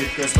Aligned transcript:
hogy 0.00 0.39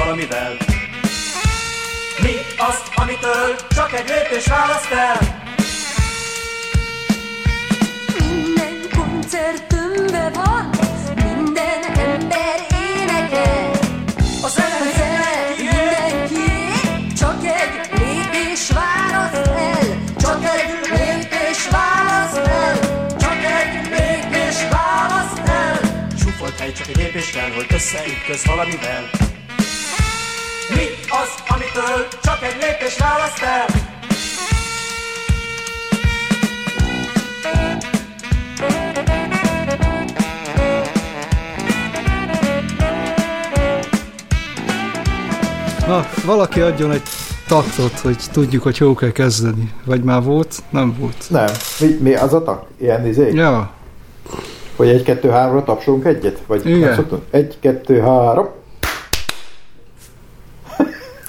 taktot, 47.80 48.00
hogy 48.00 48.16
tudjuk, 48.32 48.62
hogy 48.62 48.78
hol 48.78 48.94
kell 48.94 49.12
kezdeni. 49.12 49.72
Vagy 49.84 50.02
már 50.02 50.22
volt? 50.22 50.54
Nem 50.70 50.96
volt. 50.98 51.24
Nem. 51.28 51.48
Mi, 51.80 51.86
mi 52.00 52.14
az 52.14 52.34
a 52.34 52.42
tak? 52.42 52.66
Ilyen 52.80 53.06
izé? 53.06 53.30
Ja, 53.34 53.70
Hogy 54.76 54.88
egy, 54.88 55.02
kettő, 55.02 55.28
háromra 55.28 55.64
tapsolunk 55.64 56.04
egyet? 56.04 56.38
Vagy 56.46 56.66
Igen. 56.66 56.78
nem 56.78 56.94
szoktunk? 56.94 57.22
Egy, 57.30 57.56
kettő, 57.60 58.00
három. 58.00 58.48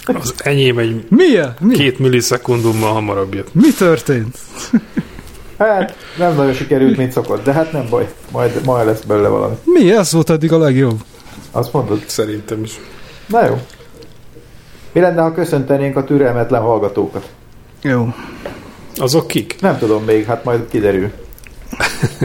Az 0.05 0.33
enyém 0.37 0.77
egy 0.77 1.05
milyen? 1.09 1.55
Mi? 1.59 1.73
két 1.73 1.99
millisekundummal 1.99 2.93
hamarabb 2.93 3.33
jött. 3.33 3.53
Mi 3.53 3.73
történt? 3.77 4.37
Hát 5.57 5.95
nem 6.17 6.35
nagyon 6.35 6.53
sikerült, 6.53 6.97
mint 6.97 7.11
szokott, 7.11 7.43
de 7.43 7.51
hát 7.53 7.71
nem 7.71 7.87
baj. 7.89 8.13
Majd, 8.31 8.61
majd 8.65 8.85
lesz 8.85 9.01
belőle 9.01 9.27
valami. 9.27 9.55
Mi? 9.63 9.91
Ez 9.91 10.11
volt 10.11 10.29
eddig 10.29 10.51
a 10.51 10.57
legjobb. 10.57 10.99
Azt 11.51 11.73
mondod? 11.73 12.03
Szerintem 12.07 12.63
is. 12.63 12.79
Na 13.27 13.45
jó. 13.45 13.57
Mi 14.91 14.99
lenne, 14.99 15.21
ha 15.21 15.31
köszöntenénk 15.31 15.95
a 15.95 16.03
türelmetlen 16.03 16.61
hallgatókat? 16.61 17.29
Jó. 17.81 18.13
Azok 18.95 19.27
kik? 19.27 19.55
Nem 19.61 19.77
tudom 19.77 20.03
még, 20.03 20.25
hát 20.25 20.43
majd 20.43 20.67
kiderül. 20.69 21.11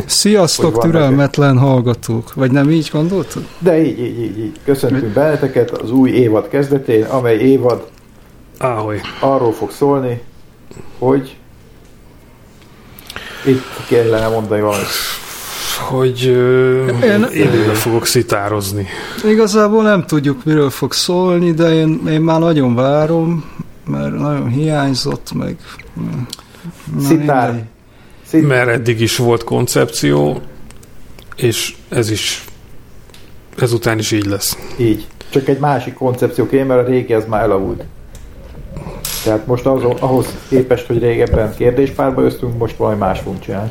Sziasztok, 0.06 0.78
türelmetlen 0.78 1.58
hallgatók. 1.58 2.34
Vagy 2.34 2.50
nem 2.50 2.70
így 2.70 2.88
gondoltad? 2.92 3.46
De 3.58 3.84
így, 3.84 3.98
így, 4.00 4.20
így, 4.20 4.38
így. 4.38 4.60
Köszöntünk 4.64 5.12
benneteket 5.12 5.70
az 5.70 5.90
új 5.90 6.10
évad 6.10 6.48
kezdetén, 6.48 7.04
amely 7.04 7.36
évad 7.38 7.86
Áholy. 8.58 9.00
arról 9.20 9.52
fog 9.52 9.70
szólni, 9.70 10.22
hogy 10.98 11.36
itt 13.46 13.86
kellene 13.88 14.28
mondani 14.28 14.60
valamit. 14.60 14.86
Hogy 15.76 16.22
Én- 17.02 17.28
élőbe 17.32 17.72
fogok 17.72 18.06
szitározni. 18.06 18.86
Igazából 19.24 19.82
nem 19.82 20.04
tudjuk, 20.06 20.44
miről 20.44 20.70
fog 20.70 20.92
szólni, 20.92 21.52
de 21.52 21.74
én, 21.74 22.00
én 22.08 22.20
már 22.20 22.40
nagyon 22.40 22.74
várom, 22.74 23.44
mert 23.86 24.12
nagyon 24.18 24.48
hiányzott, 24.48 25.32
meg... 25.32 25.56
Szitár. 27.00 27.48
mindegy. 27.48 27.64
Szit- 28.26 28.46
Mert 28.46 28.68
eddig 28.68 29.00
is 29.00 29.16
volt 29.16 29.44
koncepció, 29.44 30.40
és 31.36 31.74
ez 31.88 32.10
is 32.10 32.44
ezután 33.58 33.98
is 33.98 34.10
így 34.12 34.26
lesz. 34.26 34.58
Így. 34.76 35.06
Csak 35.28 35.48
egy 35.48 35.58
másik 35.58 35.94
koncepció 35.94 36.46
kéne, 36.46 36.64
mert 36.64 36.86
a 36.86 36.90
régi 36.90 37.12
az 37.12 37.24
már 37.28 37.42
elavult. 37.42 37.84
Tehát 39.24 39.46
most 39.46 39.66
az, 39.66 39.82
ahhoz 40.00 40.26
képest, 40.48 40.86
hogy 40.86 40.98
régebben 40.98 41.54
kérdéspárbaöztünk, 41.56 42.58
most 42.58 42.76
valami 42.76 42.98
más 42.98 43.20
fogunk 43.20 43.40
csinálni. 43.42 43.70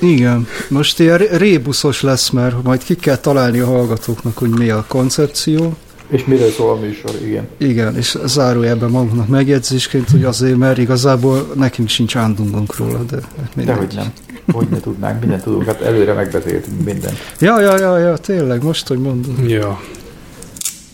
Igen, 0.00 0.46
most 0.68 1.00
ilyen 1.00 1.18
ré- 1.18 1.36
rébuszos 1.36 2.02
lesz, 2.02 2.30
mert 2.30 2.62
majd 2.62 2.84
ki 2.84 2.96
kell 2.96 3.16
találni 3.16 3.58
a 3.58 3.66
hallgatóknak, 3.66 4.38
hogy 4.38 4.48
mi 4.50 4.68
a 4.68 4.84
koncepció. 4.88 5.76
És 6.08 6.24
miről 6.24 6.50
szól 6.50 6.70
a 6.76 6.80
műsor, 6.80 7.10
igen. 7.24 7.48
Igen, 7.58 7.96
és 7.96 8.16
zárójelben 8.24 8.90
magunknak 8.90 9.28
megjegyzésként, 9.28 10.10
hogy 10.10 10.24
azért, 10.24 10.56
mert 10.56 10.78
igazából 10.78 11.52
nekünk 11.54 11.88
sincs 11.88 12.16
ándungunk 12.16 12.76
róla, 12.76 13.02
de 13.02 13.18
mindegy. 13.54 13.74
Dehogy 13.74 13.94
nem. 13.94 14.12
Hogy 14.52 14.68
ne 14.68 14.80
tudnánk, 14.80 15.20
mindent 15.20 15.42
tudunk, 15.42 15.64
hát 15.64 15.80
előre 15.80 16.12
megbeszéltünk 16.12 16.84
mindent. 16.84 17.18
Ja, 17.38 17.60
ja, 17.60 17.78
ja, 17.78 17.98
ja, 17.98 18.16
tényleg, 18.16 18.62
most, 18.62 18.88
hogy 18.88 18.98
mondod. 18.98 19.50
Ja. 19.50 19.80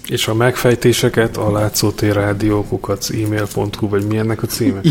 És 0.09 0.29
a 0.29 0.35
megfejtéseket 0.35 1.37
a 1.37 1.53
látszótérrádiókukat 1.53 3.07
e-mail.hu, 3.25 3.89
vagy 3.89 4.05
mi 4.05 4.17
ennek 4.17 4.43
a 4.43 4.47
címe? 4.47 4.81
E- 4.85 4.89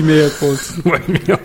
e-mail 0.00 0.28
pont. 0.38 0.60
Vagy 0.82 1.02
mi 1.06 1.32
a... 1.32 1.40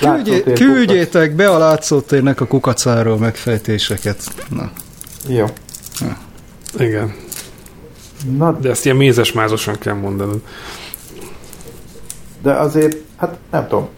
Küldjé, 0.00 0.42
küldjétek 0.52 1.32
be 1.34 1.50
a 1.50 1.58
látszótérnek 1.58 2.40
a 2.40 2.46
kukacáról 2.46 3.18
megfejtéseket. 3.18 4.22
Na. 4.48 4.70
Jó. 5.28 5.46
Igen. 6.78 7.14
Na, 8.36 8.52
De 8.52 8.70
ezt 8.70 8.84
ilyen 8.84 8.96
mézes-mázosan 8.96 9.78
kell 9.78 9.94
mondanod. 9.94 10.40
de 12.42 12.52
azért, 12.52 12.96
hát 13.16 13.36
nem 13.50 13.68
tudom. 13.68 13.88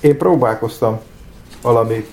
Én 0.00 0.18
próbálkoztam 0.18 1.00
valami 1.62 2.06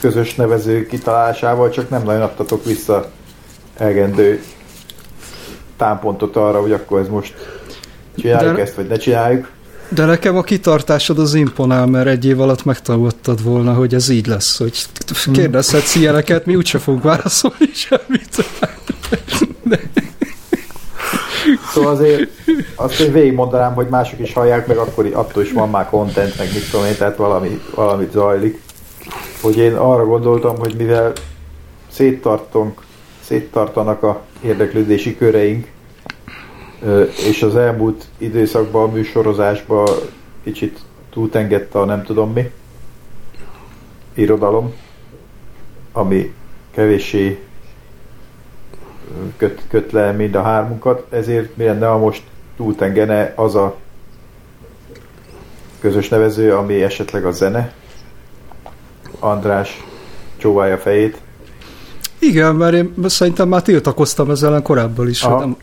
közös 0.00 0.34
nevező 0.34 0.86
kitalálásával, 0.86 1.70
csak 1.70 1.90
nem 1.90 2.02
nagyon 2.02 2.22
adtatok 2.22 2.64
vissza 2.64 3.10
elegendő 3.76 4.42
támpontot 5.76 6.36
arra, 6.36 6.60
hogy 6.60 6.72
akkor 6.72 7.00
ez 7.00 7.08
most 7.08 7.34
csináljuk 8.16 8.54
De- 8.56 8.62
ezt, 8.62 8.74
vagy 8.74 8.86
ne 8.86 8.96
csináljuk. 8.96 9.50
De 9.88 10.04
nekem 10.04 10.36
a 10.36 10.42
kitartásod 10.42 11.18
az 11.18 11.34
imponál, 11.34 11.86
mert 11.86 12.06
egy 12.06 12.24
év 12.24 12.40
alatt 12.40 12.64
megtanultad 12.64 13.42
volna, 13.42 13.74
hogy 13.74 13.94
ez 13.94 14.08
így 14.08 14.26
lesz, 14.26 14.58
hogy 14.58 14.86
kérdezhetsz 15.32 15.94
ilyeneket, 15.94 16.46
mi 16.46 16.56
úgyse 16.56 16.78
fogunk 16.78 17.02
válaszolni 17.02 17.70
semmit. 17.74 18.44
Szóval 21.72 21.92
azért 21.92 22.30
azt 22.74 23.00
én 23.00 23.12
végigmondanám, 23.12 23.74
hogy 23.74 23.86
mások 23.88 24.20
is 24.20 24.32
hallják, 24.32 24.66
meg 24.66 24.76
akkor 24.76 25.10
attól 25.12 25.42
is 25.42 25.52
van 25.52 25.70
már 25.70 25.88
content, 25.88 26.38
meg 26.38 26.52
mit 26.52 26.70
tudom 26.70 26.86
én, 26.86 26.96
tehát 26.96 27.16
valami, 27.16 27.60
valamit 27.74 28.10
zajlik. 28.10 28.60
Hogy 29.40 29.56
én 29.56 29.74
arra 29.74 30.04
gondoltam, 30.04 30.58
hogy 30.58 30.74
mivel 30.78 31.12
széttartunk, 31.92 32.80
széttartanak 33.24 34.02
a 34.02 34.22
érdeklődési 34.42 35.16
köreink, 35.16 35.66
és 37.28 37.42
az 37.42 37.56
elmúlt 37.56 38.04
időszakban 38.18 38.88
a 38.88 38.92
műsorozásban 38.92 39.88
kicsit 40.44 40.78
túltengette 41.10 41.78
a 41.78 41.84
nem 41.84 42.02
tudom 42.02 42.32
mi 42.32 42.50
irodalom, 44.14 44.74
ami 45.92 46.34
kevéssé 46.70 47.40
köt, 49.36 49.62
köt 49.68 49.92
le 49.92 50.12
mind 50.12 50.34
a 50.34 50.42
hármunkat, 50.42 51.06
ezért 51.10 51.56
mi 51.56 51.64
lenne, 51.64 51.86
ha 51.86 51.98
most 51.98 52.22
túltengene 52.56 53.32
az 53.36 53.54
a 53.54 53.76
közös 55.80 56.08
nevező, 56.08 56.54
ami 56.54 56.82
esetleg 56.82 57.24
a 57.24 57.30
zene. 57.30 57.72
András 59.18 59.84
csóválja 60.36 60.78
fejét. 60.78 61.20
Igen, 62.18 62.54
mert 62.54 62.74
én 62.74 62.94
szerintem 63.04 63.48
már 63.48 63.62
tiltakoztam 63.62 64.30
ezzel 64.30 64.62
korábban 64.62 65.08
is, 65.08 65.22
hogy, 65.22 65.32
Aha. 65.32 65.40
nem, 65.40 65.56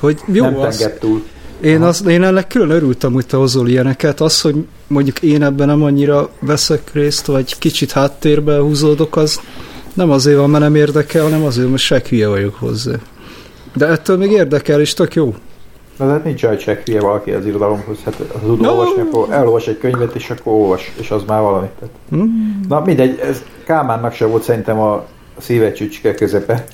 hogy 0.00 0.20
jó 0.26 0.44
nem 0.44 0.58
az. 0.58 0.90
túl. 1.00 1.22
Én, 1.60 1.82
az, 1.82 2.06
én 2.06 2.22
ennek 2.22 2.46
külön 2.46 2.70
örültem, 2.70 3.12
hogy 3.12 3.26
te 3.26 3.36
hozol 3.36 3.68
ilyeneket. 3.68 4.20
Az, 4.20 4.40
hogy 4.40 4.66
mondjuk 4.86 5.22
én 5.22 5.42
ebben 5.42 5.66
nem 5.66 5.82
annyira 5.82 6.28
veszek 6.40 6.90
részt, 6.92 7.26
vagy 7.26 7.58
kicsit 7.58 7.92
háttérbe 7.92 8.58
húzódok, 8.58 9.16
az 9.16 9.40
nem 9.94 10.10
azért 10.10 10.38
van, 10.38 10.50
mert 10.50 10.62
nem 10.62 10.74
érdekel, 10.74 11.22
hanem 11.22 11.44
azért, 11.44 11.68
mert 11.68 11.82
se 11.82 12.02
hülye 12.08 12.28
vagyok 12.28 12.54
hozzá. 12.54 12.94
De 13.74 13.86
ettől 13.86 14.16
még 14.16 14.30
érdekel, 14.30 14.80
és 14.80 14.94
tök 14.94 15.14
jó. 15.14 15.34
Na, 15.96 16.06
de 16.06 16.12
hát 16.12 16.24
nincs 16.24 16.42
olyan 16.42 16.56
csekk 16.56 16.86
hülye 16.86 17.00
valaki 17.00 17.30
az 17.30 17.46
irodalomhoz. 17.46 17.98
Hát 18.04 18.14
ha 18.32 18.38
tud 18.38 18.60
No. 18.60 18.68
olvasni, 18.70 19.00
akkor 19.00 19.26
elolvas 19.30 19.66
egy 19.66 19.78
könyvet, 19.78 20.14
és 20.14 20.30
akkor 20.30 20.52
olvas, 20.52 20.92
és 21.00 21.10
az 21.10 21.22
már 21.26 21.40
valami. 21.40 21.66
Tehát. 21.78 21.94
Hm? 22.10 22.30
Na 22.68 22.82
mindegy, 22.84 23.18
ez 23.18 23.42
Kálmánnak 23.64 24.12
se 24.12 24.24
volt 24.24 24.42
szerintem 24.42 24.78
a 24.78 25.06
a 25.38 25.40
szíve 25.40 25.72
csücske 25.72 26.14
közepe, 26.14 26.64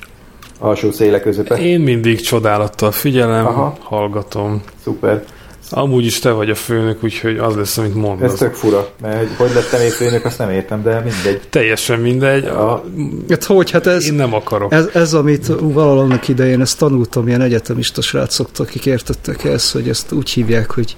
alsó 0.64 0.90
széle 0.90 1.20
közepe. 1.20 1.56
Én 1.56 1.80
mindig 1.80 2.20
csodálattal 2.20 2.92
figyelem, 2.92 3.46
Aha. 3.46 3.76
Hallgatom. 3.80 4.62
Szuper. 4.84 5.24
Amúgy 5.70 6.04
is 6.04 6.18
te 6.18 6.30
vagy 6.30 6.50
a 6.50 6.54
főnök, 6.54 7.04
úgyhogy 7.04 7.38
az 7.38 7.54
lesz, 7.54 7.78
amit 7.78 7.90
Ez 7.90 7.96
mondasz. 7.96 8.34
tök 8.38 8.54
fura, 8.54 8.88
mert 9.00 9.18
hogy, 9.18 9.28
hogy 9.36 9.50
lettem 9.54 9.80
én 9.80 9.90
főnök, 9.90 10.24
azt 10.24 10.38
nem 10.38 10.50
értem, 10.50 10.82
de 10.82 10.94
mindegy. 10.94 11.40
Teljesen 11.50 12.00
mindegy. 12.00 12.44
Ja. 12.44 12.84
Hát 13.28 13.44
hogy, 13.44 13.70
hát 13.70 13.86
ez, 13.86 14.06
Én 14.06 14.14
nem 14.14 14.34
akarok. 14.34 14.72
ez, 14.72 14.88
ez 14.92 15.14
amit 15.14 15.46
valahol 15.60 15.98
annak 15.98 16.28
idején, 16.28 16.60
ezt 16.60 16.78
tanultam 16.78 17.28
ilyen 17.28 17.40
egyetemista 17.40 18.02
srácoktól, 18.02 18.66
akik 18.66 18.86
értettek 18.86 19.44
ezt, 19.44 19.72
hogy 19.72 19.88
ezt 19.88 20.12
úgy 20.12 20.30
hívják, 20.30 20.70
hogy 20.70 20.96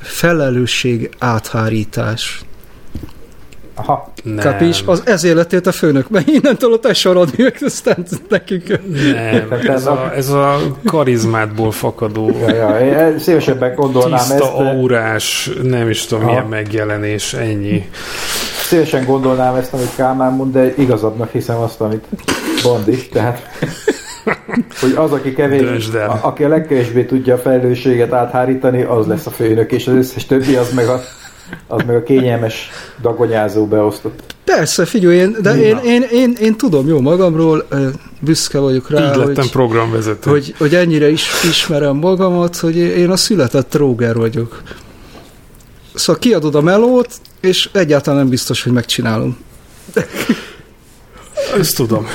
felelősség 0.00 1.10
áthárítás. 1.18 2.40
Aha, 3.82 4.12
Nem. 4.22 4.36
Kapis? 4.36 4.82
Az 4.86 5.02
ezért 5.04 5.34
lettél 5.34 5.60
a 5.64 5.72
főnök, 5.72 6.10
mert 6.10 6.28
innentől 6.28 6.72
a 6.72 6.78
te 6.78 6.94
sorod 6.94 7.30
jött, 7.36 7.60
aztán 7.60 8.06
nekünk... 8.28 8.80
Nem, 9.12 9.60
ez 9.66 9.86
a, 9.86 10.12
ez 10.16 10.28
a 10.28 10.58
karizmátból 10.84 11.70
fakadó 11.70 12.30
ja, 12.46 12.54
ja, 12.54 13.08
én 13.08 13.18
szívesebben 13.18 13.74
gondolnám 13.74 14.18
tiszta, 14.18 14.34
ezt, 14.34 14.56
de 14.56 14.68
aurás, 14.68 15.50
nem 15.62 15.88
is 15.88 16.06
tudom, 16.06 16.24
Aha. 16.24 16.32
milyen 16.32 16.48
megjelenés, 16.48 17.34
ennyi. 17.34 17.90
szívesen 18.62 19.04
gondolnám 19.04 19.54
ezt, 19.54 19.72
amit 19.72 19.94
Kálmán 19.96 20.32
mond, 20.32 20.52
de 20.52 20.74
igazabbnak 20.76 21.30
hiszem 21.30 21.58
azt, 21.58 21.80
amit 21.80 22.04
Bond 22.62 22.88
is, 22.88 23.08
tehát 23.08 23.48
hogy 24.80 24.92
az, 24.96 25.12
aki 25.12 25.32
kevés, 25.32 25.88
a, 25.88 26.18
aki 26.22 26.44
a 26.44 26.48
legkevésbé 26.48 27.04
tudja 27.04 27.34
a 27.34 27.38
felelősséget 27.38 28.12
áthárítani, 28.12 28.82
az 28.82 29.06
lesz 29.06 29.26
a 29.26 29.30
főnök, 29.30 29.72
és 29.72 29.86
az 29.86 29.94
összes 29.94 30.26
többi 30.26 30.56
az 30.56 30.72
meg 30.74 30.86
a, 30.86 31.00
az 31.66 31.82
meg 31.86 31.96
a 31.96 32.02
kényelmes 32.02 32.70
dagonyázó 33.00 33.66
beosztott. 33.66 34.34
Persze, 34.44 34.84
figyelj, 34.84 35.16
én, 35.16 35.36
de 35.40 35.56
én, 35.56 35.76
én, 35.84 36.02
én, 36.02 36.36
én, 36.40 36.56
tudom 36.56 36.88
jó 36.88 37.00
magamról, 37.00 37.66
büszke 38.20 38.58
vagyok 38.58 38.90
rá, 38.90 38.98
Így 38.98 39.16
lettem 39.16 39.34
hogy, 39.34 39.50
programvezető. 39.50 40.30
hogy, 40.30 40.54
hogy 40.58 40.74
ennyire 40.74 41.10
is 41.10 41.30
ismerem 41.48 41.96
magamat, 41.96 42.56
hogy 42.56 42.76
én 42.76 43.10
a 43.10 43.16
született 43.16 43.70
tróger 43.70 44.16
vagyok. 44.16 44.62
Szóval 45.94 46.20
kiadod 46.20 46.54
a 46.54 46.60
melót, 46.60 47.14
és 47.40 47.68
egyáltalán 47.72 48.18
nem 48.18 48.28
biztos, 48.28 48.62
hogy 48.62 48.72
megcsinálom. 48.72 49.38
Ezt 51.58 51.76
tudom. 51.76 52.06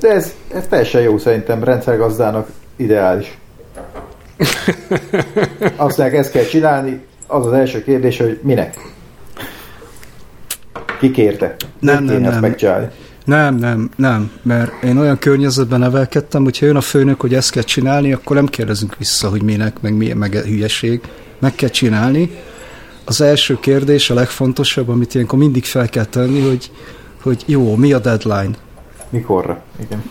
De 0.00 0.08
ez, 0.08 0.32
ez 0.54 0.64
teljesen 0.68 1.00
jó 1.00 1.18
szerintem, 1.18 1.64
rendszergazdának 1.64 2.48
ideális. 2.76 3.38
Azt 5.76 5.98
mondják, 5.98 6.14
ezt 6.14 6.30
kell 6.30 6.44
csinálni, 6.44 7.04
az 7.26 7.46
az 7.46 7.52
első 7.52 7.82
kérdés, 7.82 8.18
hogy 8.18 8.38
minek? 8.42 8.74
Ki 11.00 11.10
kérte? 11.10 11.56
Nem, 11.80 12.04
nem, 12.04 12.20
nem. 12.20 12.40
megcsinálni? 12.40 12.86
Nem, 13.24 13.54
nem, 13.54 13.90
nem, 13.96 14.30
mert 14.42 14.82
én 14.82 14.98
olyan 14.98 15.18
környezetben 15.18 15.78
nevelkedtem, 15.78 16.42
hogyha 16.42 16.66
jön 16.66 16.76
a 16.76 16.80
főnök, 16.80 17.20
hogy 17.20 17.34
ezt 17.34 17.50
kell 17.50 17.62
csinálni, 17.62 18.12
akkor 18.12 18.36
nem 18.36 18.46
kérdezünk 18.46 18.96
vissza, 18.96 19.28
hogy 19.28 19.42
minek, 19.42 19.80
meg 19.80 19.96
milyen 19.96 20.16
meg 20.16 20.34
hülyeség. 20.34 21.00
Meg 21.38 21.54
kell 21.54 21.68
csinálni. 21.68 22.30
Az 23.04 23.20
első 23.20 23.58
kérdés, 23.60 24.10
a 24.10 24.14
legfontosabb, 24.14 24.88
amit 24.88 25.14
ilyenkor 25.14 25.38
mindig 25.38 25.64
fel 25.64 25.88
kell 25.88 26.04
tenni, 26.04 26.40
hogy, 26.40 26.70
hogy 27.22 27.42
jó, 27.46 27.74
mi 27.76 27.92
a 27.92 27.98
deadline? 27.98 28.50
Mikorra? 29.10 29.62
Igen. 29.80 30.02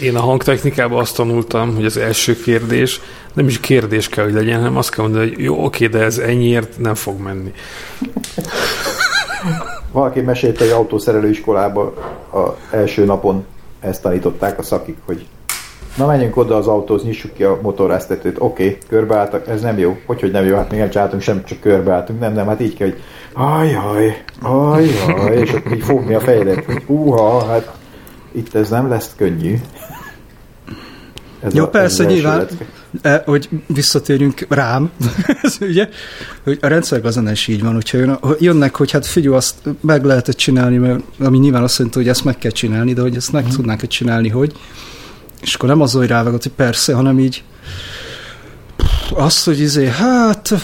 Én 0.00 0.16
a 0.16 0.20
hangtechnikában 0.20 0.98
azt 0.98 1.16
tanultam, 1.16 1.74
hogy 1.74 1.84
az 1.84 1.96
első 1.96 2.36
kérdés 2.36 3.00
nem 3.32 3.46
is 3.46 3.60
kérdés 3.60 4.08
kell, 4.08 4.24
hogy 4.24 4.32
legyen, 4.32 4.58
hanem 4.58 4.76
azt 4.76 4.90
kell 4.90 5.04
mondani, 5.04 5.28
hogy 5.28 5.38
jó, 5.38 5.64
oké, 5.64 5.86
de 5.86 5.98
ez 5.98 6.18
ennyiért 6.18 6.78
nem 6.78 6.94
fog 6.94 7.20
menni. 7.20 7.52
Valaki 9.92 10.20
mesélte, 10.20 10.64
hogy 10.64 10.72
autószerelő 10.72 11.28
iskolába 11.28 11.82
a 12.32 12.76
első 12.76 13.04
napon 13.04 13.44
ezt 13.80 14.02
tanították 14.02 14.58
a 14.58 14.62
szakik, 14.62 14.96
hogy 15.04 15.26
na 15.96 16.06
menjünk 16.06 16.36
oda 16.36 16.56
az 16.56 16.66
autóhoz, 16.66 17.04
nyissuk 17.04 17.32
ki 17.32 17.42
a 17.42 17.58
motorráztetőt. 17.62 18.36
Oké, 18.38 18.64
okay, 18.66 18.78
körbeálltak, 18.88 19.48
ez 19.48 19.60
nem 19.60 19.78
jó. 19.78 19.98
Hogy, 20.06 20.20
hogy 20.20 20.30
nem 20.30 20.44
jó, 20.44 20.56
hát 20.56 20.70
még 20.70 20.80
nem 20.80 20.90
csináltunk 20.90 21.22
sem, 21.22 21.44
csak 21.44 21.60
körbeálltunk. 21.60 22.20
Nem, 22.20 22.32
nem, 22.32 22.46
hát 22.46 22.60
így 22.60 22.76
kell, 22.76 22.88
hogy 22.88 23.00
ajjaj, 23.32 24.22
ajjaj, 24.42 25.36
és 25.36 25.52
akkor 25.52 25.72
így 25.72 25.82
fogni 25.82 26.14
a 26.14 26.20
fejedet, 26.20 26.64
hogy 26.64 26.82
húha, 26.86 27.44
hát 27.44 27.72
itt 28.36 28.54
ez 28.54 28.68
nem 28.68 28.88
lesz 28.88 29.10
könnyű. 29.16 29.56
Ez 31.40 31.54
Jó, 31.54 31.62
a- 31.62 31.66
ez 31.66 31.72
persze, 31.72 32.02
első 32.02 32.14
nyilván. 32.14 32.48
E, 33.02 33.22
hogy 33.26 33.48
visszatérjünk 33.66 34.46
rám, 34.48 34.90
ez 35.42 35.56
ugye, 35.60 35.88
hogy 36.44 36.58
a 36.60 36.66
rendszergazdan 36.66 37.30
is 37.30 37.46
így 37.46 37.62
van, 37.62 37.72
hogyha 37.72 37.98
jön, 37.98 38.18
jönnek, 38.38 38.76
hogy 38.76 38.90
hát 38.90 39.06
figyelj, 39.06 39.36
azt 39.36 39.54
meg 39.80 40.04
lehetett 40.04 40.36
csinálni, 40.36 40.76
mert, 40.76 41.00
ami 41.18 41.38
nyilván 41.38 41.62
azt 41.62 41.78
jelenti, 41.78 41.98
hogy 41.98 42.08
ezt 42.08 42.24
meg 42.24 42.38
kell 42.38 42.50
csinálni, 42.50 42.92
de 42.92 43.00
hogy 43.00 43.16
ezt 43.16 43.32
meg 43.32 43.46
tudnánk 43.46 43.82
-e 43.82 43.86
csinálni, 43.86 44.28
hogy 44.28 44.52
és 45.40 45.54
akkor 45.54 45.68
nem 45.68 45.80
az, 45.80 45.92
hogy 45.92 46.06
rávágott, 46.06 46.42
hogy 46.42 46.52
persze, 46.52 46.94
hanem 46.94 47.18
így 47.18 47.44
azt, 49.14 49.44
hogy 49.44 49.60
izé, 49.60 49.86
hát 49.86 50.54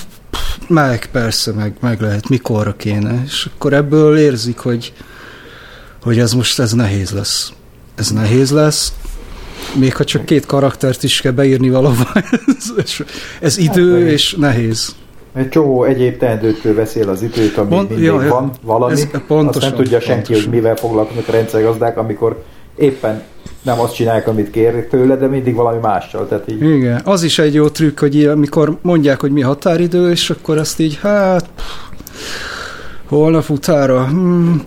meg, 0.69 1.09
persze, 1.13 1.53
meg, 1.53 1.77
meg 1.81 2.01
lehet, 2.01 2.29
mikorra 2.29 2.77
kéne, 2.77 3.23
és 3.27 3.49
akkor 3.55 3.73
ebből 3.73 4.19
érzik, 4.19 4.59
hogy, 4.59 4.93
hogy 6.03 6.19
ez 6.19 6.33
most 6.33 6.59
ez 6.59 6.73
nehéz 6.73 7.11
lesz. 7.11 7.53
Ez 7.95 8.11
nehéz 8.11 8.51
lesz, 8.51 8.93
még 9.75 9.97
ha 9.97 10.05
csak 10.05 10.25
két 10.25 10.47
karaktert 10.47 11.03
is 11.03 11.21
kell 11.21 11.33
beírni 11.33 11.71
valahova, 11.71 12.13
ez, 12.77 12.97
ez 13.41 13.59
idő 13.59 13.93
meg- 13.93 14.13
és 14.13 14.35
nehéz. 14.35 14.95
Egy 15.35 15.49
csomó 15.49 15.85
egyéb 15.85 16.19
teendőtől 16.19 16.75
veszi 16.75 17.01
el 17.01 17.09
az 17.09 17.23
időt, 17.23 17.57
ami 17.57 17.69
Pont- 17.69 17.89
mindig 17.89 18.05
ja, 18.05 18.29
van 18.29 18.51
valami. 18.63 18.93
Ez 18.93 19.07
pontosan, 19.27 19.47
azt 19.49 19.61
nem 19.61 19.75
tudja 19.75 20.01
senki, 20.01 20.23
pontosan. 20.23 20.43
hogy 20.43 20.53
mivel 20.61 20.77
foglalkoznak 20.77 21.29
a 21.29 21.33
rendszergazdák, 21.33 21.99
amikor 21.99 22.45
éppen 22.77 23.23
nem 23.63 23.81
azt 23.81 23.95
csinálják, 23.95 24.29
amit 24.29 24.51
kér 24.51 24.87
tőle, 24.87 25.17
de 25.17 25.27
mindig 25.27 25.55
valami 25.55 25.79
mással. 25.83 26.29
Tehát 26.29 26.51
így, 26.51 26.63
Igen, 26.63 27.01
az 27.05 27.23
is 27.23 27.39
egy 27.39 27.55
jó 27.55 27.69
trükk, 27.69 27.99
hogy 28.01 28.25
amikor 28.27 28.79
mondják, 28.83 29.21
hogy 29.21 29.31
mi 29.33 29.41
határidő, 29.41 30.11
és 30.11 30.31
akkor 30.31 30.59
ezt 30.59 30.81
így, 30.81 30.99
hát 31.03 31.49
pff, 31.57 32.62
holnap 33.17 33.49
utára, 33.49 34.07
hmm, 34.07 34.63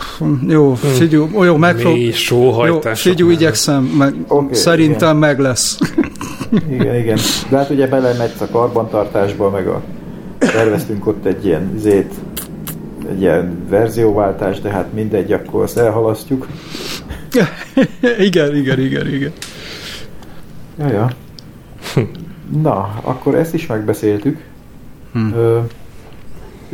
jó, 0.48 0.74
figyelj, 0.74 1.28
jó, 1.34 1.58
megpróbálom. 1.58 1.98
Mély 1.98 2.06
Jó, 2.06 2.12
sóhajtás. 2.12 3.02
figyelj, 3.02 3.32
igyekszem, 3.32 3.84
meg, 3.84 4.14
Oké, 4.28 4.54
szerintem 4.54 5.18
meg 5.18 5.40
lesz. 5.40 5.80
igen, 6.70 6.96
igen. 6.96 7.18
De 7.50 7.58
hát 7.58 7.70
ugye 7.70 7.88
belemegy 7.88 8.32
a 8.40 8.48
karbantartásba, 8.52 9.50
meg 9.50 9.68
a 9.68 9.82
terveztünk 10.38 11.08
ott 11.08 11.26
egy 11.26 11.46
ilyen 11.46 11.72
zét, 11.78 12.14
egy 13.10 13.20
ilyen 13.22 13.66
verzióváltás, 13.70 14.62
de 14.62 14.70
hát 14.70 14.94
mindegy, 14.94 15.32
akkor 15.32 15.64
azt 15.64 15.78
elhalasztjuk. 15.78 16.48
igen, 18.20 18.56
igen, 18.56 18.80
igen, 18.80 19.08
igen. 19.14 19.32
Ja, 20.80 20.88
ja. 20.92 21.10
Na, 22.62 23.00
akkor 23.02 23.36
ezt 23.36 23.54
is 23.54 23.66
megbeszéltük. 23.66 24.40
Hm. 25.14 25.34
Ö, 25.34 25.60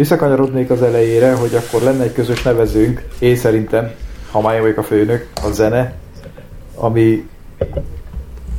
visszakanyarodnék 0.01 0.69
az 0.69 0.81
elejére, 0.81 1.33
hogy 1.33 1.55
akkor 1.55 1.81
lenne 1.81 2.03
egy 2.03 2.13
közös 2.13 2.41
nevezőnk, 2.41 3.03
én 3.19 3.35
szerintem, 3.35 3.91
ha 4.31 4.41
már 4.41 4.73
a 4.77 4.83
főnök, 4.83 5.27
a 5.43 5.51
zene, 5.51 5.95
ami, 6.75 7.27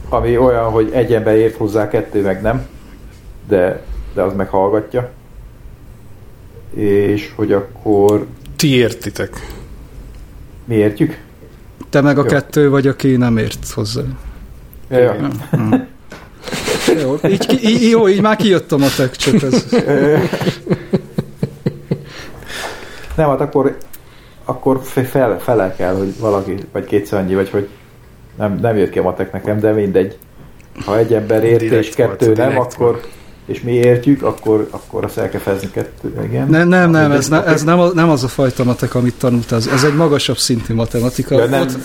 ami 0.08 0.37
olyan, 0.37 0.70
hogy 0.70 0.90
egy 0.92 1.14
ember 1.14 1.37
ért 1.37 1.56
hozzá, 1.56 1.88
kettő 1.88 2.22
meg 2.22 2.42
nem, 2.42 2.66
de, 3.49 3.82
de 4.14 4.22
az 4.22 4.34
meghallgatja. 4.34 5.11
És 6.75 7.32
hogy 7.37 7.52
akkor 7.52 8.26
Ti 8.56 8.75
értitek. 8.75 9.46
mi 10.64 10.75
értjük? 10.75 11.18
Te 11.90 12.00
meg 12.00 12.18
a 12.18 12.22
Jó. 12.22 12.28
kettő 12.28 12.70
vagy, 12.70 12.87
aki 12.87 13.16
nem 13.16 13.37
ért 13.37 13.70
hozzá. 13.70 14.02
Ja, 14.90 14.99
ja. 14.99 15.28
Jó, 17.02 17.18
így, 17.28 17.61
így, 17.64 17.88
jó, 17.90 18.08
így 18.08 18.20
már 18.20 18.37
kijött 18.37 18.72
a 18.72 18.76
matek, 18.76 19.16
csak 19.16 19.42
ez. 19.42 19.66
Nem, 23.16 23.28
hát 23.28 23.40
akkor, 23.40 23.76
akkor 24.45 24.81
fe- 24.83 25.09
fel, 25.09 25.38
fele 25.40 25.75
kell, 25.76 25.95
hogy 25.95 26.19
valaki, 26.19 26.54
vagy 26.73 26.85
kétszer 26.85 27.19
annyi, 27.21 27.35
vagy 27.35 27.50
hogy 27.50 27.69
nem, 28.38 28.59
nem 28.62 28.76
jött 28.76 28.90
ki 28.90 28.99
a 28.99 29.02
matek 29.02 29.33
nekem, 29.33 29.59
de 29.61 29.73
mindegy. 29.73 30.16
Ha 30.85 30.99
egy 30.99 31.14
ember 31.14 31.45
ért 31.45 31.59
Direkt 31.61 31.85
és 31.85 31.95
kettő 31.95 32.26
volt, 32.26 32.37
nem, 32.38 32.59
akkor 32.59 33.00
és 33.47 33.61
mi 33.61 33.73
értjük, 33.73 34.23
akkor, 34.23 34.69
akkor 34.71 35.04
azt 35.04 35.19
el 35.19 35.28
kell 35.28 35.40
fejezni 35.40 35.71
kettő, 35.71 36.14
igen. 36.25 36.49
Nem, 36.49 36.69
nem, 36.69 36.90
nem, 36.90 37.11
ez, 37.12 37.28
ne, 37.28 37.45
ez 37.45 37.64
nem, 37.64 37.81
a- 37.81 37.92
nem 37.95 38.11
az 38.11 38.25
a 38.25 38.28
fajta 38.28 38.64
matek, 38.64 38.95
amit 38.95 39.14
tanultál. 39.19 39.59
Ez, 39.59 39.66
ez 39.66 39.85
egy 39.85 39.95
magasabb 39.95 40.37
szintű 40.37 40.75
matematika. 40.75 41.35
Ja, 41.38 41.47
nem, 41.47 41.61
Ott, 41.61 41.76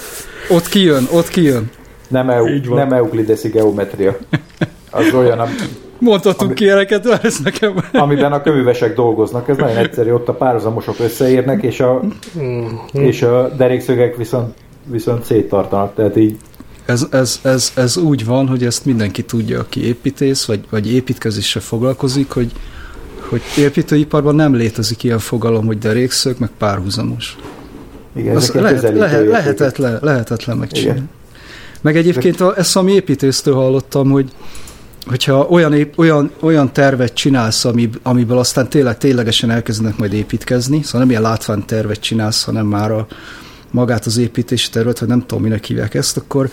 ott 0.49 0.67
kijön, 0.67 1.07
ott 1.11 1.27
kijön. 1.27 1.69
nem, 2.07 2.29
eu, 2.29 2.45
nem 2.75 2.93
euklideszi 2.93 3.49
geometria. 3.49 4.17
Az 4.91 5.13
olyan, 5.13 5.47
Mondhatunk 5.99 6.51
Ami- 6.51 6.59
ilyeneket, 6.59 7.05
ez 7.23 7.39
nekem... 7.43 7.73
amiben 7.93 8.31
a 8.31 8.41
kövüvesek 8.41 8.95
dolgoznak. 8.95 9.49
Ez 9.49 9.57
nagyon 9.57 9.77
egyszerű, 9.77 10.11
ott 10.11 10.27
a 10.27 10.33
párhuzamosok 10.33 10.95
összeérnek, 10.99 11.63
és 11.63 11.79
a, 11.79 12.01
és 12.91 13.21
a 13.21 13.49
derékszögek 13.57 14.15
viszont, 14.15 14.53
viszont 14.85 15.25
széttartanak. 15.25 15.95
Tehát 15.95 16.17
így 16.17 16.37
Ez, 16.85 17.07
ez, 17.11 17.39
ez, 17.43 17.71
ez 17.75 17.97
úgy 17.97 18.25
van, 18.25 18.47
hogy 18.47 18.63
ezt 18.63 18.85
mindenki 18.85 19.23
tudja, 19.23 19.59
aki 19.59 19.85
építész, 19.85 20.45
vagy, 20.45 20.59
vagy 20.69 20.93
építkezéssel 20.93 21.61
foglalkozik, 21.61 22.31
hogy, 22.31 22.51
hogy 23.29 23.41
építőiparban 23.57 24.35
nem 24.35 24.55
létezik 24.55 25.03
ilyen 25.03 25.19
fogalom, 25.19 25.65
hogy 25.65 25.77
derékszög, 25.77 26.35
meg 26.39 26.49
párhuzamos. 26.57 27.37
Igen, 28.15 28.35
Az 28.35 28.51
lehet, 28.51 28.81
lehet, 28.93 29.27
lehetetlen, 29.27 29.99
lehetetlen 30.01 30.57
megcsinálni. 30.57 30.99
Igen. 30.99 31.09
Meg 31.81 31.97
egyébként 31.97 32.41
a, 32.41 32.57
ezt 32.57 32.77
a 32.77 32.83
építésztől 32.87 33.53
hallottam, 33.53 34.09
hogy 34.09 34.31
hogyha 35.07 35.47
olyan, 35.49 35.89
olyan, 35.95 36.31
olyan 36.39 36.73
tervet 36.73 37.13
csinálsz, 37.13 37.65
ami, 37.65 37.89
amiből 38.03 38.37
aztán 38.37 38.69
tényleg 38.69 38.97
ténylegesen 38.97 39.49
elkezdenek 39.49 39.97
majd 39.97 40.13
építkezni, 40.13 40.83
szóval 40.83 40.99
nem 40.99 41.09
ilyen 41.09 41.21
látványtervet 41.21 41.99
csinálsz, 41.99 42.43
hanem 42.43 42.65
már 42.65 42.91
a, 42.91 43.07
magát 43.71 44.05
az 44.05 44.17
építési 44.17 44.69
tervet, 44.69 44.99
vagy 44.99 45.07
nem 45.07 45.25
tudom, 45.25 45.43
minek 45.43 45.65
hívják 45.65 45.93
ezt, 45.93 46.17
akkor, 46.17 46.49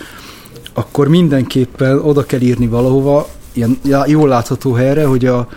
akkor 0.75 1.09
mindenképpen 1.09 1.99
oda 1.99 2.25
kell 2.25 2.41
írni 2.41 2.67
valahova, 2.67 3.29
ilyen 3.53 3.79
jól 4.07 4.29
látható 4.29 4.73
helyre, 4.73 5.05
hogy 5.05 5.27
a, 5.27 5.49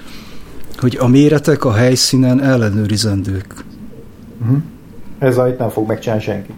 hogy 0.77 0.97
a 0.99 1.07
méretek 1.07 1.65
a 1.65 1.73
helyszínen 1.73 2.41
ellenőrizendők. 2.41 3.53
Ez 5.19 5.37
a 5.37 5.47
itt 5.47 5.57
nem 5.57 5.69
fog 5.69 5.87
megcsinálni 5.87 6.23
senki. 6.23 6.53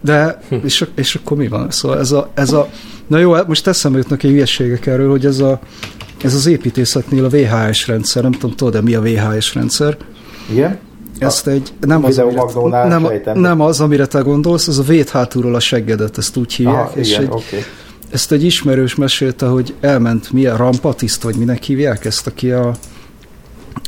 De, 0.00 0.38
és, 0.62 0.86
és 0.94 1.14
akkor 1.14 1.36
mi 1.36 1.48
van? 1.48 1.70
Szóval 1.70 1.98
ez 1.98 2.12
a, 2.12 2.30
ez 2.34 2.52
a 2.52 2.68
na 3.08 3.18
jó, 3.18 3.34
most 3.46 3.66
eszembe 3.66 3.98
jutnak 3.98 4.22
egy 4.22 4.30
hülyeségek 4.30 4.86
erről, 4.86 5.10
hogy 5.10 5.26
ez, 5.26 5.38
a, 5.38 5.60
ez 6.22 6.34
az 6.34 6.46
építészetnél 6.46 7.24
a 7.24 7.28
VHS 7.28 7.86
rendszer, 7.86 8.22
nem 8.22 8.32
tudom, 8.32 8.56
tudod, 8.56 8.72
de 8.72 8.80
mi 8.80 8.94
a 8.94 9.00
VHS 9.00 9.54
rendszer? 9.54 9.96
Igen? 10.50 10.78
Ezt 11.18 11.46
egy, 11.46 11.72
nem 11.80 12.04
az, 12.04 12.18
amire, 12.18 12.88
nem, 12.88 13.04
sejtem. 13.04 13.38
nem 13.38 13.60
az, 13.60 13.80
amire 13.80 14.06
te 14.06 14.20
gondolsz, 14.20 14.68
ez 14.68 14.78
a 14.78 14.82
véd 14.82 15.08
hátulról 15.08 15.54
a 15.54 15.60
seggedet, 15.60 16.18
ezt 16.18 16.36
úgy 16.36 16.52
hívják, 16.52 16.74
Aha, 16.74 16.92
és 16.94 17.10
igen, 17.10 17.22
egy, 17.22 17.28
oké. 17.30 17.64
ezt 18.10 18.32
egy 18.32 18.44
ismerős 18.44 18.94
mesélte, 18.94 19.46
hogy 19.46 19.74
elment 19.80 20.32
milyen 20.32 20.56
rampatiszt, 20.56 21.22
vagy 21.22 21.36
minek 21.36 21.62
hívják 21.62 22.04
ezt, 22.04 22.26
aki 22.26 22.50
a, 22.50 22.74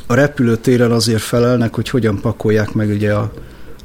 a 0.07 0.15
repülőtéren 0.15 0.91
azért 0.91 1.23
felelnek, 1.23 1.75
hogy 1.75 1.89
hogyan 1.89 2.21
pakolják 2.21 2.73
meg 2.73 2.89
ugye 2.89 3.15
a, 3.15 3.33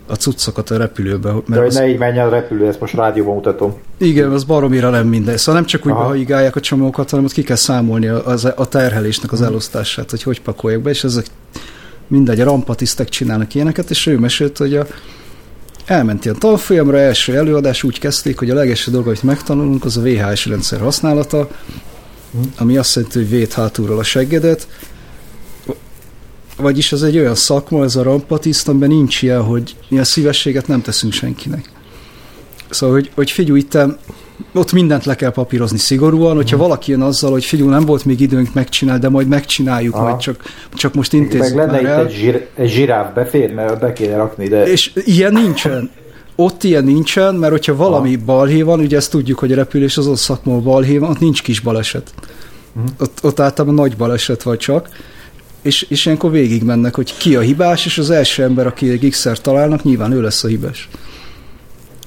a 0.08 0.14
cuccokat 0.16 0.70
a 0.70 0.78
repülőbe. 0.78 1.30
De 1.30 1.36
Mert 1.46 1.62
hogy 1.62 1.68
az, 1.70 1.76
ne 1.76 1.88
így 1.88 1.98
menjen 1.98 2.28
a 2.28 2.30
repülő, 2.30 2.68
ezt 2.68 2.80
most 2.80 2.94
rádióban 2.94 3.34
mutatom. 3.34 3.76
igen, 3.98 4.32
az 4.32 4.44
baromira 4.44 4.90
nem 4.90 5.08
minden. 5.08 5.38
Szóval 5.38 5.54
nem 5.54 5.70
csak 5.70 5.86
úgy 5.86 5.92
Aha. 5.92 6.02
behajigálják 6.02 6.56
a 6.56 6.60
csomókat, 6.60 7.10
hanem 7.10 7.26
ott 7.26 7.32
ki 7.32 7.44
kell 7.44 7.56
számolni 7.56 8.08
az, 8.08 8.46
a 8.56 8.68
terhelésnek 8.68 9.32
az 9.32 9.42
elosztását, 9.42 10.10
hogy 10.10 10.24
hogy 10.24 10.42
pakolják 10.42 10.82
be, 10.82 10.90
és 10.90 11.04
ezek 11.04 11.26
mindegy, 12.08 12.42
a 12.42 12.44
rampatisztek 12.44 13.10
csinálnak 13.10 13.56
ilyeneket, 13.56 13.90
és 13.90 14.06
ő 14.06 14.18
mesélt, 14.18 14.58
hogy 14.58 14.76
a, 14.76 14.86
elment 15.86 16.26
ilyen 16.26 16.40
tanfolyamra, 16.40 16.98
első 16.98 17.36
előadás 17.36 17.84
úgy 17.84 18.00
kezdték, 18.00 18.40
hogy 18.40 18.50
a 18.50 18.56
legelső 18.56 18.92
dolog, 18.92 19.08
amit 19.08 19.24
megtanulunk, 19.24 19.86
az 19.86 19.98
a 19.98 20.02
VHS 20.02 20.46
rendszer 20.46 20.80
használata, 20.80 21.48
ami 22.58 22.78
azt 22.78 22.96
jelenti, 22.96 23.18
hogy 23.18 23.30
véd 23.30 23.54
hátulról 23.54 24.00
a 24.00 24.04
seggedet, 24.04 24.68
vagyis 26.58 26.92
ez 26.92 27.02
egy 27.02 27.18
olyan 27.18 27.36
szakma, 27.36 27.84
ez 27.84 27.96
a 27.96 28.04
rampatiszt, 28.04 28.68
amiben 28.68 28.90
nincs 28.90 29.22
ilyen, 29.22 29.44
hogy 29.44 29.76
ilyen 29.90 30.04
szívességet 30.04 30.68
nem 30.68 30.82
teszünk 30.82 31.14
senkinek. 31.14 31.70
Szóval, 32.70 32.96
hogy, 32.96 33.12
hogy 33.16 33.32
figyelj, 33.32 33.60
itt 33.60 33.78
ott 34.54 34.72
mindent 34.72 35.06
le 35.06 35.16
kell 35.16 35.32
papírozni 35.32 35.78
szigorúan, 35.78 36.36
hogyha 36.36 36.58
valaki 36.58 36.92
jön 36.92 37.02
azzal, 37.02 37.32
hogy 37.32 37.46
figyelj, 37.46 37.70
nem 37.70 37.86
volt 37.86 38.06
még 38.06 38.20
időnk 38.20 38.54
megcsinálni, 38.54 39.02
de 39.02 39.10
majd 39.10 39.28
megcsináljuk, 39.28 39.96
Aha. 39.96 40.04
majd 40.04 40.18
csak, 40.18 40.44
csak 40.74 40.94
most 40.94 41.12
Meg 41.12 41.22
intézzük 41.22 41.58
lenne 41.58 41.72
már 41.72 41.82
itt 41.82 41.88
el. 41.88 42.06
egy, 42.06 42.14
zsír, 42.14 42.48
egy 42.56 42.70
zsiráf 42.70 43.14
beférne, 43.14 43.76
be 43.76 43.94
kéne 43.94 44.16
rakni, 44.16 44.48
de 44.48 44.64
És 44.64 44.92
ilyen 45.06 45.34
nincsen. 45.34 45.92
Ott 46.36 46.64
ilyen 46.64 46.84
nincsen, 46.84 47.36
mert 47.36 47.52
hogyha 47.52 47.76
valami 47.76 48.16
balhé 48.16 48.62
van, 48.62 48.80
ugye 48.80 48.98
ezt 48.98 49.12
tudjuk, 49.12 49.40
hogy 49.40 49.52
a 49.52 49.56
repülés 49.56 49.98
az 49.98 50.08
ott 50.08 50.18
szakmó 50.18 50.60
balhé 50.60 50.98
van, 50.98 51.10
ott 51.10 51.20
nincs 51.20 51.42
kis 51.42 51.60
baleset. 51.60 52.14
Mhm. 52.74 52.86
Ott, 53.00 53.20
ott 53.22 53.40
általában 53.40 53.76
nagy 53.76 53.98
baleset 53.98 54.44
vagy 54.44 54.58
csak, 54.58 54.90
és, 55.66 55.82
és 55.82 56.06
ilyenkor 56.06 56.32
végig 56.32 56.64
mennek, 56.64 56.96
hogy 56.96 57.18
ki 57.18 57.36
a 57.36 57.40
hibás, 57.40 57.86
és 57.86 57.98
az 57.98 58.10
első 58.10 58.44
ember, 58.44 58.68
aki 58.68 58.90
egy 58.90 59.10
x 59.10 59.30
találnak, 59.42 59.84
nyilván 59.84 60.12
ő 60.12 60.22
lesz 60.22 60.44
a 60.44 60.48
hibás. 60.48 60.90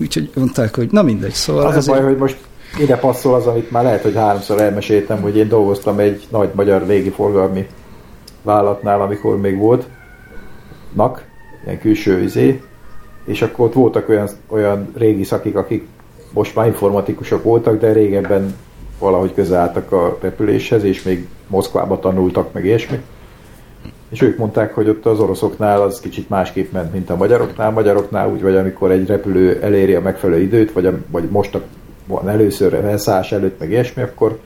Úgyhogy 0.00 0.30
mondták, 0.34 0.76
hogy 0.76 0.88
na 0.90 1.02
mindegy, 1.02 1.32
szóval 1.32 1.66
az 1.66 1.74
a 1.74 1.76
ez 1.76 1.86
baj, 1.86 2.02
hogy 2.02 2.16
most 2.16 2.36
ide 2.80 2.96
passzol 2.96 3.34
az, 3.34 3.46
amit 3.46 3.70
már 3.70 3.82
lehet, 3.82 4.02
hogy 4.02 4.14
háromszor 4.14 4.60
elmeséltem, 4.60 5.20
hogy 5.20 5.36
én 5.36 5.48
dolgoztam 5.48 5.98
egy 5.98 6.26
nagy 6.30 6.48
magyar 6.54 6.86
légiforgalmi 6.86 7.66
vállalatnál, 8.42 9.00
amikor 9.00 9.40
még 9.40 9.56
volt 9.56 9.86
nak, 10.92 11.24
ilyen 11.64 11.78
külső 11.78 12.22
izé, 12.22 12.62
és 13.24 13.42
akkor 13.42 13.66
ott 13.66 13.74
voltak 13.74 14.08
olyan, 14.08 14.28
olyan 14.48 14.92
régi 14.96 15.24
szakik, 15.24 15.56
akik 15.56 15.86
most 16.32 16.54
már 16.54 16.66
informatikusok 16.66 17.42
voltak, 17.42 17.80
de 17.80 17.92
régebben 17.92 18.54
valahogy 18.98 19.34
közel 19.34 19.60
álltak 19.60 19.92
a 19.92 20.18
repüléshez, 20.20 20.84
és 20.84 21.02
még 21.02 21.26
Moszkvába 21.46 21.98
tanultak, 21.98 22.52
meg 22.52 22.64
ilyesmi. 22.64 23.00
És 24.10 24.22
ők 24.22 24.38
mondták, 24.38 24.74
hogy 24.74 24.88
ott 24.88 25.06
az 25.06 25.20
oroszoknál 25.20 25.82
az 25.82 26.00
kicsit 26.00 26.28
másképp 26.28 26.72
ment, 26.72 26.92
mint 26.92 27.10
a 27.10 27.16
magyaroknál. 27.16 27.70
Magyaroknál 27.70 28.30
úgy 28.30 28.42
vagy, 28.42 28.56
amikor 28.56 28.90
egy 28.90 29.06
repülő 29.06 29.60
eléri 29.62 29.94
a 29.94 30.00
megfelelő 30.00 30.40
időt, 30.40 30.72
vagy, 30.72 30.86
a, 30.86 30.92
vagy 31.10 31.24
most 31.30 31.54
a, 31.54 31.62
van 32.06 32.28
először 32.28 32.74
elszállás 32.74 33.32
előtt, 33.32 33.58
meg 33.58 33.70
ilyesmi, 33.70 34.02
akkor 34.02 34.38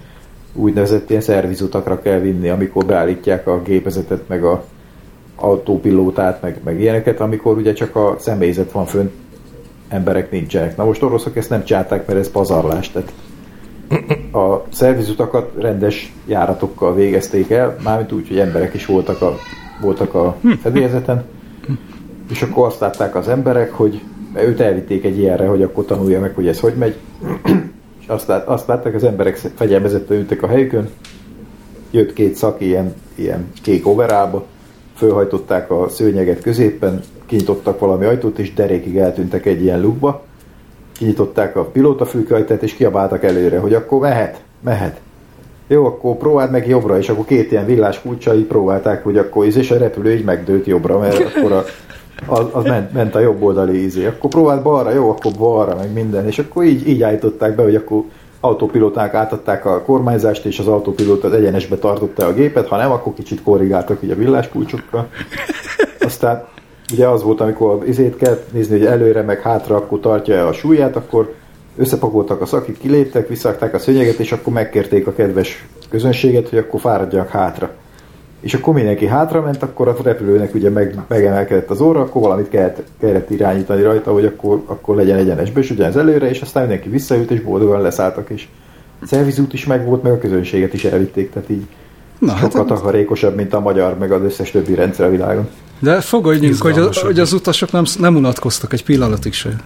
úgynevezett 0.54 1.11
ilyen 1.11 1.23
szervizutakra 1.23 2.02
kell 2.02 2.19
vinni, 2.19 2.49
amikor 2.49 2.85
beállítják 2.85 3.47
a 3.47 3.62
gépezetet, 3.62 4.28
meg 4.28 4.45
a 4.45 4.64
autópilótát, 5.37 6.42
meg, 6.42 6.61
meg 6.64 6.81
ilyeneket, 6.81 7.21
amikor 7.21 7.57
ugye 7.57 7.73
csak 7.73 7.97
a 7.97 8.16
személyzet 8.19 8.73
van 8.73 8.85
fönt, 8.87 9.12
emberek 9.88 10.31
nincsenek. 10.31 10.76
Na 10.76 10.85
most 10.85 11.02
oroszok 11.02 11.37
ezt 11.37 11.50
nem 11.50 11.64
csinálták, 11.64 12.07
mert 12.07 12.19
ez 12.19 12.31
pazarlás, 12.31 12.90
tehát 12.90 13.12
a 14.33 14.62
szervizutakat 14.73 15.53
rendes 15.59 16.12
járatokkal 16.27 16.95
végezték 16.95 17.51
el, 17.51 17.77
mármint 17.85 18.12
úgy, 18.12 18.29
hogy 18.29 18.39
emberek 18.39 18.75
is 18.75 18.87
voltak 18.87 19.23
a, 19.23 19.37
voltak 19.81 20.15
a 20.15 20.37
fedélzeten, 20.62 21.25
és 22.31 22.43
akkor 22.43 22.67
azt 22.67 22.81
látták 22.81 23.15
az 23.15 23.29
emberek, 23.29 23.73
hogy 23.73 24.03
őt 24.35 24.61
elvitték 24.61 25.05
egy 25.05 25.19
ilyenre, 25.19 25.47
hogy 25.47 25.62
akkor 25.62 25.85
tanulja 25.85 26.21
meg, 26.21 26.35
hogy 26.35 26.49
ez 26.49 26.61
hogy 26.61 26.75
megy, 26.75 26.97
és 28.01 28.07
azt, 28.07 28.27
lát, 28.27 28.47
azt 28.47 28.67
látták, 28.67 28.95
az 28.95 29.05
emberek 29.05 29.37
fegyelmezetten 29.55 30.17
ültek 30.17 30.43
a 30.43 30.47
helyükön, 30.47 30.89
jött 31.91 32.12
két 32.12 32.35
szak 32.35 32.61
ilyen, 32.61 32.95
ilyen 33.15 33.51
kék 33.62 33.87
overába, 33.87 34.47
fölhajtották 34.95 35.71
a 35.71 35.89
szőnyeget 35.89 36.43
középen, 36.43 37.01
kinyitottak 37.27 37.79
valami 37.79 38.05
ajtót, 38.05 38.39
és 38.39 38.55
derékig 38.55 38.97
eltűntek 38.97 39.47
egy 39.47 39.62
ilyen 39.62 39.81
lukba, 39.81 40.25
kinyitották 41.03 41.57
a 41.57 41.65
pilótafülkajtát, 41.65 42.63
és 42.63 42.75
kiabáltak 42.75 43.25
előre, 43.25 43.59
hogy 43.59 43.75
akkor 43.75 44.01
mehet, 44.01 44.43
mehet. 44.61 45.01
Jó, 45.67 45.87
akkor 45.87 46.17
próbáld 46.17 46.51
meg 46.51 46.69
jobbra, 46.69 46.99
és 46.99 47.09
akkor 47.09 47.25
két 47.25 47.51
ilyen 47.51 47.67
villás 47.67 48.01
kulcsai 48.01 48.43
próbálták, 48.43 49.05
hogy 49.05 49.19
akkor 49.19 49.47
íz, 49.47 49.57
és 49.57 49.71
a 49.71 49.79
repülő 49.79 50.15
így 50.15 50.25
megdőlt 50.25 50.67
jobbra, 50.67 50.99
mert 50.99 51.19
akkor 51.19 51.53
a, 51.53 51.65
az, 52.27 52.47
az 52.53 52.65
ment, 52.65 52.93
ment, 52.93 53.15
a 53.15 53.19
jobb 53.19 53.43
oldali 53.43 53.83
ízé. 53.83 54.07
Akkor 54.07 54.31
próbáld 54.31 54.63
balra, 54.63 54.93
jó, 54.93 55.11
akkor 55.11 55.33
balra, 55.39 55.77
meg 55.77 55.93
minden. 55.93 56.27
És 56.27 56.39
akkor 56.39 56.65
így, 56.65 56.89
így 56.89 57.03
állították 57.03 57.55
be, 57.55 57.63
hogy 57.63 57.75
akkor 57.75 58.03
autópilóták 58.41 59.15
átadták 59.15 59.65
a 59.65 59.83
kormányzást, 59.83 60.45
és 60.45 60.59
az 60.59 60.67
autópilóta 60.67 61.27
az 61.27 61.35
egyenesbe 61.35 61.77
tartotta 61.77 62.27
a 62.27 62.33
gépet, 62.33 62.69
ha 62.69 62.77
nem, 62.77 62.91
akkor 62.91 63.15
kicsit 63.15 63.43
korrigáltak 63.43 64.03
ugye 64.03 64.13
a 64.13 64.17
villáskulcsokkal. 64.17 65.09
Aztán 66.01 66.47
ugye 66.93 67.09
az 67.09 67.23
volt, 67.23 67.41
amikor 67.41 67.83
izét 67.87 68.17
kell 68.17 68.43
nézni, 68.51 68.79
hogy 68.79 68.87
előre 68.87 69.23
meg 69.23 69.41
hátra, 69.41 69.77
akkor 69.77 70.01
tartja 70.01 70.47
a 70.47 70.53
súlyát, 70.53 70.97
akkor 70.97 71.35
összepakoltak 71.77 72.41
a 72.41 72.47
szakit, 72.47 72.79
kiléptek, 72.79 73.29
visszakták 73.29 73.75
a 73.75 73.79
szőnyeget, 73.79 74.19
és 74.19 74.33
akkor 74.33 74.53
megkérték 74.53 75.07
a 75.07 75.12
kedves 75.12 75.67
közönséget, 75.89 76.49
hogy 76.49 76.59
akkor 76.59 76.81
fáradjanak 76.81 77.29
hátra. 77.29 77.71
És 78.41 78.55
akkor 78.55 78.75
mindenki 78.75 79.07
hátra 79.07 79.41
ment, 79.41 79.62
akkor 79.62 79.89
a 79.89 79.97
repülőnek 80.03 80.55
ugye 80.55 80.71
meg, 80.71 80.99
megemelkedett 81.09 81.71
az 81.71 81.81
óra, 81.81 82.01
akkor 82.01 82.23
valamit 82.23 82.49
kellett, 82.49 82.83
kellett 83.01 83.31
irányítani 83.31 83.83
rajta, 83.83 84.12
hogy 84.12 84.25
akkor, 84.25 84.62
akkor 84.67 84.97
legyen 84.97 85.19
egyenesbe, 85.19 85.61
és 85.61 85.71
ugyanez 85.71 85.97
előre, 85.97 86.29
és 86.29 86.41
aztán 86.41 86.62
mindenki 86.62 86.89
visszaült, 86.89 87.31
és 87.31 87.41
boldogan 87.41 87.81
leszálltak, 87.81 88.31
és 88.31 88.49
szervizút 89.07 89.53
is 89.53 89.67
megvolt, 89.67 90.03
meg 90.03 90.12
a 90.12 90.19
közönséget 90.19 90.75
is 90.75 90.85
elvitték, 90.85 91.33
tehát 91.33 91.51
így 91.51 91.67
na, 92.26 92.33
hát, 92.33 92.41
sokkal 92.52 92.64
takarékosabb, 92.64 93.37
mint 93.37 93.55
a 93.55 93.61
magyar, 93.61 93.99
meg 93.99 94.12
az 94.12 94.23
összes 94.23 94.50
többi 94.50 94.75
rendszer 94.75 95.07
a 95.07 95.11
világon. 95.11 95.49
de 95.79 96.00
fogadjunk, 96.00 96.62
hogy, 96.62 96.79
a, 96.79 96.88
hogy 97.02 97.19
az 97.19 97.33
utasok 97.33 97.73
nem, 97.73 97.85
nem 97.99 98.17
unatkoztak 98.17 98.73
egy 98.73 98.85
pillanatig 98.85 99.33
se. 99.33 99.57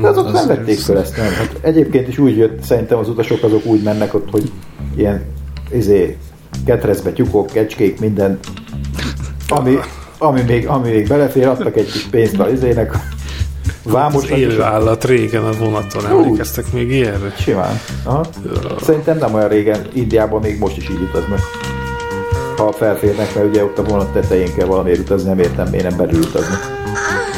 De 0.00 0.08
azok 0.08 0.24
nem 0.24 0.34
az- 0.34 0.46
vették 0.46 0.78
fel 0.78 0.98
ezt, 0.98 1.16
nem. 1.16 1.32
Hát 1.32 1.56
egyébként 1.60 2.08
is 2.08 2.18
úgy 2.18 2.36
jött, 2.36 2.62
szerintem 2.62 2.98
az 2.98 3.08
utasok 3.08 3.42
azok 3.42 3.64
úgy 3.64 3.82
mennek 3.82 4.14
ott, 4.14 4.30
hogy 4.30 4.50
ilyen 4.96 5.22
izé, 5.72 6.16
ketrezbe 6.64 7.12
tyúkok, 7.12 7.46
kecskék, 7.46 8.00
minden, 8.00 8.38
ami, 9.48 9.76
ami, 10.18 10.40
még, 10.46 10.66
ami 10.68 10.90
még 10.90 11.08
belefér, 11.08 11.46
adtak 11.46 11.76
egy 11.76 11.92
kis 11.92 12.02
pénzt 12.02 12.36
izének, 12.52 12.92
Az 13.84 13.92
vámosnak 13.92 14.38
is, 14.38 14.44
élő 14.44 14.62
állat 14.62 15.04
régen 15.04 15.44
a 15.44 15.52
vonaton 15.52 16.06
emlékeztek 16.06 16.72
még 16.72 16.90
ilyenre? 16.90 17.32
simán. 17.38 17.80
Aha. 18.04 18.24
Szerintem 18.82 19.18
nem 19.18 19.34
olyan 19.34 19.48
régen, 19.48 19.86
Indiában 19.92 20.40
még 20.40 20.58
most 20.58 20.76
is 20.76 20.88
így 20.90 21.00
utaznak. 21.08 21.40
Ha 22.56 22.72
felférnek, 22.72 23.34
mert 23.34 23.46
ugye 23.46 23.64
ott 23.64 23.78
a 23.78 23.82
vonat 23.82 24.12
tetején 24.12 24.54
kell 24.54 24.66
valamiért 24.66 24.98
utazni, 24.98 25.28
nem 25.28 25.38
értem, 25.38 25.68
miért 25.68 25.88
nem 25.88 25.96
belül 25.96 26.20
utaznak. 26.20 26.60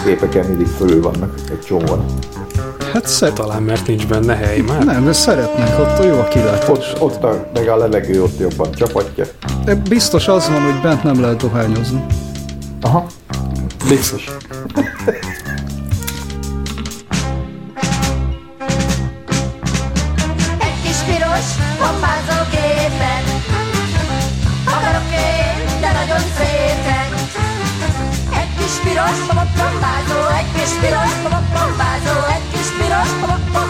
Gépeken 0.04 0.46
mindig 0.46 0.66
fölül 0.66 1.02
vannak 1.02 1.34
egy 1.50 1.60
csomóan. 1.60 2.04
Hát 2.92 3.06
szeret... 3.06 3.34
Talán 3.34 3.62
mert 3.62 3.86
nincs 3.86 4.06
benne 4.06 4.34
hely 4.34 4.60
már. 4.60 4.84
Nem, 4.84 5.04
de 5.04 5.12
szeretnek, 5.12 5.78
ott 5.78 6.04
jó 6.04 6.18
a 6.18 6.28
kilátás. 6.28 6.68
Ott, 6.68 7.00
ott 7.00 7.24
a, 7.24 7.48
meg 7.54 7.68
a 7.68 7.76
levegő 7.76 8.22
ott 8.22 8.38
jobban 8.38 8.72
csapatja. 8.72 9.24
De 9.64 9.74
biztos 9.74 10.28
az 10.28 10.48
van, 10.48 10.62
hogy 10.62 10.80
bent 10.82 11.02
nem 11.02 11.20
lehet 11.20 11.36
dohányozni. 11.36 12.06
Aha. 12.80 13.06
Biztos. 13.88 14.30
Egy 28.98 29.12
kis 29.14 29.22
piros 29.26 29.50
pompázó, 29.56 30.18
egy 30.38 30.52
kis 30.52 30.72
piros 30.80 31.12
pompázó 31.22 32.26
Egy 32.34 32.50
kis 32.52 32.68
piros 32.78 33.10
pompázó 33.20 33.48
gépen 33.50 33.67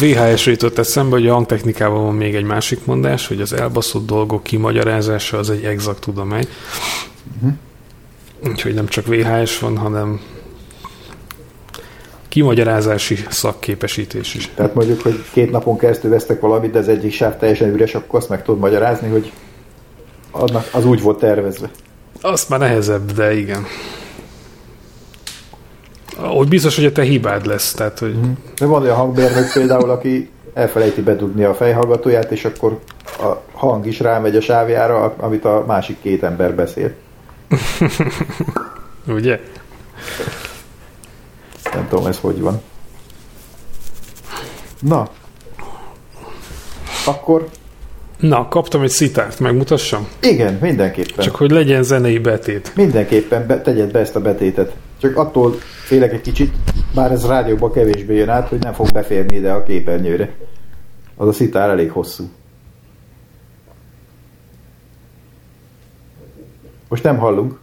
VHS 0.00 0.46
jutott 0.46 0.78
eszembe, 0.78 1.16
hogy 1.16 1.26
a 1.26 1.32
hangtechnikában 1.32 2.04
van 2.04 2.14
még 2.14 2.34
egy 2.34 2.44
másik 2.44 2.84
mondás, 2.84 3.26
hogy 3.26 3.40
az 3.40 3.52
elbaszott 3.52 4.06
dolgok 4.06 4.42
kimagyarázása 4.42 5.38
az 5.38 5.50
egy 5.50 5.64
exakt 5.64 6.00
tudomány. 6.00 6.48
Úgyhogy 8.48 8.74
nem 8.74 8.86
csak 8.86 9.06
VHS 9.06 9.58
van, 9.58 9.76
hanem 9.76 10.20
kimagyarázási 12.28 13.18
szakképesítés 13.28 14.34
is. 14.34 14.50
Tehát 14.54 14.74
mondjuk, 14.74 15.00
hogy 15.00 15.24
két 15.32 15.50
napon 15.50 15.78
keresztül 15.78 16.10
vesztek 16.10 16.40
valamit, 16.40 16.70
de 16.70 16.78
az 16.78 16.88
egyik 16.88 17.12
sáv 17.12 17.38
teljesen 17.38 17.68
üres, 17.74 17.94
akkor 17.94 18.18
azt 18.18 18.28
meg 18.28 18.42
tudod 18.44 18.60
magyarázni, 18.60 19.08
hogy 19.08 19.32
annak 20.30 20.68
az 20.72 20.84
úgy 20.84 21.02
volt 21.02 21.18
tervezve. 21.18 21.70
Azt 22.20 22.48
már 22.48 22.58
nehezebb, 22.58 23.12
de 23.12 23.34
igen. 23.34 23.66
Hogy 26.20 26.48
biztos, 26.48 26.76
hogy 26.76 26.84
a 26.84 26.92
te 26.92 27.02
hibád 27.02 27.46
lesz. 27.46 27.72
Tehát, 27.72 27.98
hogy 27.98 28.14
De 28.58 28.66
van 28.66 28.82
olyan 28.82 28.96
hangbérnök 28.96 29.52
például, 29.52 29.90
aki 29.90 30.30
elfelejti 30.54 31.00
bedugni 31.00 31.44
a 31.44 31.54
fejhallgatóját, 31.54 32.30
és 32.30 32.44
akkor 32.44 32.78
a 33.18 33.36
hang 33.52 33.86
is 33.86 34.00
rámegy 34.00 34.36
a 34.36 34.40
sávjára, 34.40 35.14
amit 35.18 35.44
a 35.44 35.64
másik 35.66 35.96
két 36.02 36.22
ember 36.22 36.54
beszél. 36.54 36.92
ugye? 39.06 39.40
Nem 41.74 41.88
tudom, 41.88 42.06
ez 42.06 42.18
hogy 42.18 42.40
van. 42.40 42.60
Na. 44.80 45.08
Akkor 47.06 47.48
Na, 48.18 48.48
kaptam 48.48 48.82
egy 48.82 48.90
szitárt, 48.90 49.40
megmutassam? 49.40 50.08
igen, 50.22 50.58
mindenképpen. 50.60 51.24
Csak 51.24 51.36
hogy 51.36 51.50
legyen 51.50 51.82
zenei 51.82 52.18
betét. 52.18 52.72
Mindenképpen 52.74 53.46
be, 53.46 53.60
tegyed 53.60 53.90
be 53.90 53.98
ezt 53.98 54.16
a 54.16 54.20
betétet. 54.20 54.72
Csak 55.00 55.16
attól 55.16 55.54
félek 55.84 56.12
egy 56.12 56.20
kicsit, 56.20 56.54
bár 56.94 57.12
ez 57.12 57.26
rádióban 57.26 57.72
kevésbé 57.72 58.16
jön 58.16 58.28
át, 58.28 58.48
hogy 58.48 58.58
nem 58.58 58.72
fog 58.72 58.90
beférni 58.92 59.36
ide 59.36 59.52
a 59.52 59.62
képernyőre. 59.62 60.34
Az 61.16 61.28
a 61.28 61.32
szitár 61.32 61.68
elég 61.68 61.90
hosszú. 61.90 62.28
Most 66.88 67.02
nem 67.02 67.16
hallunk. 67.16 67.58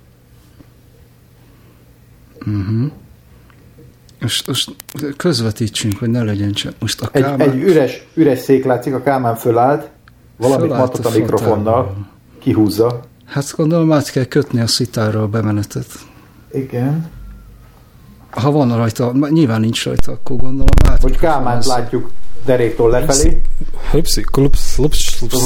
Most, 4.21 4.47
most 4.47 4.75
közvetítsünk, 5.17 5.97
hogy 5.97 6.09
ne 6.09 6.23
legyen 6.23 6.51
csak. 6.51 6.73
Most 6.79 7.01
a 7.01 7.09
Egy, 7.11 7.21
Kálmán... 7.21 7.49
egy 7.49 7.61
üres, 7.61 8.07
üres 8.13 8.39
szék 8.39 8.65
látszik, 8.65 8.93
a 8.93 9.01
Kálmán 9.01 9.35
fölállt, 9.35 9.89
valamit 10.37 10.65
Fölállt 10.65 10.81
matot 10.87 11.05
a 11.05 11.09
a 11.09 11.17
mikrofonnal, 11.17 12.07
kihúzza. 12.39 13.01
Hát 13.25 13.53
gondolom 13.55 13.91
át 13.91 14.09
kell 14.09 14.25
kötni 14.25 14.59
a 14.59 14.67
szitárra 14.67 15.21
a 15.21 15.27
bemenetet. 15.27 15.87
Igen. 16.53 17.15
Ha 18.29 18.51
van 18.51 18.75
rajta, 18.77 19.11
nyilván 19.29 19.59
nincs 19.59 19.85
rajta, 19.85 20.11
akkor 20.11 20.35
gondolom 20.35 20.65
át. 20.89 21.01
Hogy 21.01 21.17
Kálmánt 21.17 21.65
látjuk 21.65 22.09
deréktól 22.45 22.89
lefelé. 22.89 23.41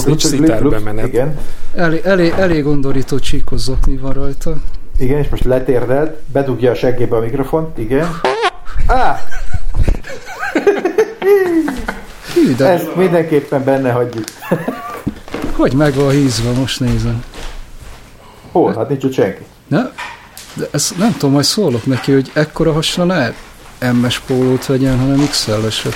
Lupsz, 0.06 0.26
szitár 0.28 0.64
bemenet. 0.70 1.08
Igen. 1.08 1.38
Elég, 1.76 2.02
elég, 2.04 2.32
elég 2.38 2.68
undorító 2.68 3.20
csíkos 3.20 3.60
zokni 3.60 3.98
van 3.98 4.14
rajta. 4.14 4.56
Igen, 4.98 5.20
és 5.20 5.30
most 5.30 5.44
letérdelt, 5.44 6.18
bedugja 6.32 6.72
a 6.72 6.76
seggébe 6.76 7.16
a 7.16 7.20
mikrofont, 7.20 7.78
igen. 7.78 8.08
Á, 8.88 9.20
Hű, 12.34 12.56
de 12.56 12.68
ezt 12.68 12.96
mindenképpen 12.96 13.64
benne 13.64 13.92
hagyjuk. 13.92 14.24
hogy 15.52 15.74
meg 15.74 15.94
van 15.94 16.10
hízva, 16.10 16.52
most 16.54 16.80
nézem. 16.80 17.24
Hol? 18.52 18.74
Hát 18.76 18.90
nincs 18.90 19.04
ott 19.04 19.14
senki. 19.14 19.42
Ne? 19.68 19.82
De 20.54 20.68
ezt 20.72 20.98
nem 20.98 21.12
tudom, 21.12 21.32
majd 21.32 21.46
szólok 21.46 21.86
neki, 21.86 22.12
hogy 22.12 22.32
ekkora 22.34 22.74
hasra 22.74 23.04
ne 23.04 23.34
MS 23.92 24.20
pólót 24.20 24.66
vegyen, 24.66 25.00
hanem 25.00 25.28
XL-eset. 25.30 25.96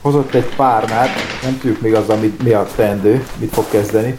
Hozott 0.00 0.34
egy 0.34 0.54
párnát, 0.56 1.08
nem 1.42 1.58
tudjuk 1.58 1.80
még 1.80 1.94
az, 1.94 2.08
amit, 2.08 2.42
mi 2.42 2.52
a 2.52 2.66
teendő, 2.76 3.26
mit 3.36 3.52
fog 3.52 3.64
kezdeni. 3.70 4.18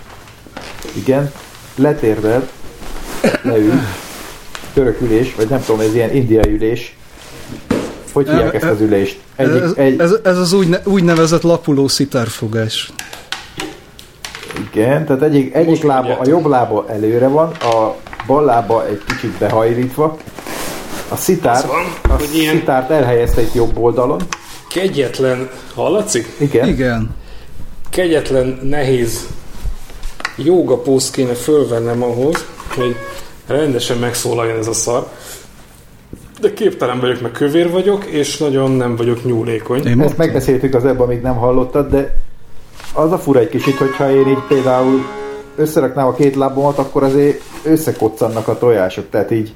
Igen, 0.94 1.32
letérdelt, 1.76 2.52
leült, 3.42 3.82
török 4.74 5.02
ülés, 5.02 5.36
vagy 5.36 5.50
nem 5.50 5.62
tudom, 5.66 5.80
ez 5.80 5.94
ilyen 5.94 6.16
indiai 6.16 6.54
ülés. 6.54 6.98
Hogy 8.12 8.30
hívják 8.30 8.54
ezt 8.54 8.64
az 8.64 8.82
ülést? 8.82 9.20
Egyik, 9.36 9.62
Ez, 9.62 9.72
egy, 9.76 10.00
ez, 10.00 10.12
ez 10.24 10.38
az 10.38 10.54
úgyne, 10.54 10.82
úgynevezett 10.84 11.42
lapuló 11.42 11.88
szitárfogás. 11.88 12.92
Igen, 14.72 15.06
tehát 15.06 15.22
egyik, 15.22 15.54
egyik 15.54 15.70
Most 15.70 15.84
lába, 15.84 16.18
a 16.20 16.28
jobb 16.28 16.46
lába 16.46 16.86
előre 16.90 17.28
van, 17.28 17.50
a 17.50 17.96
bal 18.28 18.46
lába 18.46 18.88
egy 18.88 19.02
kicsit 19.08 19.32
behajlítva, 19.38 20.18
a 21.10 21.16
szitár, 21.16 21.66
van, 21.68 22.12
a 22.12 22.20
hogy 22.20 22.36
ilyen- 22.36 22.56
szitárt 22.56 22.90
elhelyezte 22.90 23.42
egy 23.42 23.56
jobb 23.56 23.78
oldalon. 23.78 24.22
Kegyetlen, 24.70 25.50
hallatszik? 25.76 26.28
Igen. 26.38 26.68
Igen. 26.68 27.16
Kegyetlen, 27.90 28.60
nehéz 28.64 29.28
jóga 30.36 30.78
pószt 30.78 31.14
kéne 31.14 31.34
fölvennem 31.34 32.04
ahhoz, 32.04 32.46
hogy 32.76 32.96
rendesen 33.48 33.98
megszólaljon 33.98 34.58
ez 34.58 34.68
a 34.68 34.74
szar. 34.74 35.08
De 36.40 36.54
képtelen 36.54 37.00
vagyok, 37.00 37.22
mert 37.22 37.34
kövér 37.38 37.72
vagyok, 37.72 38.06
és 38.06 38.38
nagyon 38.38 38.72
nem 38.72 38.96
vagyok 38.96 39.24
nyúlékony. 39.26 39.86
Én 39.88 40.02
Ezt 40.02 40.18
megbeszéltük 40.18 40.74
az 40.76 40.86
ebben, 40.86 41.02
amíg 41.02 41.22
nem 41.22 41.36
hallottad, 41.36 41.90
de 41.90 42.16
az 42.94 43.12
a 43.12 43.18
fura 43.18 43.40
egy 43.40 43.50
kicsit, 43.50 43.76
hogyha 43.78 44.12
én 44.12 44.28
így 44.28 44.44
például 44.48 45.06
összeraknám 45.56 46.08
a 46.08 46.14
két 46.14 46.36
lábomat, 46.36 46.78
akkor 46.78 47.04
azért 47.04 47.42
összekoccannak 47.64 48.48
a 48.48 48.58
tojások, 48.58 49.06
tehát 49.10 49.32
így 49.32 49.54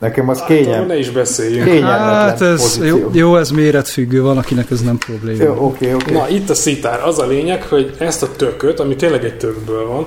Nekem 0.00 0.28
az 0.28 0.42
kényelm, 0.46 0.86
ne 0.86 0.98
is 0.98 1.10
beszéljünk. 1.10 1.64
kényelmetlen 1.64 2.08
Hát 2.14 2.40
ez 2.40 2.60
pozíció. 2.60 2.96
jó, 2.96 3.10
jó, 3.12 3.36
ez 3.36 3.50
méretfüggő, 3.50 4.22
van, 4.22 4.38
akinek 4.38 4.70
ez 4.70 4.80
nem 4.82 4.98
probléma. 4.98 5.42
Jó, 5.42 5.56
oké, 5.58 5.92
oké. 5.94 6.12
Na, 6.12 6.28
itt 6.28 6.50
a 6.50 6.54
szitár. 6.54 7.02
Az 7.06 7.18
a 7.18 7.26
lényeg, 7.26 7.62
hogy 7.62 7.94
ezt 7.98 8.22
a 8.22 8.28
tököt, 8.36 8.80
ami 8.80 8.96
tényleg 8.96 9.24
egy 9.24 9.36
tökből 9.36 9.86
van, 9.86 10.06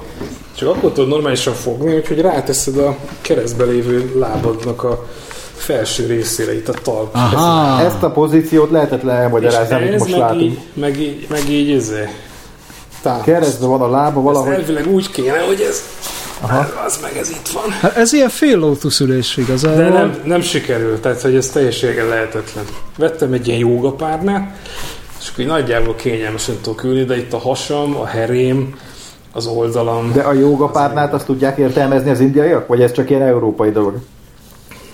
csak 0.56 0.70
akkor 0.70 0.92
tudod 0.92 1.10
normálisan 1.10 1.54
fogni, 1.54 1.96
úgyhogy 1.96 2.22
ráteszed 2.22 2.78
a 2.78 2.96
keresztbe 3.22 3.64
lévő 3.64 4.12
lábadnak 4.20 4.84
a 4.84 5.06
felső 5.56 6.06
részére, 6.06 6.54
itt 6.56 6.68
a 6.70 6.74
talp. 6.84 7.16
Aha, 7.16 7.82
Ezt 7.82 8.04
a 8.04 8.12
pozíciót 8.12 8.72
lehetetlen 8.72 9.16
elmagyarázni, 9.16 9.76
amit 9.76 9.94
ez 9.94 10.00
most 10.00 10.12
meg 10.12 10.20
látunk. 10.20 10.42
így, 10.42 10.60
meg 10.74 11.00
így, 11.00 11.28
meg 11.30 11.50
így 11.50 11.68
izé. 11.70 12.04
Támaszt. 13.02 13.24
Keresztben 13.24 13.70
van 13.70 13.82
a 13.82 13.90
lába 13.90 14.20
Ez 14.20 14.24
valahogy. 14.26 14.54
elvileg 14.54 14.88
úgy 14.88 15.12
kéne, 15.12 15.40
hogy 15.40 15.62
ez, 15.70 15.84
Aha. 16.42 16.66
az 16.86 17.00
meg 17.02 17.18
ez 17.18 17.30
itt 17.30 17.48
van. 17.54 17.70
hát 17.82 17.96
ez 17.98 18.14
ilyen 18.14 18.30
fél 18.30 18.58
lótuszülés 18.58 19.38
igazából. 19.38 19.78
De 19.84 19.90
nem, 19.90 20.22
nem 20.24 20.42
sikerült, 20.42 21.02
tehát 21.02 21.22
hogy 21.22 21.36
ez 21.36 21.50
teljességgel 21.50 22.08
lehetetlen. 22.08 22.64
Vettem 22.98 23.34
egy 23.34 23.48
ilyen 23.48 23.60
jogapárnát, 23.60 24.58
és 25.22 25.30
akkor 25.34 25.46
nagyjából 25.46 25.96
kényelmesen 25.96 26.56
tudok 26.62 26.84
ülni, 26.84 27.04
de 27.04 27.18
itt 27.18 27.34
a 27.34 27.38
hasam, 27.38 27.96
a 27.96 28.06
herém, 28.06 28.76
az 29.34 29.46
oldalam. 29.48 30.12
De 30.14 30.22
a 30.22 30.34
jogapárnát 30.34 31.14
azt 31.14 31.26
tudják 31.26 31.58
értelmezni 31.58 32.10
az 32.10 32.20
indiaiak? 32.20 32.68
Vagy 32.68 32.82
ez 32.82 32.92
csak 32.92 33.10
ilyen 33.10 33.22
európai 33.22 33.70
dolog? 33.72 33.94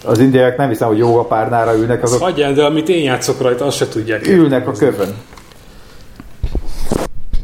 Az 0.05 0.19
indiaiak 0.19 0.57
nem 0.57 0.69
hiszem, 0.69 0.87
hogy 0.87 0.97
jogapárnára 0.97 1.75
ülnek, 1.75 2.03
Az 2.03 2.11
azok 2.11 2.23
hagyján, 2.23 2.53
de 2.53 2.63
amit 2.63 2.89
én 2.89 3.03
játszok 3.03 3.41
rajta, 3.41 3.65
azt 3.65 3.77
se 3.77 3.87
tudják. 3.87 4.27
ülnek 4.27 4.67
a 4.67 4.71
kövön. 4.71 5.13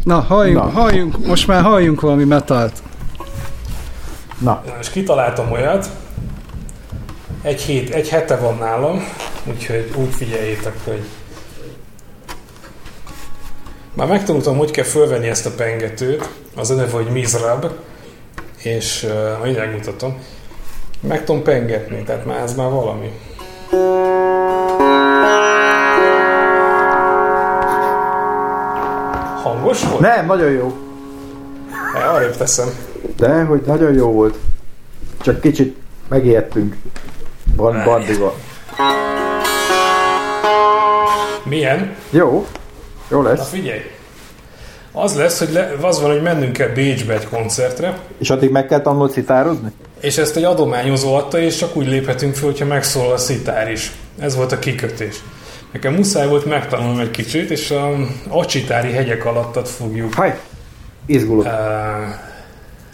Na, 0.03 0.19
halljunk, 0.19 0.63
Na. 0.63 0.69
halljunk, 0.81 1.25
most 1.25 1.47
már 1.47 1.61
halljunk 1.61 2.01
valami 2.01 2.23
metált. 2.23 2.73
Na, 4.37 4.63
Na, 4.65 4.73
és 4.79 4.89
kitaláltam 4.89 5.51
olyat, 5.51 5.89
egy, 7.41 7.61
hét, 7.61 7.93
egy 7.93 8.09
hete 8.09 8.35
van 8.35 8.57
nálam, 8.57 9.03
úgyhogy 9.43 9.91
úgy 9.95 10.13
figyeljétek, 10.13 10.73
hogy 10.83 11.01
már 13.93 14.07
megtanultam, 14.07 14.57
hogy 14.57 14.71
kell 14.71 14.83
fölvenni 14.83 15.27
ezt 15.27 15.45
a 15.45 15.51
pengetőt, 15.51 16.29
az 16.55 16.69
a 16.71 16.75
neve, 16.75 16.91
hogy 16.91 17.09
Mizrab, 17.09 17.65
és 18.57 19.03
uh, 19.03 19.43
mindjárt 19.43 19.71
mutatom. 19.73 20.19
Meg 20.99 21.23
tudom 21.23 21.43
pengetni, 21.43 22.03
tehát 22.03 22.25
már 22.25 22.39
ez 22.41 22.55
már 22.55 22.69
valami. 22.69 23.11
Hangos 29.71 29.89
volt? 29.89 29.99
nem, 30.15 30.25
nagyon 30.25 30.51
jó. 30.51 30.77
Ne, 31.93 31.99
arrébb 31.99 32.37
teszem. 32.37 32.67
De, 33.17 33.43
hogy 33.43 33.61
nagyon 33.65 33.93
jó 33.93 34.11
volt. 34.11 34.37
Csak 35.21 35.41
kicsit 35.41 35.77
megijedtünk. 36.07 36.75
Van 37.55 37.81
bandival. 37.85 38.33
Milyen? 41.43 41.95
Jó. 42.09 42.47
Jó 43.07 43.21
Na 43.21 43.29
lesz. 43.29 43.49
figyelj! 43.49 43.79
Az 44.91 45.15
lesz, 45.15 45.39
hogy 45.39 45.51
le, 45.51 45.73
az 45.81 46.01
van, 46.01 46.11
hogy 46.11 46.21
mennünk 46.21 46.53
kell 46.53 46.67
Bécsbe 46.67 47.13
egy 47.13 47.27
koncertre, 47.29 47.97
És 48.17 48.29
addig 48.29 48.51
meg 48.51 48.65
kell 48.67 48.81
tanulni 48.81 49.11
citározni? 49.11 49.71
és 49.99 50.17
ezt 50.17 50.35
egy 50.35 50.43
adományozó 50.43 51.13
adta, 51.15 51.39
és 51.39 51.55
csak 51.55 51.75
úgy 51.75 51.87
léphetünk 51.87 52.35
fel, 52.35 52.45
hogyha 52.49 52.65
megszólal 52.65 53.11
a 53.11 53.17
szitár 53.17 53.71
is. 53.71 53.91
Ez 54.19 54.35
volt 54.35 54.51
a 54.51 54.59
kikötés. 54.59 55.15
Nekem 55.71 55.93
muszáj 55.93 56.27
volt 56.27 56.45
megtanulnom 56.45 56.99
egy 56.99 57.11
kicsit, 57.11 57.49
és 57.49 57.71
a 57.71 57.91
acsitári 58.27 58.91
hegyek 58.91 59.25
alattat 59.25 59.69
fogjuk 59.69 60.13
Haj! 60.13 60.39
Izgulok. 61.05 61.45
uh, 61.45 61.51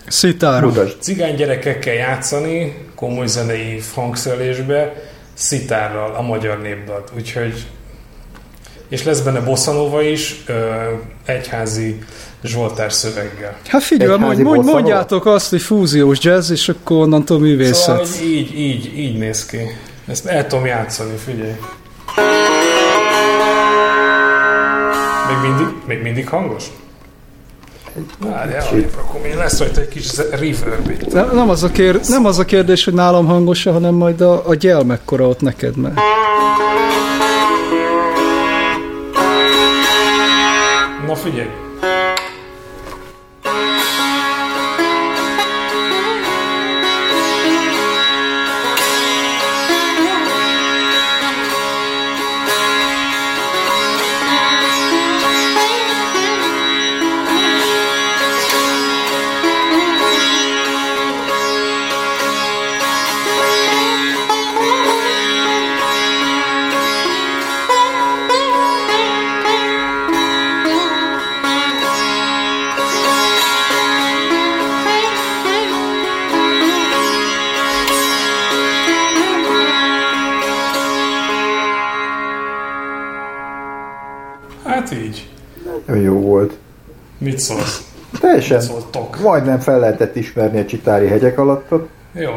Szitárom. 0.07 0.69
Mutasd. 0.69 1.01
cigány 1.01 1.35
gyerekekkel 1.35 1.93
játszani, 1.93 2.85
komoly 2.95 3.27
zenei 3.27 3.81
hangszerelésbe, 3.93 4.93
szitárral, 5.33 6.15
a 6.15 6.21
magyar 6.21 6.61
népdalt. 6.61 7.11
Úgyhogy 7.15 7.65
és 8.89 9.03
lesz 9.03 9.19
benne 9.19 9.39
bosszanova 9.39 10.01
is, 10.01 10.43
uh, 10.49 10.55
egyházi 11.25 11.97
Zsoltár 12.43 12.93
szöveggel. 12.93 13.57
Hát 13.67 13.83
figyelj, 13.83 14.17
mondj, 14.17 14.41
mondj, 14.41 14.71
mondjátok 14.71 15.25
azt, 15.25 15.49
hogy 15.49 15.61
fúziós 15.61 16.17
jazz, 16.21 16.51
és 16.51 16.69
akkor 16.69 16.97
onnantól 16.97 17.39
művészet. 17.39 18.05
Szóval, 18.05 18.05
így, 18.23 18.59
így, 18.59 18.97
így 18.97 19.17
néz 19.17 19.45
ki. 19.45 19.57
Ezt 20.07 20.25
el 20.25 20.47
tudom 20.47 20.65
játszani, 20.65 21.15
figyelj. 21.25 21.55
Még 25.27 25.49
mindig, 25.49 25.67
még 25.85 26.01
mindig 26.01 26.29
hangos? 26.29 26.65
Na, 28.19 28.27
de 28.27 28.57
arrébb 28.57 28.95
rakom, 28.95 29.25
én 29.25 29.37
lesz 29.37 29.59
rajta 29.59 29.81
egy 29.81 29.87
kis 29.87 30.17
reverb 30.17 30.89
itt. 30.89 31.13
Nem, 31.13 31.29
nem, 31.33 31.49
az 31.49 31.63
a 31.63 31.71
kér, 31.71 31.99
nem 32.07 32.25
az 32.25 32.39
a 32.39 32.45
kérdés, 32.45 32.83
hogy 32.83 32.93
nálam 32.93 33.25
hangos 33.25 33.63
hanem 33.63 33.93
majd 33.93 34.21
a, 34.21 34.47
a 34.47 34.55
gyel 34.55 34.83
mekkora 34.83 35.27
ott 35.27 35.41
neked, 35.41 35.77
mert 35.77 35.99
Na 41.07 41.15
figyelj. 41.15 41.47
Nagyon 85.87 86.03
jó 86.03 86.19
volt. 86.19 86.53
Mit 87.17 87.39
szólsz? 87.39 87.81
Teljesen. 88.19 88.61
Szóltok. 88.61 89.19
Majdnem 89.19 89.59
fel 89.59 89.79
lehetett 89.79 90.15
ismerni 90.15 90.59
a 90.59 90.65
csitári 90.65 91.07
hegyek 91.07 91.39
alattot. 91.39 91.89
Jó? 92.13 92.31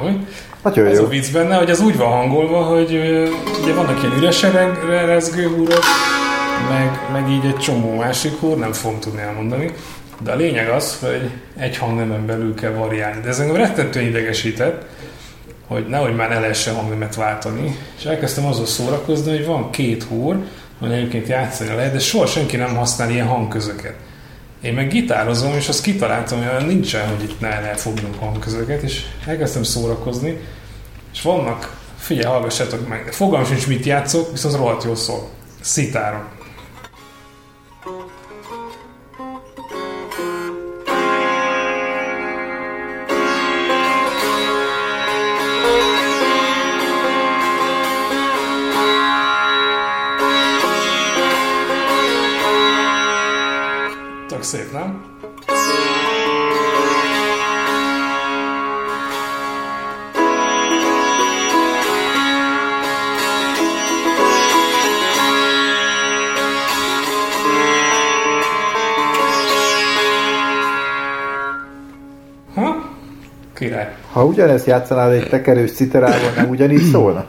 Nagyon 0.62 0.86
Ez 0.86 0.98
jó. 0.98 1.04
a 1.04 1.08
vicc 1.08 1.32
benne, 1.32 1.56
hogy 1.56 1.70
az 1.70 1.80
úgy 1.80 1.96
van 1.96 2.08
hangolva, 2.08 2.62
hogy 2.62 2.90
ugye 3.62 3.74
vannak 3.74 4.02
ilyen 4.02 4.16
üresen 4.16 4.74
rezgő 5.06 5.48
húrok, 5.48 5.84
meg, 6.68 7.00
meg 7.12 7.30
így 7.30 7.44
egy 7.44 7.56
csomó 7.56 7.94
másik 7.94 8.32
húr, 8.40 8.56
nem 8.56 8.72
fogom 8.72 9.00
tudni 9.00 9.20
elmondani. 9.20 9.70
De 10.22 10.32
a 10.32 10.36
lényeg 10.36 10.68
az, 10.68 10.98
hogy 11.00 11.30
egy 11.56 11.76
hangnemen 11.76 12.26
belül 12.26 12.54
kell 12.54 12.72
variálni. 12.72 13.20
De 13.22 13.28
ez 13.28 13.38
engem 13.38 13.56
rettentően 13.56 14.06
idegesített, 14.06 14.84
hogy 15.66 15.86
nehogy 15.88 16.14
már 16.14 16.28
ne 16.28 16.38
lehessen 16.40 16.74
hangnemet 16.74 17.14
váltani. 17.14 17.76
És 17.98 18.04
elkezdtem 18.04 18.46
azzal 18.46 18.66
szórakozni, 18.66 19.36
hogy 19.36 19.46
van 19.46 19.70
két 19.70 20.02
húr, 20.02 20.36
hogy 20.81 20.93
egyébként 20.93 21.29
játszani 21.29 21.75
lehet, 21.75 21.93
de 21.93 21.99
soha 21.99 22.27
senki 22.27 22.57
nem 22.57 22.77
használ 22.77 23.11
ilyen 23.11 23.27
hangközöket. 23.27 23.95
Én 24.62 24.75
meg 24.75 24.88
gitározom, 24.88 25.55
és 25.55 25.69
azt 25.69 25.83
kitaláltam, 25.83 26.38
hogy 26.38 26.49
olyan 26.49 26.64
nincsen, 26.64 27.09
hogy 27.09 27.23
itt 27.23 27.40
ne 27.40 27.61
lehet 27.61 27.81
fognunk 27.81 28.19
hangközöket, 28.19 28.83
és 28.83 29.03
elkezdtem 29.27 29.62
szórakozni, 29.62 30.38
és 31.12 31.23
vannak, 31.23 31.77
figyelj, 31.99 32.33
hallgassátok 32.33 32.88
meg, 32.88 33.12
fogalmam 33.12 33.49
sincs, 33.49 33.66
mit 33.66 33.85
játszok, 33.85 34.31
viszont 34.31 34.57
rohadt 34.57 34.85
jól 34.85 34.97
szól. 34.97 35.29
Szitárom. 35.61 36.25
Ha 74.12 74.25
ugyanezt 74.25 74.66
játszanád 74.66 75.12
egy 75.12 75.29
tekerős 75.29 75.73
citerával, 75.73 76.31
nem 76.37 76.49
ugyanígy 76.49 76.83
szólna? 76.83 77.25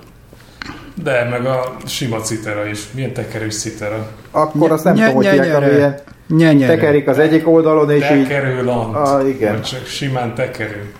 De, 1.04 1.28
meg 1.30 1.46
a 1.46 1.76
sima 1.86 2.18
citera 2.20 2.66
is. 2.66 2.80
Milyen 2.92 3.14
tekerős 3.14 3.60
citera. 3.60 4.08
Akkor 4.32 4.72
azt 4.72 4.84
nem 4.84 4.96
tudom, 4.96 5.14
hogy 5.14 5.28
hívják, 5.28 6.04
nyenyere. 6.28 6.76
tekerik 6.76 7.08
az 7.08 7.20
egyik 7.20 7.48
oldalon, 7.48 7.92
és 7.92 8.10
így... 8.12 8.24
Tekerő 8.28 8.64
lant. 8.64 8.96
Ah, 8.96 9.28
igen. 9.28 9.52
Vagy 9.54 9.62
csak 9.62 9.86
simán 9.86 10.36
tekerő. 10.36 10.92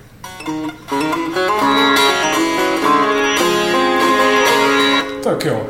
tök 5.22 5.44
jó. 5.44 5.70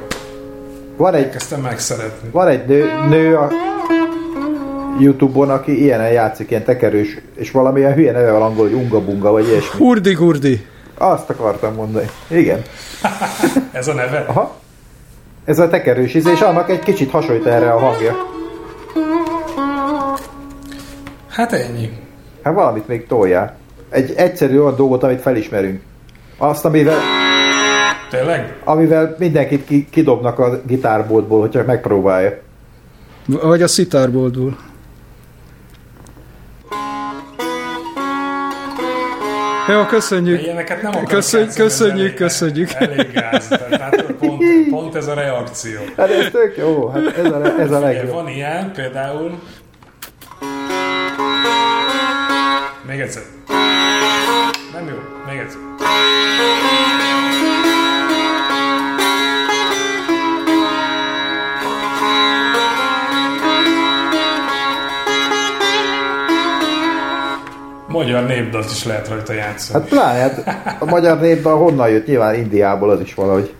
Van 0.97 1.13
egy, 1.13 1.29
Kezdtem 1.29 1.61
megszeretni. 1.61 2.29
van 2.31 2.47
egy 2.47 2.65
nő, 2.65 2.89
nő 3.09 3.35
a 3.37 3.49
Youtube-on, 4.99 5.49
aki 5.49 5.83
ilyenen 5.83 6.11
játszik, 6.11 6.49
ilyen 6.49 6.63
tekerős, 6.63 7.17
és 7.35 7.51
valamilyen 7.51 7.93
hülye 7.93 8.11
neve 8.11 8.31
van 8.31 8.41
angol, 8.41 8.69
hogy 8.69 8.73
unga-bunga, 8.73 9.31
vagy 9.31 9.47
ilyesmi. 9.47 9.77
Hurdi-gurdi. 9.77 10.65
Azt 10.97 11.29
akartam 11.29 11.73
mondani. 11.73 12.09
Igen. 12.27 12.61
Ez 13.71 13.87
a 13.87 13.93
neve? 13.93 14.25
Aha. 14.27 14.55
Ez 15.45 15.59
a 15.59 15.67
tekerős 15.67 16.13
íze, 16.13 16.31
és 16.31 16.41
annak 16.41 16.69
egy 16.69 16.79
kicsit 16.79 17.11
hasonlít 17.11 17.45
erre 17.45 17.71
a 17.71 17.79
hangja. 17.79 18.15
Hát 21.29 21.53
ennyi. 21.53 21.89
Hát 22.43 22.53
valamit 22.53 22.87
még 22.87 23.07
toljál. 23.07 23.55
Egy 23.89 24.13
egyszerű 24.15 24.59
olyan 24.59 24.75
dolgot, 24.75 25.03
amit 25.03 25.21
felismerünk. 25.21 25.81
Azt, 26.37 26.65
amivel, 26.65 26.99
Tényleg? 28.09 28.55
amivel 28.63 29.15
mindenkit 29.19 29.65
ki, 29.65 29.87
kidobnak 29.91 30.39
a 30.39 30.61
gitárboltból, 30.65 31.39
hogyha 31.39 31.63
megpróbálja. 31.65 32.39
Vagy 33.25 33.61
a 33.61 33.67
szitárboldul. 33.67 34.57
Jó, 39.71 39.85
köszönjük. 39.85 40.41
Ilyeneket 40.41 40.81
nem 40.81 40.91
akarok 40.91 41.09
Köszönjük, 41.09 41.53
köszönjük, 41.53 41.99
elég- 41.99 42.13
köszönjük. 42.13 42.69
Elég 42.73 43.11
gáz. 43.11 43.47
Tehát 43.47 44.05
pont, 44.19 44.43
pont 44.69 44.95
ez 44.95 45.07
a 45.07 45.13
reakció. 45.13 45.79
Hát 45.97 46.09
ez 46.09 46.27
tök 46.31 46.57
jó, 46.57 46.87
hát 46.87 47.17
ez 47.17 47.25
a, 47.31 47.59
ez 47.59 47.71
a 47.71 47.79
legjobb. 47.79 48.13
Van 48.13 48.27
ilyen, 48.27 48.71
például... 48.75 49.39
Még 52.87 52.99
egyszer. 52.99 53.21
Nem 54.73 54.87
jó, 54.87 54.95
még 55.27 55.37
egyszer. 55.39 55.59
Magyar 67.91 68.25
népdalt 68.25 68.71
is 68.71 68.83
lehet 68.83 69.07
rajta 69.07 69.33
játszani. 69.33 69.79
Hát 69.79 69.89
pláne, 69.89 70.19
hát 70.19 70.75
a 70.79 70.85
magyar 70.85 71.19
népben 71.19 71.53
honnan 71.53 71.89
jött? 71.89 72.05
Nyilván 72.07 72.35
Indiából 72.35 72.89
az 72.89 72.99
is 72.99 73.13
valahogy. 73.13 73.53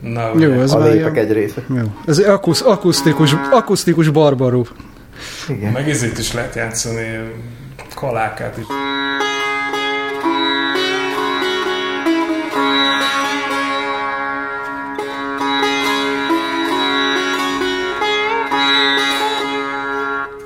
Na, 0.00 0.30
Jó, 0.38 0.50
ez 0.50 0.72
A 0.72 0.78
már 0.78 0.92
népek 0.92 1.16
egy 1.16 1.32
része. 1.32 1.62
Jó. 1.68 1.82
Ez 2.06 2.18
egy 2.18 2.24
akusz, 2.24 2.62
akusztikus, 2.62 3.36
akusztikus 3.50 4.08
barbarú. 4.08 4.62
Igen. 5.48 5.72
Meg 5.72 5.88
ezért 5.88 6.18
is 6.18 6.32
lehet 6.32 6.54
játszani 6.54 7.20
kalákát 7.94 8.56
is. 8.56 8.64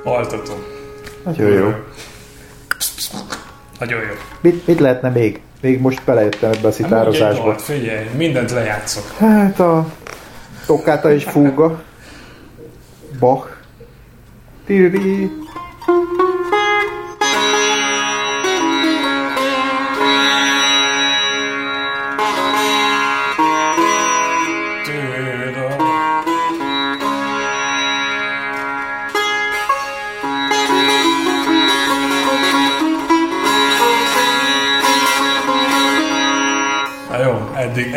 Altató. 0.04 0.52
Nagyon 1.24 1.50
jó. 1.50 1.72
Nagyon 3.78 4.00
jó. 4.00 4.12
Mit, 4.40 4.66
mit 4.66 4.80
lehetne 4.80 5.08
még? 5.08 5.40
Még 5.60 5.80
most 5.80 6.02
belejöttem 6.04 6.50
ebbe 6.50 6.60
a 6.60 6.64
Hát 6.64 6.72
szitározásba. 6.72 7.44
dalt, 7.44 7.62
figyelj, 7.62 8.06
mindent 8.16 8.50
lejátszok. 8.50 9.04
Hát 9.18 9.60
a 9.60 9.86
Toccata 10.66 11.12
és 11.12 11.24
Fúga. 11.24 11.82
Bach. 13.18 13.48
Tiri. 14.66 15.30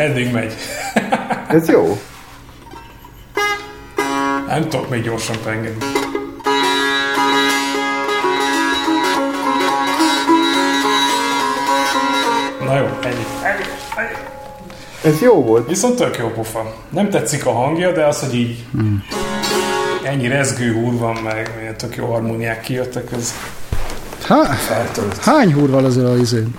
Eddig, 0.00 0.26
eddig 0.26 0.32
megy. 0.32 0.54
Ez 1.48 1.68
jó. 1.68 1.98
Nem 4.46 4.62
tudok 4.68 4.90
még 4.90 5.02
gyorsan 5.02 5.36
pengedni. 5.44 5.84
Na 12.64 12.76
jó, 12.78 12.84
ennyi. 13.02 13.26
ennyi. 13.42 13.62
ennyi. 13.96 14.14
Ez 15.02 15.20
jó 15.20 15.44
volt. 15.44 15.68
Viszont 15.68 15.96
tök 15.96 16.18
jó 16.18 16.28
pofa. 16.28 16.74
Nem 16.88 17.10
tetszik 17.10 17.46
a 17.46 17.52
hangja, 17.52 17.92
de 17.92 18.06
az, 18.06 18.20
hogy 18.20 18.34
így 18.34 18.64
ennyi 20.04 20.28
rezgő 20.28 20.72
húr 20.72 20.98
van, 20.98 21.16
meg 21.16 21.74
tök 21.76 21.96
jó 21.96 22.06
harmóniák 22.06 22.60
kijöttek, 22.60 23.12
ez 23.12 23.34
Há, 24.22 24.44
feltölt. 24.44 25.18
hány 25.24 25.52
húr 25.52 25.70
van 25.70 25.84
azért 25.84 26.06
a 26.06 26.16
izén? 26.16 26.54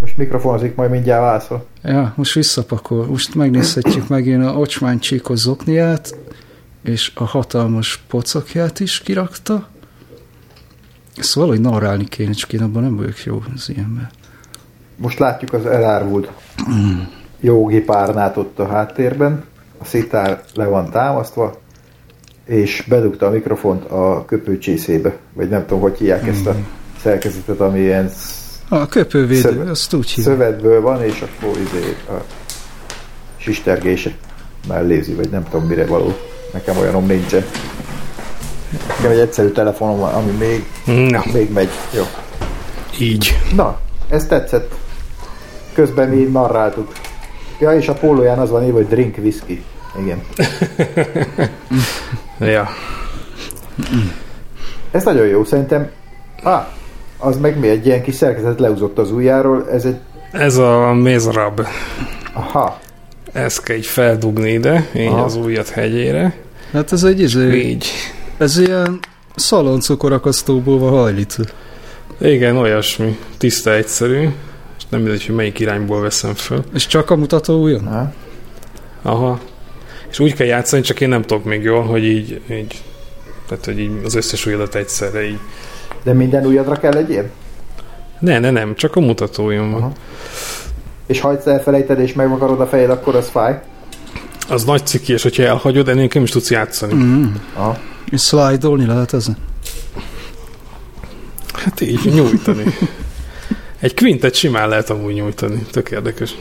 Most 0.00 0.03
mikrofonozik, 0.16 0.74
majd 0.74 0.90
mindjárt 0.90 1.22
válaszol. 1.22 1.66
Ja, 1.82 2.12
most 2.16 2.34
visszapakol. 2.34 3.06
Most 3.06 3.34
megnézhetjük 3.34 4.08
megint 4.08 4.44
a 4.44 4.56
ocsmány 4.56 4.98
csíkos 4.98 5.38
zokniát, 5.38 6.16
és 6.84 7.12
a 7.14 7.24
hatalmas 7.24 8.04
pocakját 8.08 8.80
is 8.80 9.00
kirakta. 9.00 9.68
Ezt 11.16 11.34
valahogy 11.34 11.60
narrálni 11.60 12.04
kéne, 12.04 12.32
csak 12.32 12.52
én 12.52 12.62
abban 12.62 12.82
nem 12.82 12.96
vagyok 12.96 13.24
jó 13.24 13.42
az 13.54 13.68
ilyenben. 13.68 14.10
Most 14.96 15.18
látjuk 15.18 15.52
az 15.52 15.66
elárvult 15.66 16.30
jogi 17.40 17.80
párnát 17.80 18.36
ott 18.36 18.58
a 18.58 18.66
háttérben. 18.66 19.44
A 19.78 19.84
szitár 19.84 20.42
le 20.54 20.66
van 20.66 20.90
támasztva, 20.90 21.60
és 22.44 22.84
bedugta 22.88 23.26
a 23.26 23.30
mikrofont 23.30 23.84
a 23.84 24.24
köpőcsészébe. 24.26 25.16
Vagy 25.32 25.48
nem 25.48 25.60
tudom, 25.66 25.80
hogy 25.80 25.98
hívják 25.98 26.26
ezt 26.26 26.46
a 26.46 26.56
szerkezetet, 27.00 27.60
ami 27.60 27.80
ilyen 27.80 28.10
A 28.68 28.86
köpővédő, 28.86 29.40
Szöve- 29.40 29.68
azt 29.68 29.94
úgy 29.94 30.10
hívják. 30.10 30.36
szövetből 30.36 30.80
van, 30.80 31.02
és 31.02 31.20
akkor 31.22 31.50
izé 31.58 31.96
a 32.08 32.12
sistergése 33.36 34.10
mellézi, 34.68 35.12
vagy 35.12 35.28
nem 35.30 35.44
tudom 35.50 35.66
mire 35.66 35.86
való. 35.86 36.16
Nekem 36.52 36.76
olyanom 36.78 37.06
nincsen. 37.06 37.44
Nekem 38.88 39.10
egy 39.10 39.18
egyszerű 39.18 39.48
telefonom 39.48 39.98
van, 39.98 40.14
ami 40.14 40.30
még, 40.30 40.64
Na, 41.10 41.22
még 41.32 41.52
megy. 41.52 41.68
Jó. 41.94 42.02
így. 42.98 43.38
Na, 43.54 43.78
ez 44.08 44.26
tetszett. 44.26 44.74
Közben 45.72 46.08
mi 46.08 46.22
narráltuk. 46.22 46.92
Ja, 47.58 47.72
és 47.76 47.88
a 47.88 47.92
pólóján 47.94 48.38
az 48.38 48.50
van 48.50 48.64
írva, 48.64 48.76
hogy 48.76 48.88
drink 48.88 49.16
whisky. 49.18 49.64
Igen. 50.00 50.20
Ja. 52.38 52.68
Ez 54.90 55.04
nagyon 55.04 55.26
jó, 55.26 55.44
szerintem. 55.44 55.90
Ah, 56.42 56.66
az 57.24 57.36
meg 57.36 57.58
mi 57.58 57.68
egy 57.68 57.86
ilyen 57.86 58.02
kis 58.02 58.14
szerkezet 58.14 58.60
leúzott 58.60 58.98
az 58.98 59.10
ujjáról, 59.10 59.70
ez 59.70 59.84
egy... 59.84 59.96
Ez 60.32 60.56
a 60.56 60.92
mézrab. 60.92 61.66
Aha, 62.32 62.80
Ezt 63.32 63.62
kell 63.62 63.76
így 63.76 63.86
feldugni 63.86 64.50
ide, 64.52 64.88
így 64.96 65.06
Aha. 65.06 65.24
az 65.24 65.36
ujjat 65.36 65.68
hegyére. 65.68 66.34
Hát 66.72 66.92
ez 66.92 67.04
egy 67.04 67.20
izé, 67.20 67.68
Így. 67.68 67.86
ez 68.38 68.58
ilyen 68.58 68.98
szaloncukorakasztóból 69.34 70.78
van 70.78 70.90
hajlítva. 70.90 71.44
Igen, 72.20 72.56
olyasmi. 72.56 73.18
Tiszta, 73.38 73.74
egyszerű. 73.74 74.28
És 74.78 74.82
nem 74.88 75.00
mindegy, 75.00 75.26
hogy 75.26 75.34
melyik 75.34 75.58
irányból 75.58 76.00
veszem 76.00 76.34
föl. 76.34 76.64
És 76.74 76.86
csak 76.86 77.10
a 77.10 77.16
mutató 77.16 77.62
ujjon? 77.62 77.84
na. 77.84 78.12
Aha. 79.02 79.40
És 80.10 80.18
úgy 80.18 80.34
kell 80.34 80.46
játszani, 80.46 80.82
csak 80.82 81.00
én 81.00 81.08
nem 81.08 81.22
tudok 81.22 81.44
még 81.44 81.62
jól, 81.62 81.82
hogy 81.82 82.04
így, 82.04 82.40
így 82.50 82.82
tehát, 83.48 83.64
hogy 83.64 83.78
így 83.78 83.90
az 84.04 84.14
összes 84.14 84.46
ujjadat 84.46 84.74
egyszerre 84.74 85.26
így. 85.26 85.38
De 86.04 86.12
minden 86.12 86.46
ujjadra 86.46 86.74
kell 86.74 86.94
egy 86.94 87.10
ilyen? 87.10 87.30
Ne, 88.18 88.38
ne, 88.38 88.50
nem, 88.50 88.74
csak 88.74 88.96
a 88.96 89.00
mutatójon 89.00 89.70
van. 89.70 89.80
Aha. 89.80 89.92
És 91.06 91.20
ha 91.20 91.32
egyszer 91.32 91.52
elfelejted 91.52 91.98
és 91.98 92.12
megvakarod 92.12 92.60
a 92.60 92.66
fejed, 92.66 92.90
akkor 92.90 93.14
az 93.14 93.28
fáj? 93.28 93.62
Az 94.48 94.64
nagy 94.64 94.86
ciki, 94.86 95.12
és 95.12 95.22
hogyha 95.22 95.42
elhagyod, 95.42 95.88
ennél 95.88 96.08
nem 96.12 96.22
is 96.22 96.30
tudsz 96.30 96.50
játszani. 96.50 96.94
Mm. 96.94 97.34
Aha. 97.54 97.78
És 98.10 98.22
slide-olni 98.22 98.86
lehet 98.86 99.12
ezen? 99.12 99.36
Hát 101.52 101.80
így, 101.80 102.12
nyújtani. 102.14 102.64
Egy 103.80 103.94
quintet 103.94 104.34
simán 104.34 104.68
lehet 104.68 104.90
amúgy 104.90 105.14
nyújtani. 105.14 105.66
Tök 105.70 105.90
érdekes. 105.90 106.34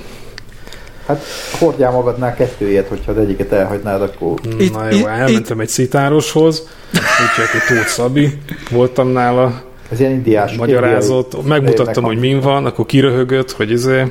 Hát 1.07 1.23
hordjál 1.59 1.91
magadnál 1.91 2.33
kettő 2.35 2.69
ilyet, 2.69 2.87
hogyha 2.87 3.11
az 3.11 3.17
egyiket 3.17 3.51
elhagynád, 3.51 4.01
akkor... 4.01 4.39
Itt- 4.57 4.73
Na 4.73 4.89
jó, 4.91 4.97
itt- 4.97 5.05
elmentem 5.05 5.59
egy 5.59 5.67
szitároshoz, 5.69 6.67
úgyhogy 6.93 7.49
hogy 7.51 7.75
Tóth 7.77 7.87
Szabi, 7.89 8.37
voltam 8.71 9.07
nála, 9.07 9.61
Ez 9.91 9.99
ilyen 9.99 10.11
indiás. 10.11 10.53
magyarázott, 10.55 11.47
megmutattam, 11.47 11.87
évnek 12.03 12.05
hogy 12.05 12.19
min 12.19 12.39
van, 12.39 12.65
akkor 12.65 12.85
kiröhögött, 12.85 13.51
hogy 13.51 13.71
izé, 13.71 14.03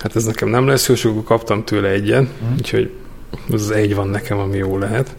hát 0.00 0.16
ez 0.16 0.24
nekem 0.24 0.48
nem 0.48 0.66
lesz 0.66 0.88
jó, 0.88 0.94
és 0.94 1.04
akkor 1.04 1.22
kaptam 1.22 1.64
tőle 1.64 1.88
egyen, 1.88 2.22
Mhm. 2.42 2.52
úgyhogy 2.58 2.90
az 3.52 3.70
egy 3.70 3.94
van 3.94 4.08
nekem, 4.08 4.38
ami 4.38 4.56
jó 4.56 4.78
lehet. 4.78 5.16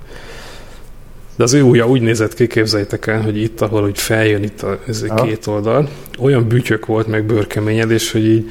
De 1.37 1.43
az 1.43 1.53
ő 1.53 1.61
ujja 1.61 1.87
úgy 1.87 2.01
nézett 2.01 2.33
ki, 2.33 2.47
képzeljétek 2.47 3.07
el, 3.07 3.21
hogy 3.21 3.37
itt, 3.41 3.61
ahol 3.61 3.83
úgy 3.83 3.99
feljön 3.99 4.43
itt 4.43 4.61
a 4.61 4.79
ez 4.87 5.05
a 5.07 5.13
két 5.13 5.47
oldal, 5.47 5.89
olyan 6.19 6.47
bütyök 6.47 6.85
volt, 6.85 7.07
meg 7.07 7.23
bőrkeményedés, 7.25 8.11
hogy 8.11 8.25
így 8.25 8.49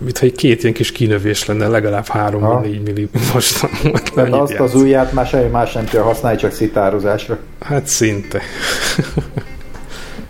mintha 0.00 0.26
egy 0.26 0.34
két 0.34 0.62
ilyen 0.62 0.74
kis 0.74 0.92
kinövés 0.92 1.46
lenne, 1.46 1.68
legalább 1.68 2.06
három 2.06 2.40
Ha. 2.42 2.60
vagy 2.60 2.70
négy 2.70 2.82
milli 2.82 3.08
most. 3.32 3.66
Tehát 4.14 4.32
azt 4.32 4.52
az 4.52 4.74
ujját 4.74 5.12
már 5.12 5.26
semmi 5.26 5.48
más 5.48 5.72
nem 5.72 5.84
tudja 5.84 6.02
használni, 6.02 6.38
csak 6.38 6.52
szitározásra. 6.52 7.38
Hát 7.60 7.86
szinte. 7.86 8.40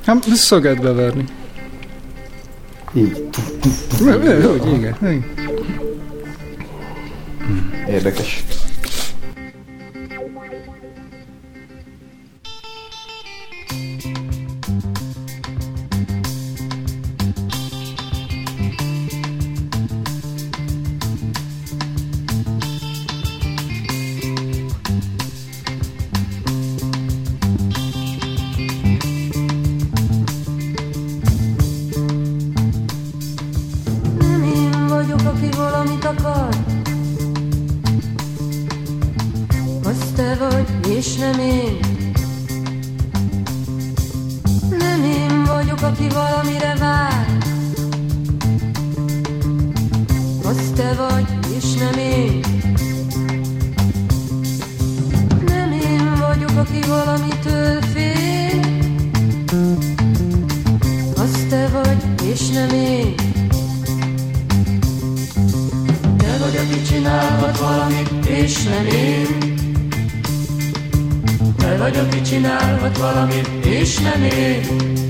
Hát 0.07 0.25
szöget 0.25 0.81
beverni. 0.81 1.25
Így. 2.95 3.25
Hogy, 3.99 4.73
igen. 4.73 5.25
Érdekes. 7.89 8.45
Csinálhat 72.71 72.99
valamit, 72.99 73.49
és 73.65 73.99
nem 73.99 74.23
én. 74.23 75.10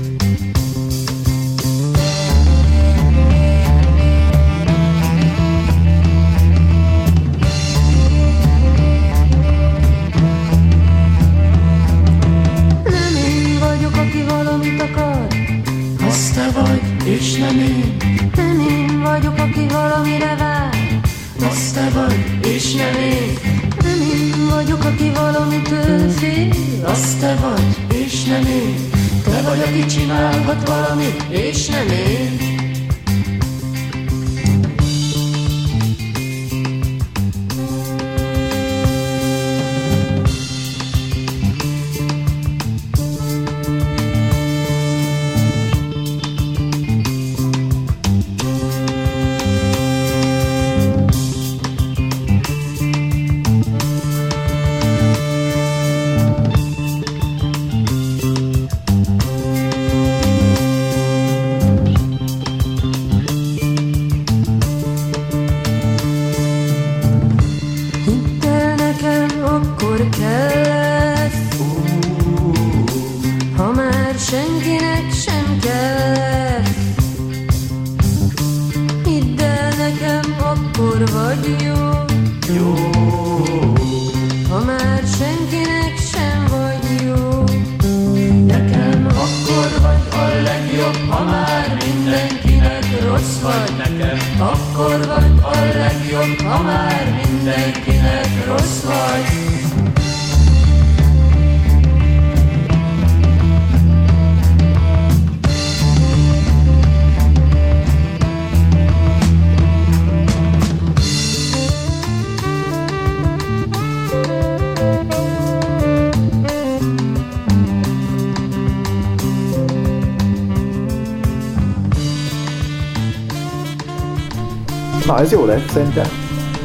Na, 125.11 125.19
ez 125.19 125.31
jó 125.31 125.45
lett, 125.45 125.69
szerintem. 125.69 126.05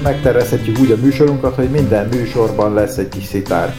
Megtervezhetjük 0.02 0.78
úgy 0.78 0.90
a 0.90 0.96
műsorunkat, 0.96 1.54
hogy 1.54 1.68
minden 1.68 2.08
műsorban 2.08 2.74
lesz 2.74 2.96
egy 2.96 3.08
kis 3.08 3.24
szitár. 3.24 3.74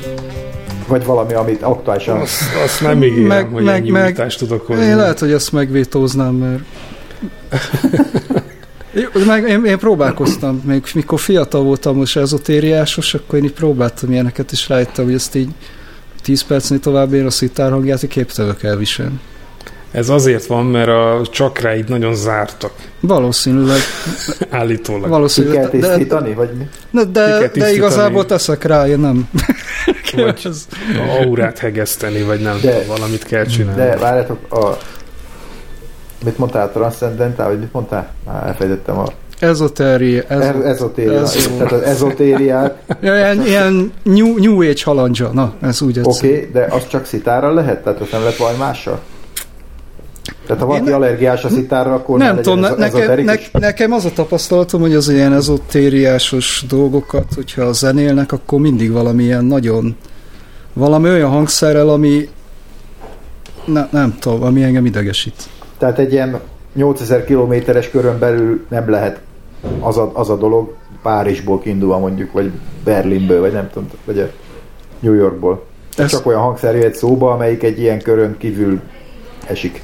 Vagy 0.87 1.05
valami, 1.05 1.33
amit 1.33 1.61
aktuálisan... 1.61 2.19
Azt, 2.19 2.41
azt 2.63 2.81
nem 2.81 3.03
ígérem, 3.03 3.27
meg, 3.27 3.49
hogy 3.51 3.63
meg, 3.63 3.75
ennyi 3.75 3.89
meg, 3.89 4.35
tudok 4.37 4.67
hozni. 4.67 4.83
Én 4.83 4.97
lehet, 4.97 5.19
hogy 5.19 5.31
ezt 5.31 5.51
megvétóznám, 5.51 6.33
mert... 6.33 6.63
Meg 9.27 9.49
én, 9.49 9.65
én 9.65 9.77
próbálkoztam, 9.77 10.61
még 10.65 10.83
mikor 10.93 11.19
fiatal 11.19 11.63
voltam 11.63 11.95
most 11.95 12.17
ezotériásos, 12.17 13.13
akkor 13.13 13.39
én 13.39 13.45
így 13.45 13.53
próbáltam 13.53 14.11
ilyeneket, 14.11 14.51
és 14.51 14.69
rájöttem, 14.69 15.05
hogy 15.05 15.13
ezt 15.13 15.35
így 15.35 15.49
10 16.21 16.41
percnél 16.41 16.79
tovább 16.79 17.13
én 17.13 17.25
a 17.25 17.29
szitár 17.29 17.71
hangját 17.71 18.07
képtelök 18.07 18.63
elviselni. 18.63 19.19
Ez 19.91 20.09
azért 20.09 20.45
van, 20.45 20.65
mert 20.65 20.87
a 20.87 21.21
csakráid 21.31 21.89
nagyon 21.89 22.15
zártak. 22.15 22.71
Valószínűleg. 22.99 23.77
Állítólag. 24.49 25.03
Ki 25.03 25.09
Valószínűleg. 25.09 25.59
kell 25.59 25.69
tisztítani, 25.69 26.33
vagy 26.33 26.49
mi? 26.57 26.67
De, 26.91 27.03
Ki 27.03 27.11
de, 27.11 27.51
de 27.65 27.71
igazából 27.73 28.25
teszek 28.25 28.63
rá, 28.63 28.87
én 28.87 28.99
nem. 28.99 29.29
Vagy 30.15 30.41
Ez- 30.45 30.67
aurát 31.21 31.57
hegeszteni, 31.57 32.21
vagy 32.21 32.39
nem 32.41 32.59
De- 32.61 32.71
tudom, 32.71 32.87
valamit 32.87 33.23
kell 33.23 33.45
csinálni. 33.45 33.79
De 33.81 33.97
várjátok, 33.97 34.37
a... 34.53 34.77
Mit 36.25 36.37
mondtál, 36.37 36.71
transzcendentál, 36.71 37.47
vagy 37.47 37.59
mit 37.59 37.73
mondtál? 37.73 38.09
Már 38.25 38.45
elfejtettem 38.47 38.97
a... 38.97 39.05
Ezotéri, 39.39 40.23
ez, 40.27 40.39
Ez, 40.39 40.55
ezotériát. 40.63 41.23
ez- 41.23 41.49
Tehát 41.57 41.71
az 41.71 41.81
ezotériát, 41.81 42.77
Ja, 43.01 43.15
ilyen, 43.15 43.45
ilyen 43.45 43.93
new, 44.03 44.37
new 44.39 44.61
Age 44.61 44.81
halandja, 44.83 45.29
na, 45.33 45.53
ez 45.61 45.81
úgy 45.81 45.99
oké, 46.03 46.27
okay, 46.27 46.49
de 46.53 46.67
az 46.69 46.87
csak 46.87 47.05
szitárral 47.05 47.53
lehet? 47.53 47.83
Tehát 47.83 47.99
az 47.99 48.07
nem 48.11 48.21
lehet 48.21 48.37
valami 48.37 48.57
mással? 48.57 48.99
Tehát 50.47 50.61
ha 50.61 50.67
valaki 50.67 50.87
Én- 50.87 50.93
allergiás 50.93 51.43
a 51.43 51.49
szitárra, 51.49 51.93
akkor 51.93 52.17
Nem 52.17 52.35
ne 52.35 52.41
tudom, 52.41 52.63
ez, 52.63 52.77
nekem, 52.77 53.23
ne, 53.25 53.35
nekem 53.51 53.91
az 53.91 54.05
a 54.05 54.11
tapasztalatom, 54.11 54.81
hogy 54.81 54.93
az 54.93 55.09
ilyen 55.09 55.33
ezotériásos 55.33 56.65
dolgokat, 56.67 57.25
hogyha 57.35 57.71
zenélnek, 57.71 58.31
akkor 58.31 58.59
mindig 58.59 58.91
valami 58.91 59.23
ilyen 59.23 59.45
nagyon, 59.45 59.95
valami 60.73 61.09
olyan 61.09 61.29
hangszerrel, 61.29 61.89
ami 61.89 62.29
ne, 63.65 63.87
nem 63.91 64.17
tudom, 64.19 64.43
ami 64.43 64.63
engem 64.63 64.85
idegesít. 64.85 65.49
Tehát 65.77 65.99
egy 65.99 66.11
ilyen 66.11 66.39
8000 66.73 67.25
kilométeres 67.25 67.89
körön 67.89 68.19
belül 68.19 68.65
nem 68.69 68.89
lehet 68.89 69.19
az 69.79 69.97
a, 69.97 70.11
az 70.13 70.29
a 70.29 70.37
dolog, 70.37 70.73
Párizsból 71.01 71.59
kiindulva 71.59 71.99
mondjuk, 71.99 72.31
vagy 72.31 72.51
Berlinből, 72.83 73.39
vagy 73.39 73.51
nem 73.51 73.69
tudom, 73.73 73.89
vagy 74.05 74.31
New 74.99 75.13
Yorkból. 75.13 75.63
Ez... 75.97 76.11
Csak 76.11 76.25
olyan 76.25 76.41
hangszer 76.41 76.75
jöhet 76.75 76.95
szóba, 76.95 77.31
amelyik 77.31 77.63
egy 77.63 77.79
ilyen 77.79 78.01
körön 78.01 78.35
kívül 78.37 78.79
esik. 79.47 79.81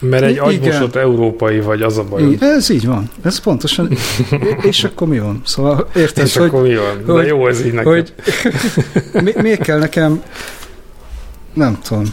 Mert 0.00 0.22
egy 0.22 0.38
agymosott 0.38 0.96
európai 0.96 1.60
vagy, 1.60 1.82
az 1.82 1.98
a 1.98 2.04
baj. 2.04 2.22
Így, 2.22 2.36
ez 2.40 2.70
így 2.70 2.86
van. 2.86 3.10
Ez 3.22 3.38
pontosan. 3.40 3.88
és 4.70 4.84
akkor 4.84 5.08
mi 5.08 5.18
van? 5.18 5.40
Szóval 5.44 5.88
érted, 5.96 6.24
És 6.26 6.36
hogy, 6.36 6.46
akkor 6.46 6.62
mi 6.62 6.74
van? 6.76 7.02
De 7.06 7.12
hogy- 7.12 7.26
jó 7.26 7.46
ez 7.48 7.64
így 7.64 7.72
nekem. 7.72 7.92
hogy 7.92 8.14
mi, 9.24 9.32
miért 9.42 9.62
kell 9.62 9.78
nekem 9.78 10.22
nem 11.54 11.78
tudom. 11.82 12.04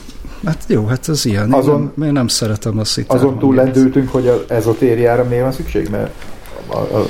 Hát 0.45 0.63
jó, 0.67 0.85
hát 0.85 1.09
ez 1.09 1.25
ilyen. 1.25 1.45
Én 1.47 1.53
Azon- 1.53 1.91
nem, 1.95 2.07
én 2.07 2.13
nem 2.13 2.27
szeretem 2.27 2.79
azt 2.79 2.97
itt 2.97 3.11
Azon 3.11 3.39
túl 3.39 3.55
lendültünk, 3.55 4.09
hogy 4.11 4.27
az 4.27 4.39
ezotériára 4.47 5.23
miért 5.23 5.43
van 5.43 5.51
szükség, 5.51 5.89
mert 5.89 6.11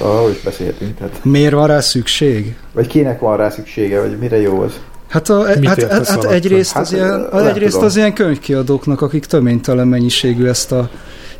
arról 0.01 0.29
is 0.31 0.41
beszéltünk. 0.41 0.97
Tehát, 0.97 1.19
Miért 1.23 1.53
van 1.53 1.67
rá 1.67 1.79
szükség? 1.79 2.55
vagy 2.73 2.87
kinek 2.87 3.19
van 3.19 3.37
rá 3.37 3.49
szüksége, 3.49 4.01
vagy 4.01 4.17
mire 4.17 4.41
jó 4.41 4.61
az? 4.61 4.79
Hát, 5.16 5.30
a, 5.30 5.45
Mit 5.59 5.68
hát, 5.68 5.91
hát, 5.91 6.07
hát 6.07 6.24
egyrészt, 6.24 6.72
Hát, 6.74 6.82
az 6.84 6.93
ilyen, 6.93 7.28
nem 7.32 7.45
egyrészt 7.47 7.72
tudom. 7.72 7.86
az 7.88 7.95
ilyen 7.95 8.13
könyvkiadóknak, 8.13 9.01
akik 9.01 9.26
töménytelen 9.26 9.88
mennyiségű 9.88 10.45
ezt 10.45 10.72
a 10.72 10.89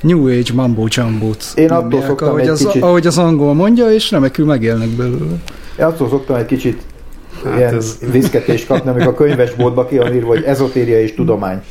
New 0.02 0.28
Age 0.28 0.54
mambo 0.54 0.86
jumbo-t 0.90 1.46
Én 1.56 1.72
attól 1.72 2.02
szoktam 2.02 2.28
ahogy 2.28 2.42
egy 2.42 2.48
az, 2.48 2.60
kicsit- 2.66 2.84
ahogy 2.84 3.08
az 3.08 3.18
angol 3.18 3.54
mondja, 3.54 3.92
és 3.92 4.12
remekül 4.12 4.46
megélnek 4.46 4.88
belőle. 4.88 5.36
Én 5.80 5.86
attól 5.86 6.10
szoktam 6.10 6.36
egy 6.36 6.46
kicsit 6.46 6.82
Hát 7.36 7.44
hát 7.52 7.58
ilyen 7.60 7.76
ez- 7.76 7.98
viszketést 8.12 8.68
kapni, 8.68 8.90
amikor 8.90 9.08
a 9.14 9.16
könyvesboltba 9.16 9.86
ki 9.86 9.98
van 9.98 10.14
írva, 10.14 10.28
hogy 10.28 10.44
ezotéria 10.44 11.02
és 11.02 11.14
tudomány. 11.14 11.62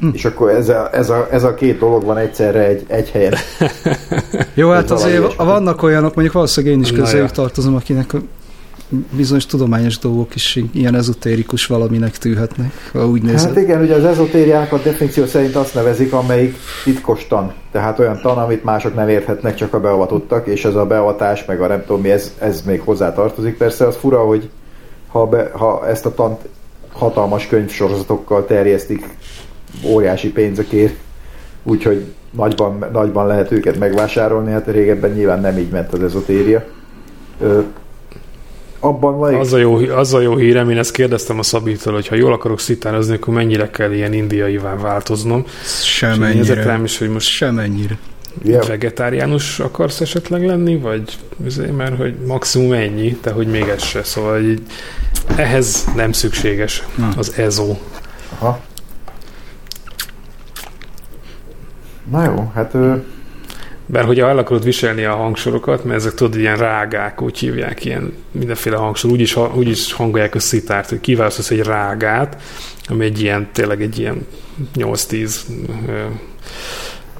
Hm. 0.00 0.08
És 0.12 0.24
akkor 0.24 0.50
ez 0.50 0.68
a, 0.68 0.88
ez, 0.92 1.10
a, 1.10 1.28
ez 1.30 1.44
a 1.44 1.54
két 1.54 1.78
dolog 1.78 2.04
van 2.04 2.16
egyszerre 2.16 2.66
egy, 2.66 2.84
egy 2.86 3.10
helyen. 3.10 3.34
Jó, 4.54 4.70
hát 4.70 4.90
azért 4.90 5.34
vannak 5.34 5.82
olyanok, 5.82 6.14
mondjuk 6.14 6.34
valószínűleg 6.34 6.76
én 6.76 6.82
is 6.82 6.92
közéjük 6.92 7.30
tartozom, 7.30 7.74
akinek 7.74 8.10
bizonyos 9.16 9.46
tudományos 9.46 9.98
dolgok 9.98 10.34
is 10.34 10.60
ilyen 10.72 10.94
ezotérikus 10.94 11.66
valaminek 11.66 12.18
tűhetnek, 12.18 12.90
ha 12.92 13.06
úgy 13.06 13.22
nézed. 13.22 13.48
Hát 13.48 13.62
igen, 13.62 13.82
ugye 13.82 13.94
az 13.94 14.04
ezotériának 14.04 14.72
a 14.72 14.78
definíció 14.78 15.26
szerint 15.26 15.56
azt 15.56 15.74
nevezik, 15.74 16.12
amelyik 16.12 16.56
titkos 16.84 17.26
tan. 17.26 17.52
Tehát 17.72 17.98
olyan 17.98 18.20
tan, 18.22 18.38
amit 18.38 18.64
mások 18.64 18.94
nem 18.94 19.08
érthetnek, 19.08 19.54
csak 19.54 19.74
a 19.74 19.80
beavatottak, 19.80 20.46
és 20.46 20.64
ez 20.64 20.74
a 20.74 20.86
beavatás, 20.86 21.44
meg 21.44 21.60
a 21.60 21.66
nem 21.66 21.84
tudom 21.86 22.00
mi, 22.00 22.10
ez, 22.10 22.34
ez 22.38 22.62
még 22.62 22.80
hozzá 22.80 23.12
tartozik. 23.12 23.56
Persze 23.56 23.86
az 23.86 23.96
fura, 23.96 24.18
hogy 24.18 24.50
ha, 25.08 25.26
be, 25.26 25.50
ha 25.52 25.88
ezt 25.88 26.06
a 26.06 26.14
tant 26.14 26.40
hatalmas 26.92 27.46
könyvsorozatokkal 27.46 28.46
terjesztik 28.46 29.08
óriási 29.84 30.32
pénzekért, 30.32 30.94
úgyhogy 31.62 32.04
nagyban, 32.30 32.84
nagyban 32.92 33.26
lehet 33.26 33.52
őket 33.52 33.78
megvásárolni, 33.78 34.52
hát 34.52 34.66
régebben 34.66 35.10
nyilván 35.10 35.40
nem 35.40 35.58
így 35.58 35.70
ment 35.70 35.92
az 35.92 36.02
ezotéria. 36.02 36.64
Abban 38.84 39.18
van 39.18 39.34
Az 39.34 39.52
a, 39.52 39.58
jó, 39.58 39.76
az 39.76 40.14
a 40.14 40.20
jó 40.20 40.36
hírem, 40.36 40.70
én 40.70 40.78
ezt 40.78 40.90
kérdeztem 40.90 41.38
a 41.38 41.42
Szabitól, 41.42 41.92
hogy 41.92 42.06
ha 42.08 42.14
jól 42.14 42.32
akarok 42.32 42.60
szitározni, 42.60 43.14
akkor 43.14 43.34
mennyire 43.34 43.70
kell 43.70 43.92
ilyen 43.92 44.12
indiaivá 44.12 44.76
változnom. 44.76 45.44
És 45.62 45.94
Semennyire. 45.96 46.62
rám 46.62 46.84
is, 46.84 46.98
hogy 46.98 47.08
most 47.08 47.28
Semennyire. 47.28 47.98
Ja. 48.42 48.62
vegetáriánus 48.66 49.60
akarsz 49.60 50.00
esetleg 50.00 50.46
lenni, 50.46 50.76
vagy 50.76 51.18
azért, 51.46 51.76
mert 51.76 51.96
hogy 51.96 52.14
maximum 52.26 52.72
ennyi, 52.72 53.18
de 53.22 53.30
hogy 53.30 53.46
még 53.46 53.62
ez 53.68 53.82
se. 53.82 54.02
Szóval 54.02 54.40
így, 54.42 54.60
ehhez 55.36 55.84
nem 55.96 56.12
szükséges 56.12 56.84
az 57.16 57.32
EZO. 57.36 57.76
Aha. 58.38 58.60
Na 62.10 62.24
jó, 62.24 62.50
hát 62.54 62.74
ö, 62.74 62.94
Mert 63.86 64.06
hogyha 64.06 64.28
el 64.28 64.38
akarod 64.38 64.64
viselni 64.64 65.04
a 65.04 65.14
hangsorokat, 65.14 65.84
mert 65.84 65.98
ezek 65.98 66.14
tudod, 66.14 66.40
ilyen 66.40 66.56
rágák, 66.56 67.22
úgy 67.22 67.38
hívják, 67.38 67.84
ilyen 67.84 68.12
mindenféle 68.30 68.76
hangsor, 68.76 69.10
úgy 69.10 69.20
is, 69.20 69.32
ha- 69.32 69.52
úgy 69.54 69.68
is 69.68 69.92
hangolják 69.92 70.34
a 70.34 70.40
szitárt, 70.40 70.88
hogy 70.88 71.00
kiválasztasz 71.00 71.50
egy 71.50 71.62
rágát, 71.62 72.42
ami 72.88 73.04
egy 73.04 73.20
ilyen, 73.20 73.48
tényleg 73.52 73.82
egy 73.82 73.98
ilyen 73.98 74.26
8-10 74.74 75.36
ö, 75.86 75.92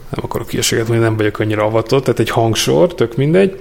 nem 0.09 0.23
akarok 0.25 0.53
ilyeséget 0.53 0.89
mondani, 0.89 1.09
nem 1.09 1.17
vagyok 1.17 1.39
annyira 1.39 1.65
avatott, 1.65 2.05
tehát 2.05 2.21
egy 2.21 2.31
hangsor, 2.31 2.95
tök 2.95 3.17
mindegy, 3.17 3.59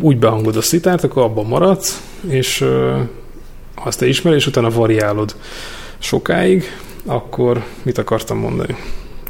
úgy 0.00 0.18
behangod 0.18 0.56
a 0.56 0.62
szitárt, 0.62 1.04
akkor 1.04 1.22
abban 1.22 1.46
maradsz, 1.46 2.02
és 2.28 2.58
ha 3.74 3.86
azt 3.86 3.98
te 3.98 4.06
ismered, 4.06 4.38
és 4.38 4.46
utána 4.46 4.70
variálod 4.70 5.34
sokáig, 5.98 6.64
akkor 7.06 7.64
mit 7.82 7.98
akartam 7.98 8.38
mondani? 8.38 8.76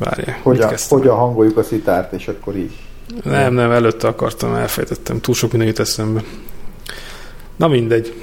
Várjál, 0.01 0.35
mit 0.35 0.45
hogyan, 0.45 0.69
kezdtem? 0.69 0.99
hogyan 0.99 1.17
hangoljuk 1.17 1.57
a 1.57 1.63
szitárt, 1.63 2.13
és 2.13 2.29
akkor 2.29 2.57
így. 2.57 2.73
Nem, 3.25 3.55
nem, 3.55 3.71
előtte 3.71 4.09
akartam, 4.09 4.55
elfejtettem. 4.55 5.21
Túl 5.21 5.35
sok 5.35 5.51
minden 5.51 5.69
jut 5.69 5.79
eszembe. 5.79 6.23
Na 7.57 7.69
mindegy. 7.69 8.15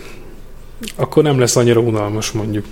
Akkor 0.95 1.23
nem 1.23 1.39
lesz 1.39 1.55
annyira 1.55 1.79
unalmas 1.79 2.31
mondjuk. 2.31 2.65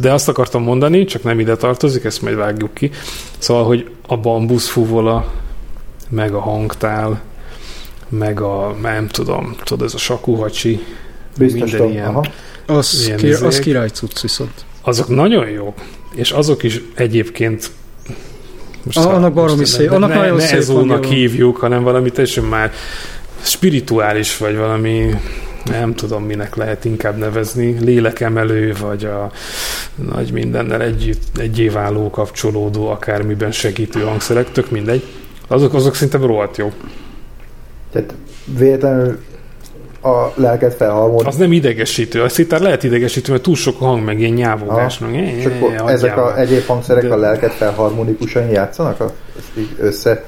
De 0.00 0.12
azt 0.12 0.28
akartam 0.28 0.62
mondani, 0.62 1.04
csak 1.04 1.22
nem 1.22 1.40
ide 1.40 1.56
tartozik, 1.56 2.04
ezt 2.04 2.22
majd 2.22 2.36
vágjuk 2.36 2.74
ki. 2.74 2.90
Szóval, 3.38 3.64
hogy 3.64 3.90
a 4.06 4.16
bambuszfúvola, 4.16 5.32
meg 6.08 6.34
a 6.34 6.40
hangtál, 6.40 7.20
meg 8.08 8.40
a, 8.40 8.76
nem 8.82 9.08
tudom, 9.08 9.56
tudod, 9.64 9.86
ez 9.86 9.94
a 9.94 9.98
sakuhacsi, 9.98 10.80
Biztos 11.38 11.60
minden 11.60 11.76
tudom. 11.78 11.92
ilyen. 11.92 12.06
Aha. 12.06 12.24
Az, 12.66 13.02
Ilyen 13.06 13.18
ki, 13.18 13.32
az 13.32 13.58
király 13.58 13.88
cucc 13.88 14.20
viszont. 14.20 14.64
azok 14.82 15.08
nagyon 15.08 15.48
jók. 15.48 15.74
És 16.14 16.30
azok 16.30 16.62
is 16.62 16.80
egyébként 16.94 17.70
most 18.86 18.98
Ah, 18.98 19.04
ha- 19.04 19.10
annak 19.10 19.32
baromi 19.32 19.58
most 19.58 19.72
szép- 19.72 19.88
ne, 19.90 19.94
annak 19.94 20.08
ne, 20.08 20.14
nagyon 20.16 20.36
ne 20.36 20.42
szép 20.42 20.58
ezónak 20.58 21.04
hívjuk, 21.04 21.56
hanem 21.56 21.82
valami 21.82 22.10
teljesen 22.10 22.44
már 22.44 22.72
spirituális, 23.42 24.36
vagy 24.36 24.56
valami 24.56 25.10
nem 25.64 25.94
tudom, 25.94 26.24
minek 26.24 26.56
lehet 26.56 26.84
inkább 26.84 27.16
nevezni, 27.18 27.76
lélekemelő, 27.80 28.74
vagy 28.80 29.04
a 29.04 29.30
nagy 30.10 30.32
mindennel 30.32 30.82
együtt, 30.82 31.38
egyéváló, 31.38 32.10
kapcsolódó, 32.10 32.88
akármiben 32.88 33.52
segítő 33.52 34.00
hangszerek, 34.00 34.52
tök 34.52 34.70
mindegy. 34.70 35.02
Azok, 35.48 35.74
azok 35.74 35.94
szerintem 35.94 36.26
rohadt 36.26 36.56
jó. 36.56 36.72
Tehát 37.92 38.14
véletlenül 38.58 39.18
a 40.02 40.32
lelket 40.34 40.74
felharmod. 40.74 41.26
Az 41.26 41.36
nem 41.36 41.52
idegesítő. 41.52 42.22
A 42.22 42.28
szitár 42.28 42.60
lehet 42.60 42.82
idegesítő, 42.82 43.30
mert 43.32 43.42
túl 43.44 43.54
sok 43.56 43.78
hang, 43.78 44.04
meg 44.04 44.20
ilyen 44.20 44.32
nyávogás. 44.32 45.00
Aha. 45.00 45.10
meg, 45.10 45.34
És 45.38 45.44
akkor 45.44 45.90
ezek 45.90 46.16
a 46.16 46.38
egyéb 46.38 46.66
hangszerek 46.66 47.02
De- 47.02 47.14
a 47.14 47.16
lelket 47.16 47.52
felharmonikusan 47.52 48.48
játszanak? 48.48 49.00
A- 49.00 49.12
Ezt 49.38 49.48
így 49.58 49.68
össze... 49.80 50.24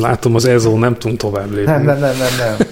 Látom, 0.00 0.34
az 0.34 0.44
EZO 0.44 0.78
nem 0.78 0.94
tudunk 0.94 1.20
tovább 1.20 1.50
lépni. 1.50 1.72
Nem, 1.72 1.82
nem, 1.82 1.98
nem, 1.98 2.14
nem, 2.16 2.28
nem. 2.38 2.66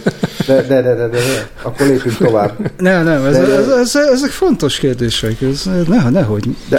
De, 0.47 0.55
de, 0.63 0.83
de, 0.83 0.95
de, 0.95 0.95
de, 0.95 1.09
de. 1.09 1.49
Akkor 1.63 1.87
lépjünk 1.87 2.17
tovább. 2.17 2.71
Nem, 2.79 3.05
nem, 3.05 3.25
ez, 3.27 3.37
De- 3.37 3.43
ez, 3.43 3.69
ez, 3.69 3.95
ezek 4.13 4.31
fontos 4.31 4.79
kérdések. 4.79 5.41
Ez, 5.43 5.69
ne, 5.89 6.11
nehogy. 6.11 6.45
De 6.69 6.79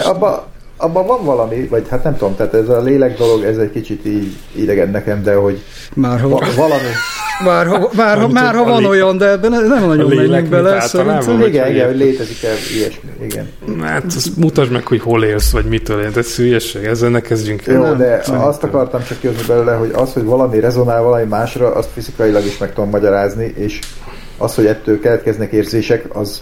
abban 0.76 1.02
abba 1.02 1.16
van 1.16 1.24
valami, 1.24 1.66
vagy 1.70 1.86
hát 1.88 2.04
nem 2.04 2.16
tudom, 2.16 2.36
tehát 2.36 2.54
ez 2.54 2.68
a 2.68 2.80
lélek 2.80 3.18
dolog, 3.18 3.42
ez 3.44 3.56
egy 3.56 3.70
kicsit 3.70 4.06
így 4.06 4.36
idegen 4.54 4.90
nekem, 4.90 5.22
de 5.22 5.34
hogy 5.34 5.62
Már 5.94 6.20
ha, 6.20 6.28
va- 6.28 6.54
valami, 6.54 6.88
már, 7.44 7.66
ha, 7.66 7.90
már, 7.96 8.16
ha, 8.16 8.22
Amit 8.22 8.34
már, 8.34 8.54
ha 8.54 8.60
a 8.60 8.64
van 8.64 8.80
lé- 8.80 8.88
olyan, 8.88 9.18
de 9.18 9.28
ebben 9.30 9.50
nem 9.50 9.86
nagyon 9.86 10.08
menjünk 10.14 10.48
bele, 10.48 10.80
szerintem. 10.80 11.40
igen, 11.40 11.70
igen, 11.70 11.86
hogy 11.86 11.96
létezik-e 11.96 12.48
ilyesmi, 12.76 13.10
igen. 13.24 13.48
Hát 13.82 14.04
azt 14.04 14.36
mutasd 14.36 14.70
meg, 14.72 14.86
hogy 14.86 15.00
hol 15.00 15.24
élsz, 15.24 15.50
vagy 15.50 15.64
mitől 15.64 16.02
élsz. 16.02 16.16
Ez 16.16 16.36
hülyeség, 16.36 16.84
ezzel 16.84 17.10
ne 17.10 17.20
kezdjünk 17.20 17.66
el. 17.66 17.74
Jó, 17.74 17.82
Nem, 17.82 17.96
de 17.96 18.22
nem. 18.26 18.40
azt 18.44 18.62
akartam 18.62 19.04
csak 19.08 19.20
kihozni 19.20 19.42
belőle, 19.46 19.72
hogy 19.74 19.90
az, 19.94 20.12
hogy 20.12 20.24
valami 20.24 20.60
rezonál 20.60 21.02
valami 21.02 21.24
másra, 21.24 21.74
azt 21.74 21.88
fizikailag 21.92 22.44
is 22.44 22.58
meg 22.58 22.72
tudom 22.74 22.90
magyarázni, 22.90 23.52
és 23.56 23.78
az, 24.38 24.54
hogy 24.54 24.66
ettől 24.66 25.00
keletkeznek 25.00 25.52
érzések, 25.52 26.04
az 26.16 26.40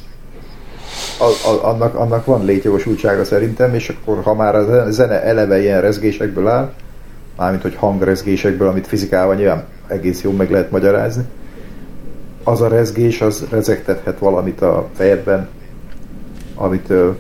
a, 1.18 1.48
a, 1.48 1.68
annak, 1.68 1.94
annak 1.94 2.24
van 2.24 2.44
létjogosultsága 2.44 3.24
szerintem, 3.24 3.74
és 3.74 3.88
akkor 3.88 4.22
ha 4.22 4.34
már 4.34 4.54
a 4.56 4.90
zene 4.90 5.22
eleve 5.22 5.60
ilyen 5.60 5.80
rezgésekből 5.80 6.48
áll, 6.48 6.72
mármint 7.36 7.62
hogy 7.62 7.74
hangrezgésekből, 7.74 8.68
amit 8.68 8.86
fizikával 8.86 9.34
nyilván 9.34 9.64
egész 9.86 10.22
jól 10.22 10.32
meg 10.32 10.50
lehet 10.50 10.70
magyarázni, 10.70 11.24
az 12.44 12.60
a 12.60 12.68
rezgés, 12.68 13.20
az 13.20 13.46
rezegtethet 13.50 14.18
valamit 14.18 14.60
a 14.60 14.88
fejedben, 14.94 15.48
amitől 16.54 17.16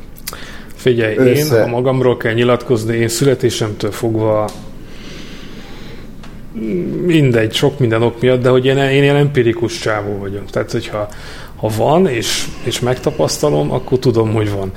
Figyelj, 0.74 1.16
Össze. 1.16 1.56
én, 1.56 1.62
ha 1.62 1.68
magamról 1.68 2.16
kell 2.16 2.32
nyilatkozni, 2.32 2.96
én 2.96 3.08
születésemtől 3.08 3.90
fogva 3.90 4.48
mindegy, 7.06 7.54
sok 7.54 7.78
minden 7.78 8.02
ok 8.02 8.20
miatt, 8.20 8.42
de 8.42 8.48
hogy 8.48 8.66
én, 8.66 8.76
én 8.76 9.02
ilyen 9.02 9.16
empirikus 9.16 9.78
csávó 9.78 10.18
vagyok. 10.18 10.50
Tehát, 10.50 10.72
hogyha 10.72 11.08
ha 11.56 11.70
van, 11.76 12.06
és, 12.06 12.46
és 12.64 12.80
megtapasztalom, 12.80 13.72
akkor 13.72 13.98
tudom, 13.98 14.32
hogy 14.32 14.50
van. 14.50 14.72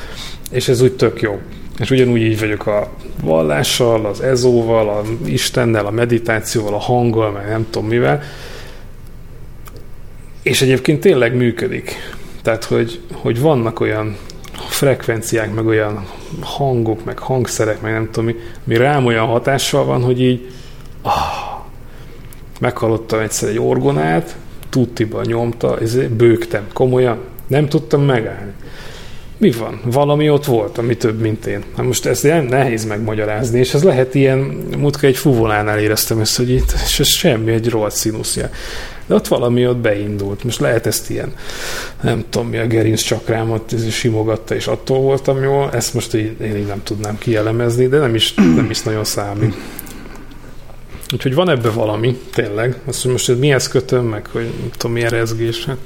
És 0.52 0.68
ez 0.68 0.82
úgy 0.82 0.94
tök 0.94 1.22
jó. 1.22 1.40
És 1.80 1.92
ugyanúgy 1.92 2.22
így 2.22 2.40
vagyok 2.40 2.68
a 2.68 2.92
vallással, 3.24 4.06
az 4.06 4.22
ezóval, 4.22 4.90
a 4.90 5.02
Istennel, 5.26 5.86
a 5.86 5.92
meditációval, 5.92 6.74
a 6.74 6.80
hanggal, 6.80 7.32
meg 7.32 7.48
nem 7.50 7.66
tudom 7.70 7.88
mivel. 7.88 8.22
És 10.42 10.62
egyébként 10.62 11.00
tényleg 11.00 11.36
működik. 11.36 11.96
Tehát, 12.42 12.64
hogy, 12.64 13.00
hogy 13.14 13.40
vannak 13.40 13.80
olyan 13.80 14.18
frekvenciák, 14.68 15.54
meg 15.54 15.66
olyan 15.66 16.06
hangok, 16.42 17.06
meg 17.06 17.20
hangszerek, 17.20 17.82
meg 17.82 17.92
nem 17.92 18.06
tudom 18.06 18.26
mi, 18.26 18.36
mi 18.64 18.76
rám 18.76 19.06
olyan 19.06 19.26
hatással 19.26 19.86
van, 19.86 20.04
hogy 20.04 20.22
így 20.22 20.52
ah, 21.02 21.47
meghallottam 22.60 23.20
egyszer 23.20 23.50
egy 23.50 23.60
orgonát, 23.60 24.36
tuttiba 24.70 25.22
nyomta, 25.24 25.80
ezért 25.80 26.12
bőgtem, 26.12 26.68
komolyan, 26.74 27.18
nem 27.48 27.68
tudtam 27.68 28.02
megállni. 28.02 28.52
mi 29.38 29.52
van? 29.52 29.80
Valami 29.86 30.30
ott 30.30 30.46
volt, 30.46 30.78
ami 30.78 30.98
több, 30.98 31.22
mint 31.22 31.46
én. 31.46 31.64
Na 31.76 31.84
most 31.84 32.06
ezt 32.06 32.24
nem 32.24 32.46
nehéz 32.46 32.86
megmagyarázni, 32.86 33.60
és 33.60 33.74
ez 33.74 33.84
lehet 33.84 34.16
ilyen, 34.16 34.38
múltkor 34.78 35.10
egy 35.10 35.18
fuvolánál 35.18 35.80
éreztem 35.80 36.20
ezt, 36.20 36.38
hogy 36.38 36.50
itt, 36.50 36.74
és 36.86 37.00
ez 37.00 37.08
semmi, 37.08 37.52
egy 37.52 37.70
rohadt 37.70 37.96
színuszja. 37.96 38.50
De 39.08 39.16
ott 39.16 39.28
valami 39.28 39.68
ott 39.68 39.78
beindult. 39.78 40.44
Most 40.44 40.60
lehet 40.60 40.86
ezt 40.86 41.10
ilyen, 41.10 41.34
nem 42.02 42.24
tudom 42.30 42.48
mi, 42.48 42.58
a 42.58 42.68
gerinc 42.68 43.02
csakrámat 43.02 43.74
simogatta, 43.92 44.56
és 44.56 44.68
attól 44.68 45.00
voltam 45.00 45.44
jól. 45.44 45.70
Ezt 45.74 45.94
most 45.94 46.16
így, 46.16 46.42
én 46.42 46.56
így 46.56 46.66
nem 46.66 46.84
tudnám 46.84 47.18
kielemezni, 47.18 47.88
de 47.88 47.98
nem 47.98 48.16
is, 48.16 48.34
nem 48.34 48.68
is 48.70 48.82
nagyon 48.82 49.04
számít. 49.04 49.56
Úgyhogy 51.14 51.34
van 51.34 51.50
ebbe 51.50 51.70
valami, 51.70 52.18
tényleg. 52.34 52.80
Azt, 52.86 53.02
hogy 53.02 53.12
most 53.12 53.38
mihez 53.38 53.68
kötöm, 53.68 54.06
meg 54.06 54.28
hogy 54.28 54.44
nem 54.60 54.70
tudom, 54.78 54.92
milyen 54.92 55.10
rezgés. 55.10 55.66
Hát 55.66 55.78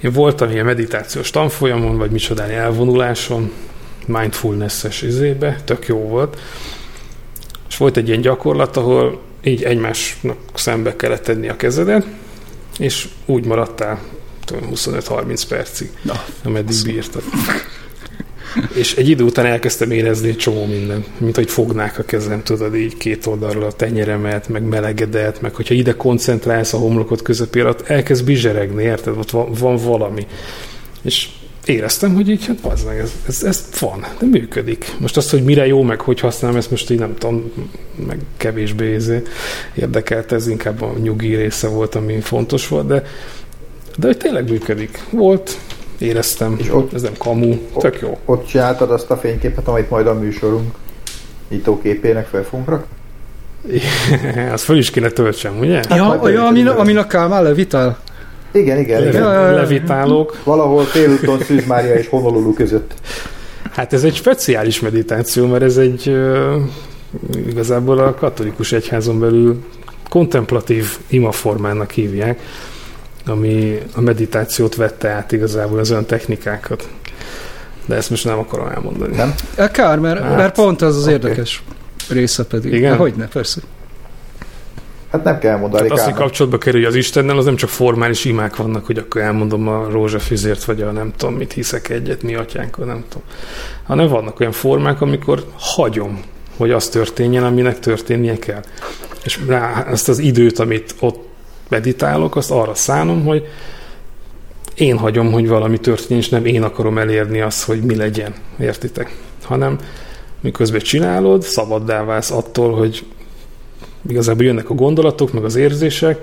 én 0.00 0.12
voltam 0.12 0.50
ilyen 0.50 0.64
meditációs 0.64 1.30
tanfolyamon, 1.30 1.98
vagy 1.98 2.10
micsodány 2.10 2.50
elvonuláson, 2.50 3.52
mindfulness-es 4.06 5.02
izébe, 5.02 5.60
tök 5.64 5.86
jó 5.86 5.98
volt. 5.98 6.40
És 7.68 7.76
volt 7.76 7.96
egy 7.96 8.08
ilyen 8.08 8.20
gyakorlat, 8.20 8.76
ahol 8.76 9.20
így 9.44 9.62
egymásnak 9.62 10.38
szembe 10.54 10.96
kellett 10.96 11.22
tenni 11.22 11.48
a 11.48 11.56
kezedet, 11.56 12.06
és 12.78 13.08
úgy 13.26 13.44
maradtál 13.44 14.00
25-30 14.46 15.42
percig, 15.48 15.90
Na, 16.02 16.24
ameddig 16.44 16.76
bírtad. 16.84 17.22
És 18.74 18.96
egy 18.96 19.08
idő 19.08 19.24
után 19.24 19.46
elkezdtem 19.46 19.90
érezni 19.90 20.28
egy 20.28 20.36
csomó 20.36 20.66
minden, 20.66 21.04
mint 21.18 21.36
hogy 21.36 21.50
fognák 21.50 21.98
a 21.98 22.02
kezem, 22.02 22.42
tudod, 22.42 22.76
így 22.76 22.96
két 22.96 23.26
oldalról 23.26 23.64
a 23.64 23.72
tenyeremet, 23.72 24.48
meg 24.48 24.62
melegedet, 24.62 25.40
meg 25.40 25.54
hogyha 25.54 25.74
ide 25.74 25.96
koncentrálsz 25.96 26.72
a 26.72 26.78
homlokot 26.78 27.22
közepére, 27.22 27.68
ott 27.68 27.88
elkezd 27.88 28.24
bizseregni, 28.24 28.82
érted? 28.82 29.18
Ott 29.18 29.30
van, 29.30 29.52
van 29.52 29.76
valami. 29.76 30.26
És 31.02 31.28
éreztem, 31.64 32.14
hogy 32.14 32.28
így, 32.28 32.46
hát 32.46 32.72
az 32.72 32.84
meg, 32.84 32.98
ez, 32.98 33.12
ez, 33.26 33.42
ez 33.42 33.64
van, 33.80 34.06
de 34.18 34.26
működik. 34.26 34.96
Most 34.98 35.16
azt, 35.16 35.30
hogy 35.30 35.44
mire 35.44 35.66
jó, 35.66 35.82
meg 35.82 36.00
hogy 36.00 36.20
használom, 36.20 36.56
ezt 36.56 36.70
most 36.70 36.90
így 36.90 36.98
nem 36.98 37.14
tudom, 37.18 37.52
meg 38.06 38.18
kevésbé 38.36 38.94
izé 38.94 39.22
érdekelt, 39.74 40.32
ez 40.32 40.46
inkább 40.46 40.82
a 40.82 40.94
nyugi 41.02 41.34
része 41.34 41.68
volt, 41.68 41.94
ami 41.94 42.20
fontos 42.20 42.68
volt, 42.68 42.86
de, 42.86 43.02
de 43.96 44.06
hogy 44.06 44.16
tényleg 44.16 44.50
működik. 44.50 45.04
Volt, 45.10 45.58
éreztem, 46.02 46.56
és 46.58 46.72
ott, 46.72 46.92
ez 46.92 47.02
nem 47.02 47.12
kamu, 47.18 47.56
tök 47.78 48.00
jó. 48.00 48.18
Ott 48.24 48.46
csináltad 48.46 48.90
azt 48.90 49.10
a 49.10 49.16
fényképet, 49.16 49.68
amit 49.68 49.90
majd 49.90 50.06
a 50.06 50.14
műsorunk 50.14 50.74
nyitóképének 51.48 52.26
fel 52.26 52.44
fogunk 52.44 52.68
rakni? 52.68 53.00
azt 54.52 54.64
föl 54.64 54.78
is 54.78 54.90
kéne 54.90 55.08
töltsem, 55.08 55.58
ugye? 55.58 55.74
Hát 55.74 55.96
ja, 55.96 56.28
ja 56.28 56.46
amin, 56.46 56.66
amin 56.66 56.96
a 56.96 57.06
Kálmán 57.06 57.42
levitál? 57.42 57.98
Igen, 58.52 58.78
igen. 58.78 59.00
igen. 59.00 59.12
igen. 59.12 59.54
Levitálok. 59.54 60.38
Valahol 60.44 60.84
félúton 60.84 61.38
Szűz 61.40 61.66
Mária 61.66 61.94
és 61.94 62.08
Honolulu 62.08 62.52
között. 62.52 62.94
Hát 63.72 63.92
ez 63.92 64.04
egy 64.04 64.14
speciális 64.14 64.80
meditáció, 64.80 65.46
mert 65.46 65.62
ez 65.62 65.76
egy 65.76 66.08
uh, 66.08 66.62
igazából 67.46 67.98
a 67.98 68.14
katolikus 68.14 68.72
egyházon 68.72 69.20
belül 69.20 69.64
kontemplatív 70.08 70.98
imaformának 71.08 71.90
hívják, 71.90 72.40
ami 73.26 73.78
a 73.94 74.00
meditációt 74.00 74.74
vette 74.74 75.08
át 75.08 75.32
igazából 75.32 75.78
az 75.78 75.90
olyan 75.90 76.06
technikákat. 76.06 76.88
De 77.86 77.94
ezt 77.94 78.10
most 78.10 78.24
nem 78.24 78.38
akarom 78.38 78.66
elmondani. 78.66 79.16
Nem? 79.16 79.34
Kár, 79.72 79.98
mert, 79.98 80.20
hát, 80.20 80.36
mert 80.36 80.54
pont 80.54 80.82
az 80.82 80.96
az 80.96 81.02
okay. 81.02 81.12
érdekes 81.12 81.62
része 82.08 82.44
pedig. 82.44 82.72
Igen? 82.72 82.96
Hogy 82.96 83.14
ne, 83.14 83.28
persze. 83.28 83.60
Hát 85.10 85.24
nem 85.24 85.38
kell 85.38 85.58
mondani. 85.58 85.88
Hát 85.88 85.98
az, 85.98 86.04
hogy 86.04 86.14
kapcsolatba 86.14 86.58
kerülj 86.58 86.84
az 86.84 86.94
Istennel, 86.94 87.38
az 87.38 87.44
nem 87.44 87.56
csak 87.56 87.68
formális 87.68 88.24
imák 88.24 88.56
vannak, 88.56 88.86
hogy 88.86 88.98
akkor 88.98 89.20
elmondom 89.20 89.68
a 89.68 89.88
rózsafüzért, 89.90 90.64
vagy 90.64 90.82
a 90.82 90.90
nem 90.90 91.12
tudom, 91.16 91.34
mit 91.34 91.52
hiszek 91.52 91.88
egyet, 91.88 92.22
mi 92.22 92.34
atyánkon, 92.34 92.86
nem 92.86 93.04
tudom. 93.08 93.26
Hanem 93.82 94.08
vannak 94.08 94.40
olyan 94.40 94.52
formák, 94.52 95.00
amikor 95.00 95.44
hagyom, 95.58 96.22
hogy 96.56 96.70
az 96.70 96.88
történjen, 96.88 97.44
aminek 97.44 97.78
történnie 97.78 98.38
kell. 98.38 98.62
És 99.24 99.40
rá 99.46 99.86
ezt 99.90 100.08
az 100.08 100.18
időt, 100.18 100.58
amit 100.58 100.94
ott 101.00 101.31
meditálok, 101.72 102.36
azt 102.36 102.50
arra 102.50 102.74
szánom, 102.74 103.24
hogy 103.24 103.46
én 104.74 104.98
hagyom, 104.98 105.32
hogy 105.32 105.48
valami 105.48 105.78
történjen, 105.78 106.20
és 106.20 106.28
nem 106.28 106.44
én 106.44 106.62
akarom 106.62 106.98
elérni 106.98 107.40
azt, 107.40 107.64
hogy 107.64 107.82
mi 107.82 107.96
legyen. 107.96 108.34
Értitek? 108.58 109.16
Hanem 109.44 109.78
miközben 110.40 110.80
csinálod, 110.80 111.42
szabaddá 111.42 112.04
válsz 112.04 112.30
attól, 112.30 112.74
hogy 112.74 113.04
igazából 114.08 114.44
jönnek 114.44 114.70
a 114.70 114.74
gondolatok, 114.74 115.32
meg 115.32 115.44
az 115.44 115.56
érzések, 115.56 116.18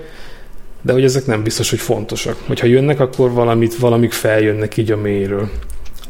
de 0.82 0.92
hogy 0.92 1.04
ezek 1.04 1.26
nem 1.26 1.42
biztos, 1.42 1.70
hogy 1.70 1.78
fontosak. 1.78 2.36
Hogyha 2.46 2.66
jönnek, 2.66 3.00
akkor 3.00 3.30
valamit, 3.30 3.76
valamik 3.76 4.12
feljönnek 4.12 4.76
így 4.76 4.90
a 4.90 4.96
mélyről. 4.96 5.50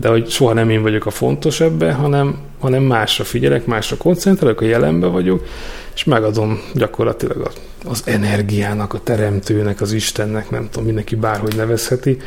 De 0.01 0.09
hogy 0.09 0.29
soha 0.29 0.53
nem 0.53 0.71
én 0.71 0.83
vagyok 0.83 1.07
a 1.07 1.11
fontos 1.11 1.61
ebbe, 1.61 1.93
hanem, 1.93 2.39
hanem 2.59 2.83
másra 2.83 3.25
figyelek, 3.25 3.67
másra 3.67 3.97
koncentrálok, 3.97 4.61
a 4.61 4.65
jelenbe 4.65 5.07
vagyok, 5.07 5.45
és 5.95 6.05
megadom 6.05 6.61
gyakorlatilag 6.75 7.51
az 7.85 8.03
energiának, 8.05 8.95
a 8.95 9.01
teremtőnek, 9.01 9.81
az 9.81 9.93
Istennek, 9.93 10.51
nem 10.51 10.69
tudom, 10.71 10.87
mindenki 10.87 11.15
bárhogy 11.15 11.57
nevezheti, 11.57 12.19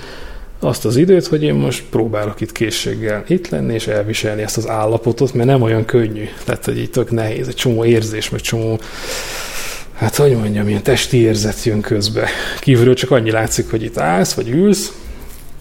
azt 0.60 0.86
az 0.86 0.96
időt, 0.96 1.28
hogy 1.28 1.44
én 1.44 1.54
most 1.54 1.84
próbálok 1.90 2.42
itt 2.42 2.52
készséggel 2.52 3.24
itt 3.28 3.50
lenni, 3.50 3.74
és 3.74 3.88
elviselni 3.88 4.42
ezt 4.42 4.58
az 4.58 4.68
állapotot, 4.68 5.34
mert 5.34 5.50
nem 5.50 5.62
olyan 5.62 5.86
könnyű. 5.86 6.26
Tehát, 6.44 6.66
hogy 6.66 6.78
így 6.78 6.90
tök 6.90 7.12
nehéz, 7.12 7.48
egy 7.48 7.56
csomó 7.56 7.86
érzés, 7.86 8.30
meg 8.30 8.42
csomó 8.42 8.80
hát 9.94 10.16
hogy 10.16 10.36
mondjam, 10.36 10.68
ilyen 10.68 10.84
testi 10.84 11.18
érzet 11.18 11.64
jön 11.64 11.82
közbe. 11.82 12.30
Kívülről 12.60 12.94
csak 12.94 13.12
annyi 13.12 13.32
látszik, 13.32 13.70
hogy 13.70 13.84
itt 13.84 13.98
állsz, 13.98 14.34
vagy 14.34 14.50
ülsz, 14.50 14.92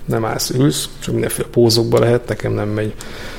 nem 0.05 0.25
állsz, 0.25 0.51
ülsz, 0.51 0.89
csak 0.99 1.13
mindenféle 1.13 1.49
pózokba 1.49 1.99
lehet, 1.99 2.29
nekem 2.29 2.53
nem 2.53 2.69
megy 2.69 2.95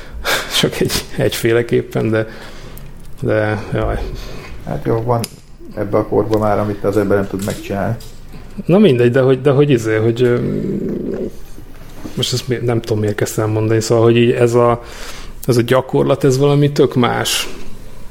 csak 0.60 0.80
egy, 0.80 0.92
egyféleképpen, 1.16 2.10
de, 2.10 2.28
de 3.20 3.62
jaj. 3.72 3.98
Hát 4.66 4.84
jó, 4.84 5.02
van 5.02 5.20
ebbe 5.76 5.96
a 5.98 6.06
korban 6.06 6.40
már, 6.40 6.58
amit 6.58 6.84
az 6.84 6.96
ember 6.96 7.16
nem 7.16 7.26
tud 7.26 7.44
megcsinálni. 7.44 7.96
Na 8.66 8.78
mindegy, 8.78 9.10
de 9.10 9.20
hogy, 9.20 9.40
de 9.40 9.50
hogy 9.50 9.70
izé, 9.70 9.96
hogy 9.96 10.40
most 12.16 12.32
ezt 12.32 12.62
nem 12.62 12.80
tudom 12.80 12.98
miért 12.98 13.14
kezdtem 13.14 13.50
mondani, 13.50 13.80
szóval, 13.80 14.04
hogy 14.04 14.16
így 14.16 14.30
ez 14.30 14.54
a, 14.54 14.82
ez 15.44 15.56
a 15.56 15.62
gyakorlat, 15.62 16.24
ez 16.24 16.38
valami 16.38 16.72
tök 16.72 16.94
más, 16.94 17.48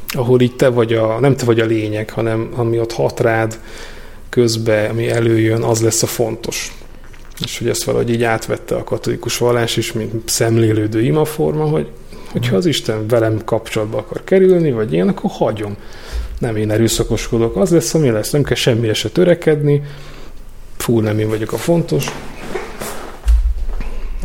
ahol 0.07 0.41
így 0.41 0.55
te 0.55 0.69
vagy 0.69 0.93
a, 0.93 1.19
nem 1.19 1.35
te 1.35 1.45
vagy 1.45 1.59
a 1.59 1.65
lényeg, 1.65 2.09
hanem 2.09 2.49
ami 2.55 2.79
ott 2.79 2.91
hat 2.91 3.19
rád 3.19 3.59
közbe, 4.29 4.87
ami 4.89 5.09
előjön, 5.09 5.61
az 5.61 5.81
lesz 5.81 6.03
a 6.03 6.07
fontos. 6.07 6.82
És 7.41 7.57
hogy 7.57 7.69
ezt 7.69 7.83
valahogy 7.83 8.09
így 8.09 8.23
átvette 8.23 8.75
a 8.75 8.83
katolikus 8.83 9.37
vallás 9.37 9.77
is, 9.77 9.91
mint 9.91 10.29
szemlélődő 10.29 11.01
imaforma, 11.01 11.63
hogy 11.63 11.87
hogyha 12.31 12.55
az 12.55 12.65
Isten 12.65 13.07
velem 13.07 13.41
kapcsolatba 13.45 13.97
akar 13.97 14.23
kerülni, 14.23 14.71
vagy 14.71 14.93
én, 14.93 15.07
akkor 15.07 15.29
hagyom. 15.31 15.75
Nem 16.39 16.55
én 16.55 16.71
erőszakoskodok, 16.71 17.55
az 17.55 17.71
lesz, 17.71 17.93
ami 17.93 18.09
lesz. 18.09 18.29
Nem 18.29 18.43
kell 18.43 18.55
semmire 18.55 18.93
se 18.93 19.09
törekedni, 19.09 19.83
fú, 20.77 20.99
nem 20.99 21.19
én 21.19 21.27
vagyok 21.27 21.51
a 21.51 21.57
fontos. 21.57 22.05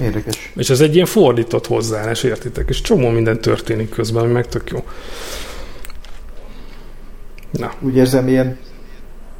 Érdekes. 0.00 0.52
És 0.56 0.70
ez 0.70 0.80
egy 0.80 0.94
ilyen 0.94 1.06
fordított 1.06 1.66
hozzáállás, 1.66 2.22
értitek? 2.22 2.68
És 2.68 2.80
csomó 2.80 3.08
minden 3.08 3.40
történik 3.40 3.90
közben, 3.90 4.22
ami 4.22 4.32
meg 4.32 4.48
tök 4.48 4.70
jó. 4.70 4.84
Na. 7.50 7.72
Úgy 7.80 7.96
érzem, 7.96 8.28
ilyen 8.28 8.58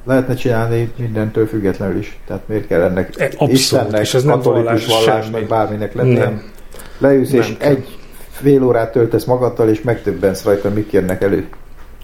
lehetne 0.09 0.35
csinálni 0.35 0.93
mindentől 0.97 1.47
függetlenül 1.47 1.99
is. 1.99 2.19
Tehát 2.27 2.43
miért 2.47 2.67
kell 2.67 2.81
ennek 2.81 3.13
e, 3.17 3.25
Abszolút, 3.25 3.53
Istennek, 3.53 4.01
és 4.01 4.15
ez 4.15 4.23
nem 4.23 4.41
vallás, 4.41 4.87
vallásnak, 4.87 5.47
bárminek 5.47 5.95
lenni. 5.95 6.15
Nem. 6.15 6.43
Leülsz 6.99 7.31
nem 7.31 7.41
és 7.41 7.57
kell. 7.59 7.71
egy 7.71 7.99
fél 8.31 8.63
órát 8.63 8.93
töltesz 8.93 9.25
magaddal, 9.25 9.69
és 9.69 9.83
megtöbbensz 9.83 10.45
rajta, 10.45 10.71
mik 10.71 10.93
jönnek 10.93 11.23
elő. 11.23 11.49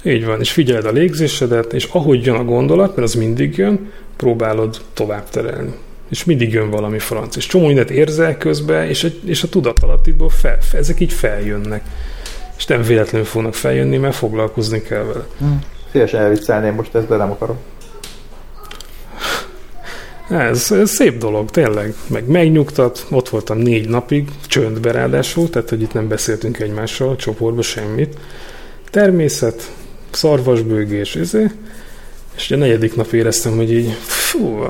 Így 0.02 0.24
van, 0.24 0.40
és 0.40 0.52
figyeled 0.52 0.84
a 0.84 0.90
légzésedet, 0.90 1.72
és 1.72 1.88
ahogy 1.92 2.24
jön 2.24 2.36
a 2.36 2.44
gondolat, 2.44 2.88
mert 2.96 3.08
az 3.08 3.14
mindig 3.14 3.56
jön, 3.56 3.90
próbálod 4.16 4.80
tovább 4.94 5.28
terelni. 5.28 5.72
És 6.10 6.24
mindig 6.24 6.52
jön 6.52 6.70
valami 6.70 6.98
franc. 6.98 7.36
És 7.36 7.46
csomó 7.46 7.66
mindent 7.66 7.90
érzel 7.90 8.36
közben, 8.36 8.88
és 8.88 9.04
a, 9.04 9.08
és 9.24 9.42
a 9.42 9.48
tudatalattiból 9.48 10.28
fel, 10.28 10.58
fel, 10.60 10.80
ezek 10.80 11.00
így 11.00 11.12
feljönnek. 11.12 11.82
És 12.56 12.66
nem 12.66 12.82
véletlenül 12.82 13.26
fognak 13.26 13.54
feljönni, 13.54 13.96
mert 13.96 14.14
foglalkozni 14.14 14.82
kell 14.82 15.02
vele. 15.02 15.24
Hmm. 15.38 15.58
Szívesen 15.90 16.20
elviccelném 16.20 16.74
most 16.74 16.94
ezt, 16.94 17.08
de 17.08 17.16
nem 17.16 17.30
akarom. 17.30 17.56
Ez, 20.28 20.72
ez 20.72 20.90
szép 20.90 21.18
dolog, 21.18 21.50
tényleg. 21.50 21.94
Meg 22.06 22.26
megnyugtat, 22.26 23.06
ott 23.10 23.28
voltam 23.28 23.58
négy 23.58 23.88
napig, 23.88 24.28
csöndbe 24.46 24.90
ráadásul, 24.90 25.50
tehát 25.50 25.68
hogy 25.68 25.82
itt 25.82 25.92
nem 25.92 26.08
beszéltünk 26.08 26.58
egymással 26.58 27.08
a 27.08 27.16
csoportban 27.16 27.62
semmit. 27.62 28.16
Természet, 28.90 29.72
szarvasbőgés, 30.10 31.16
ezé. 31.16 31.50
És 32.36 32.50
a 32.50 32.56
negyedik 32.56 32.96
nap 32.96 33.12
éreztem, 33.12 33.56
hogy 33.56 33.72
így 33.72 33.92
fú, 34.06 34.66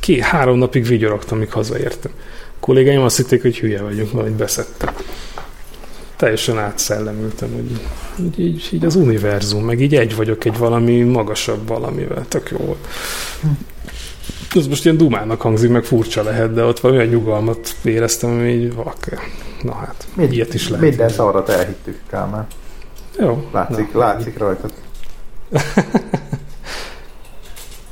két, 0.00 0.20
három 0.20 0.58
napig 0.58 0.86
vigyorogtam, 0.86 1.36
amíg 1.36 1.52
hazaértem. 1.52 2.12
A 2.48 2.60
kollégáim 2.60 3.00
azt 3.00 3.16
hitték, 3.16 3.42
hogy 3.42 3.58
hülye 3.58 3.82
vagyunk, 3.82 4.12
majd 4.12 4.32
beszettek. 4.32 4.92
Teljesen 6.16 6.58
átszellemültem, 6.58 7.48
hogy 7.54 7.70
így, 8.20 8.46
így, 8.46 8.68
így, 8.72 8.84
az 8.84 8.94
univerzum, 8.94 9.64
meg 9.64 9.80
így 9.80 9.94
egy 9.94 10.16
vagyok 10.16 10.44
egy 10.44 10.58
valami 10.58 11.02
magasabb 11.02 11.68
valamivel. 11.68 12.24
Tök 12.28 12.50
jó 12.50 12.56
volt. 12.56 12.86
Ez 14.54 14.66
most 14.66 14.84
ilyen 14.84 14.96
dumának 14.96 15.40
hangzik, 15.40 15.70
meg 15.70 15.84
furcsa 15.84 16.22
lehet, 16.22 16.54
de 16.54 16.64
ott 16.64 16.80
valami 16.80 17.04
nyugalmat 17.04 17.76
éreztem, 17.84 18.30
ami 18.30 18.48
így 18.48 18.74
vak. 18.74 18.96
Na 19.62 19.74
hát, 19.74 20.06
Mind, 20.14 20.32
ilyet 20.32 20.54
is 20.54 20.68
lehet. 20.68 20.84
Minden 20.86 21.08
szarrat 21.08 21.48
elhittük, 21.48 22.00
Kálmán. 22.10 22.46
Jó. 23.18 23.48
Látszik, 23.52 23.92
Na, 23.92 23.98
látszik 23.98 24.38
rajtad. 24.38 24.72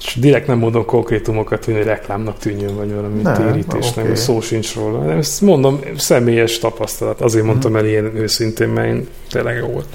És 0.00 0.20
direkt 0.20 0.46
nem 0.46 0.58
mondom 0.58 0.84
konkrétumokat, 0.84 1.64
hogy 1.64 1.82
reklámnak 1.82 2.38
tűnjön, 2.38 2.76
vagy 2.76 2.94
valami 2.94 3.22
Nem, 3.22 3.34
térítésnek, 3.34 4.04
okay. 4.04 4.16
szó 4.16 4.40
sincs 4.40 4.74
róla. 4.74 4.98
Nem, 4.98 5.18
ezt 5.18 5.40
mondom, 5.40 5.80
személyes 5.96 6.58
tapasztalat. 6.58 7.20
Azért 7.20 7.44
mondtam 7.44 7.76
el 7.76 7.86
ilyen 7.86 8.16
őszintén, 8.16 8.68
mert 8.68 8.86
én 8.86 9.08
tényleg 9.30 9.56
jó 9.56 9.66
volt. 9.66 9.86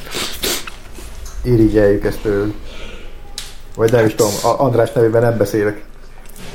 Irigyeljük 1.43 2.05
ezt 2.05 2.19
tőled. 2.21 2.53
Vagy 3.75 3.91
nem 3.91 4.05
is 4.05 4.15
tudom, 4.15 4.31
András 4.57 4.91
nevében 4.91 5.21
nem 5.21 5.37
beszélek. 5.37 5.83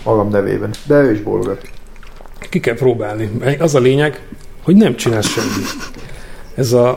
Magam 0.05 0.29
nevében. 0.29 0.71
De 0.87 1.01
ő 1.01 1.13
is 1.13 1.21
bólogat. 1.21 1.71
Ki 2.39 2.61
kell 2.61 2.75
próbálni. 2.75 3.31
Az 3.59 3.75
a 3.75 3.79
lényeg, 3.79 4.21
hogy 4.63 4.77
nem 4.77 4.97
csinálsz 4.97 5.29
semmit. 5.29 5.77
Ez 6.55 6.73
a 6.73 6.97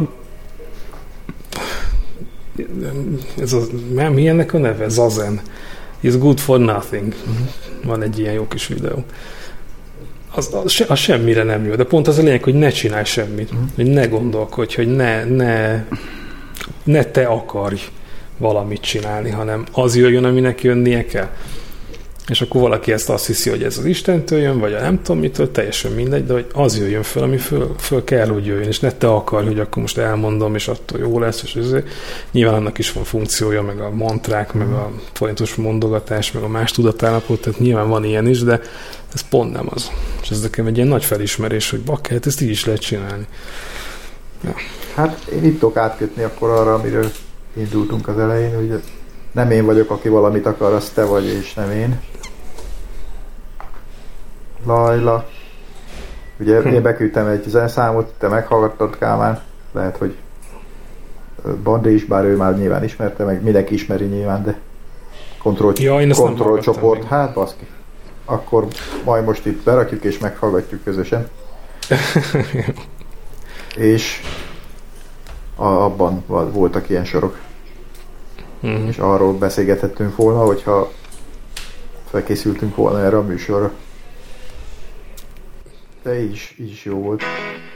ez 3.42 3.54
a, 3.54 3.62
mi 4.10 4.28
ennek 4.28 4.54
a 4.54 4.58
neve? 4.58 4.90
Zazen. 4.90 5.42
It's 6.04 6.16
good 6.20 6.40
for 6.40 6.60
nothing. 6.60 7.16
Van 7.84 8.02
egy 8.02 8.20
ilyen 8.20 8.34
jó 8.34 8.48
kis 8.48 8.68
videó. 8.68 9.04
Az, 10.36 10.54
az, 10.64 10.72
se, 10.72 10.86
az 10.88 11.00
semmire 11.00 11.44
nem 11.44 11.66
jó, 11.66 11.76
de 11.76 11.84
pont 11.84 12.08
az 12.08 12.18
a 12.18 12.22
lényeg, 12.22 12.44
hogy 12.44 12.54
ne 12.54 12.70
csinálj 12.70 13.04
semmit. 13.04 13.50
Hogy 13.76 13.86
ne 13.86 14.08
gondolkodj, 14.08 14.76
hogy 14.76 14.96
ne, 14.96 15.24
ne, 15.24 15.84
ne 16.84 17.04
te 17.04 17.26
akarj 17.26 17.80
valamit 18.38 18.82
csinálni, 18.82 19.30
hanem 19.30 19.66
az 19.72 19.96
jöjjön, 19.96 20.24
aminek 20.24 20.62
jönnie 20.62 21.06
kell. 21.06 21.30
És 22.28 22.42
akkor 22.42 22.62
valaki 22.62 22.92
ezt 22.92 23.10
azt 23.10 23.26
hiszi, 23.26 23.50
hogy 23.50 23.64
ez 23.64 23.78
az 23.78 23.86
Istentől 23.86 24.40
jön, 24.40 24.60
vagy 24.60 24.74
a 24.74 24.80
nem 24.80 25.02
tudom 25.02 25.22
mitől, 25.22 25.52
teljesen 25.52 25.92
mindegy, 25.92 26.26
de 26.26 26.34
hogy 26.34 26.48
az 26.54 26.78
jöjjön 26.78 27.04
föl, 27.04 27.24
ami 27.24 27.38
föl, 27.38 27.76
föl 27.80 28.04
kell, 28.04 28.28
hogy 28.28 28.46
jöjjön, 28.46 28.68
és 28.68 28.80
ne 28.80 28.92
te 28.92 29.08
akar, 29.08 29.44
hogy 29.44 29.60
akkor 29.60 29.82
most 29.82 29.98
elmondom, 29.98 30.56
és 30.56 30.68
attól 30.68 31.00
jó 31.00 31.20
lesz, 31.20 31.42
és 31.44 31.56
ez, 31.56 31.76
nyilván 32.32 32.56
annak 32.56 32.78
is 32.78 32.92
van 32.92 33.04
funkciója, 33.04 33.62
meg 33.62 33.80
a 33.80 33.90
mantrák, 33.90 34.54
meg 34.54 34.72
a 34.72 34.92
folyamatos 35.14 35.56
mondogatás, 35.56 36.32
meg 36.32 36.44
a 36.44 36.48
más 36.48 36.72
tudatállapot, 36.72 37.42
tehát 37.42 37.60
nyilván 37.60 37.90
van 37.90 38.04
ilyen 38.04 38.28
is, 38.28 38.44
de 38.44 38.62
ez 39.14 39.22
pont 39.30 39.54
nem 39.54 39.68
az. 39.70 39.92
És 40.22 40.30
ez 40.30 40.42
nekem 40.42 40.66
egy 40.66 40.76
ilyen 40.76 40.88
nagy 40.88 41.06
felismerés, 41.06 41.70
hogy 41.70 41.82
bakker, 41.82 42.12
hát 42.12 42.26
ezt 42.26 42.42
így 42.42 42.50
is 42.50 42.66
lehet 42.66 42.82
csinálni. 42.82 43.28
Hát 44.96 45.26
én 45.34 45.44
itt 45.44 45.60
tudok 45.60 45.78
átkötni 45.78 46.24
akkor 46.24 46.50
arra, 46.50 46.74
amiről 46.74 47.12
indultunk 47.58 48.08
az 48.08 48.20
elején, 48.20 48.56
hogy 48.56 48.82
nem 49.32 49.52
én 49.52 49.66
vagyok, 49.66 49.90
aki 49.90 50.10
valamit 50.10 50.46
akar, 50.46 50.74
az 50.74 50.92
te 50.94 51.04
vagy, 51.04 51.26
és 51.26 51.54
nem 51.54 51.72
én. 51.72 52.00
Lajla. 54.66 55.26
Ugye 56.40 56.62
Hm. 56.62 56.68
én 56.68 56.82
beküldtem 56.82 57.28
egy 57.28 57.44
zeneszámot, 57.48 58.14
te 58.18 58.28
meghallgattad 58.28 58.98
Kálmán. 58.98 59.42
Lehet, 59.72 59.98
hogy 59.98 60.16
Bandi 61.64 61.94
is, 61.94 62.06
bár 62.06 62.24
ő 62.24 62.36
már 62.36 62.58
nyilván 62.58 62.84
ismerte, 62.84 63.24
meg 63.24 63.44
mindenki 63.44 63.74
ismeri 63.74 64.06
nyilván, 64.06 64.44
de 64.44 64.60
kontroll, 65.42 65.74
Ja, 65.76 66.02
én 66.02 66.12
kontroll 66.14 66.60
csoport, 66.60 67.00
még. 67.00 67.10
hát 67.10 67.34
baszki. 67.34 67.68
Akkor 68.26 68.68
majd 69.04 69.24
most 69.26 69.46
itt 69.46 69.64
berakjuk 69.64 70.04
és 70.04 70.18
meghallgatjuk 70.18 70.84
közösen. 70.84 71.28
és 73.78 74.22
a, 75.56 75.66
abban 75.66 76.24
voltak 76.52 76.90
ilyen 76.90 77.06
sorok, 77.06 77.38
Mhm. 78.60 78.88
és 78.88 78.98
arról 78.98 79.34
beszélgethettünk 79.34 80.16
volna, 80.16 80.46
hogyha 80.46 80.92
felkészültünk 82.10 82.76
volna 82.76 83.00
erre 83.04 83.18
a 83.18 83.22
műsorra. 83.22 83.72
10 86.08 86.56
e 86.58 86.64
G8. 86.64 87.67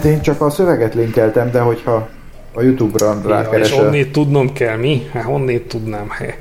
Hát 0.00 0.08
én 0.08 0.20
csak 0.20 0.40
a 0.40 0.50
szöveget 0.50 0.94
linkeltem, 0.94 1.50
de 1.50 1.60
hogyha 1.60 2.08
a 2.54 2.62
Youtube-ra 2.62 3.06
Ja, 3.06 3.20
és 3.20 3.26
rákeresel, 3.26 3.86
onnét 3.86 4.12
tudnom 4.12 4.52
kell, 4.52 4.76
mi? 4.76 5.08
Hát 5.12 5.26
onnét 5.26 5.68
tudnám, 5.68 6.08
he. 6.08 6.38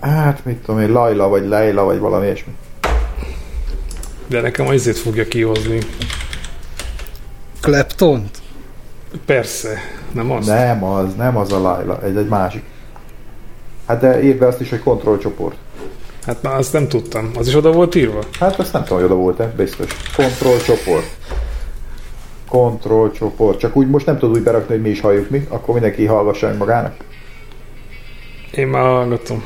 hát 0.00 0.44
mit 0.44 0.56
tudom 0.56 0.80
én, 0.80 0.92
Laila 0.92 1.28
vagy 1.28 1.46
Leila 1.46 1.84
vagy 1.84 1.98
valami 1.98 2.24
ilyesmi. 2.24 2.52
De 4.26 4.40
nekem 4.40 4.66
azért 4.66 4.96
fogja 4.96 5.28
kihozni. 5.28 5.78
Kleptont? 7.60 8.38
Persze, 9.24 9.78
nem 10.12 10.30
az. 10.30 10.46
Nem 10.46 10.84
az, 10.84 11.14
nem 11.14 11.36
az 11.36 11.52
a 11.52 11.60
Laila, 11.60 12.02
egy, 12.02 12.16
egy 12.16 12.28
másik. 12.28 12.62
Hát 13.86 14.00
de 14.00 14.22
írd 14.22 14.38
be 14.38 14.46
azt 14.46 14.60
is, 14.60 14.70
hogy 14.70 14.80
kontrollcsoport. 14.80 15.56
Hát 16.26 16.42
már 16.42 16.56
azt 16.56 16.72
nem 16.72 16.88
tudtam. 16.88 17.30
Az 17.38 17.48
is 17.48 17.54
oda 17.54 17.72
volt 17.72 17.94
írva? 17.94 18.18
Hát 18.40 18.58
azt 18.58 18.72
nem 18.72 18.82
tudom, 18.82 18.98
hogy 18.98 19.06
oda 19.06 19.20
volt-e, 19.20 19.52
biztos. 19.56 19.90
Kontrollcsoport. 20.16 21.16
Kontrollcsoport. 22.48 23.58
Csak 23.58 23.76
úgy 23.76 23.88
most 23.88 24.06
nem 24.06 24.18
tudod 24.18 24.36
úgy 24.36 24.42
berakni, 24.42 24.74
hogy 24.74 24.82
mi 24.82 24.88
is 24.88 25.00
halljuk 25.00 25.30
mi, 25.30 25.46
akkor 25.48 25.74
mindenki 25.74 26.06
hallgassa 26.06 26.46
meg 26.46 26.56
magának. 26.56 26.94
Én 28.50 28.66
már 28.66 28.82
hallgatom. 28.82 29.42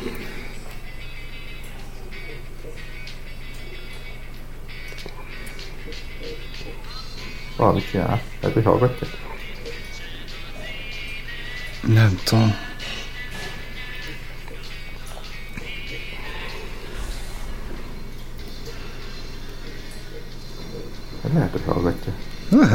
Valamit 7.57 7.91
csinál. 7.91 8.21
Hát, 8.43 8.53
hogy 8.53 8.65
hallgatja. 8.65 9.07
Nem 11.87 12.19
tudom. 12.25 12.70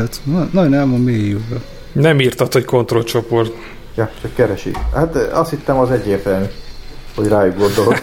Lehet, 0.05 0.21
na- 0.23 0.49
nagyon 0.61 0.73
el 0.73 0.87
van 0.87 0.99
mélyülve. 0.99 1.61
Nem 1.91 2.19
írtad, 2.19 2.53
hogy 2.53 2.65
kontrollcsoport. 2.65 3.53
Ja, 3.95 4.11
csak 4.21 4.35
keresi. 4.35 4.71
Hát 4.93 5.15
eh, 5.15 5.39
azt 5.39 5.49
hittem 5.49 5.77
az 5.77 5.91
egyértelmű, 5.91 6.45
hogy 7.15 7.27
rájuk 7.27 7.57
gondolok. 7.57 8.01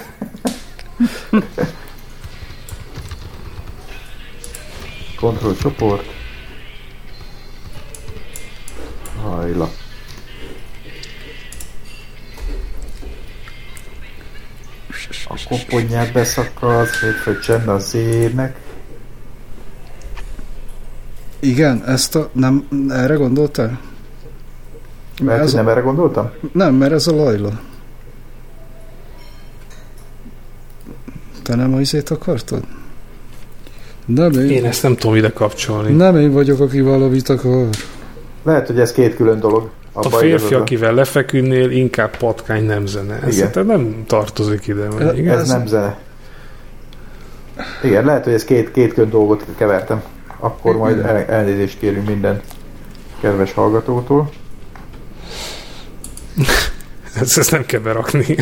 Kontroll 5.20 5.54
csoport. 5.54 6.04
Lajla. 9.24 9.70
A 15.28 15.40
koponyát 15.48 16.12
beszakad, 16.12 16.88
hétfő 16.88 17.38
csend 17.38 17.68
a 17.68 17.78
zének. 17.78 18.56
Igen, 21.44 21.82
ezt 21.86 22.14
a... 22.16 22.28
Nem, 22.32 22.66
erre 22.90 23.14
gondoltál? 23.14 23.80
Mert 25.22 25.40
ez 25.40 25.50
hogy 25.50 25.60
a- 25.60 25.62
nem 25.62 25.72
erre 25.72 25.80
gondoltam? 25.80 26.30
Nem, 26.52 26.74
mert 26.74 26.92
ez 26.92 27.06
a 27.06 27.14
Lajla. 27.14 27.60
Te 31.42 31.54
nem 31.54 31.74
a 31.74 31.80
izét 31.80 32.10
akartad? 32.10 32.62
Nem 34.04 34.32
én, 34.32 34.50
Én 34.50 34.64
ezt 34.64 34.82
nem 34.82 34.96
tudom 34.96 35.16
ide 35.16 35.32
kapcsolni. 35.32 35.92
nem 35.92 36.16
én 36.16 36.32
vagyok, 36.32 36.60
aki 36.60 36.80
valamit 36.80 37.28
akar. 37.28 37.66
Lehet, 38.42 38.66
hogy 38.66 38.80
ez 38.80 38.92
két 38.92 39.16
külön 39.16 39.40
dolog. 39.40 39.70
A 39.92 39.98
Abba 40.06 40.16
férfi, 40.16 40.54
akivel 40.54 40.94
lefeküdnél, 40.94 41.70
inkább 41.70 42.16
patkány 42.16 42.64
nem 42.64 42.86
zene. 42.86 43.14
Ez 43.14 43.20
Igen. 43.22 43.32
szerintem 43.32 43.66
nem 43.66 44.04
tartozik 44.06 44.66
ide. 44.66 44.88
Vagy? 44.88 45.26
Ez 45.26 45.40
Ez- 45.40 45.48
nem 45.48 45.66
zene. 45.66 45.98
Igen, 47.82 48.04
lehet, 48.04 48.24
hogy 48.24 48.32
ez 48.32 48.44
két, 48.44 48.70
két 48.70 48.92
külön 48.94 49.10
dolgot 49.10 49.44
kevertem. 49.56 50.02
Akkor 50.42 50.76
majd 50.76 50.98
el, 50.98 51.16
elnézést 51.16 51.78
kérünk 51.78 52.06
minden 52.06 52.40
kedves 53.20 53.52
hallgatótól. 53.52 54.30
Ezt, 57.20 57.38
ezt 57.38 57.50
nem 57.50 57.66
kell 57.66 57.80
berakni. 57.80 58.24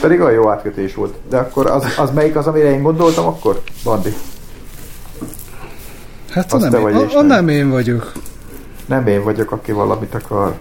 Pedig 0.00 0.20
olyan 0.20 0.32
jó 0.32 0.50
átkötés 0.50 0.94
volt. 0.94 1.14
De 1.28 1.36
akkor 1.36 1.70
az, 1.70 1.84
az 1.98 2.10
melyik 2.10 2.36
az, 2.36 2.46
amire 2.46 2.70
én 2.70 2.82
gondoltam 2.82 3.26
akkor? 3.26 3.62
Bandi. 3.84 4.14
Hát 6.30 6.52
Azt 6.52 6.70
nem, 6.70 6.74
én, 6.74 6.82
vagy 6.82 6.94
a, 6.94 7.18
a 7.18 7.22
nem. 7.22 7.26
nem 7.26 7.48
én 7.48 7.70
vagyok. 7.70 8.12
Nem 8.86 9.06
én 9.06 9.24
vagyok, 9.24 9.50
aki 9.50 9.72
valamit 9.72 10.14
akar. 10.14 10.54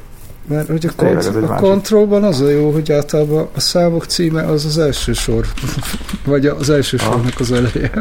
Mert 0.47 0.67
hogy 0.67 0.85
a, 0.85 0.89
kont- 0.95 1.25
a 1.25 1.39
másik. 1.39 1.55
kontrollban 1.55 2.23
az 2.23 2.41
a 2.41 2.49
jó, 2.49 2.71
hogy 2.71 2.91
általában 2.91 3.47
a 3.55 3.59
számok 3.59 4.05
címe 4.05 4.43
az 4.43 4.65
az 4.65 4.77
első 4.77 5.13
sor. 5.13 5.45
Vagy 6.25 6.45
az 6.45 6.69
első 6.69 6.97
Aha. 6.97 7.11
sornak 7.11 7.39
az 7.39 7.51
eleje. 7.51 7.91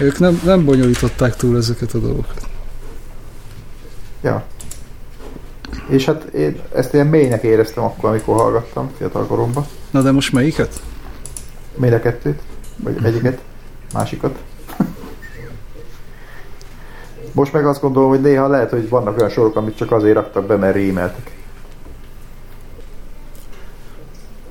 Ők 0.00 0.18
nem, 0.18 0.40
nem 0.44 0.64
bonyolították 0.64 1.36
túl 1.36 1.56
ezeket 1.56 1.94
a 1.94 1.98
dolgokat. 1.98 2.46
Ja. 4.22 4.44
És 5.88 6.04
hát 6.04 6.24
én 6.24 6.60
ezt 6.74 6.94
ilyen 6.94 7.06
mélynek 7.06 7.42
éreztem 7.42 7.84
akkor, 7.84 8.08
amikor 8.08 8.36
hallgattam 8.36 8.90
fiatal 8.96 9.26
koromban. 9.26 9.64
Na 9.90 10.02
de 10.02 10.10
most 10.10 10.32
melyiket? 10.32 10.80
Mind 11.76 11.92
a 11.92 12.00
kettőt? 12.00 12.40
Vagy 12.76 13.04
egyiket? 13.04 13.40
Másikat? 13.92 14.38
Most 17.32 17.52
meg 17.52 17.66
azt 17.66 17.80
gondolom, 17.80 18.08
hogy 18.08 18.20
néha 18.20 18.48
lehet, 18.48 18.70
hogy 18.70 18.88
vannak 18.88 19.18
olyan 19.18 19.30
sorok, 19.30 19.56
amit 19.56 19.76
csak 19.76 19.92
azért 19.92 20.14
raktak 20.14 20.46
be, 20.46 20.56
mert 20.56 20.74
rímeltek. 20.74 21.30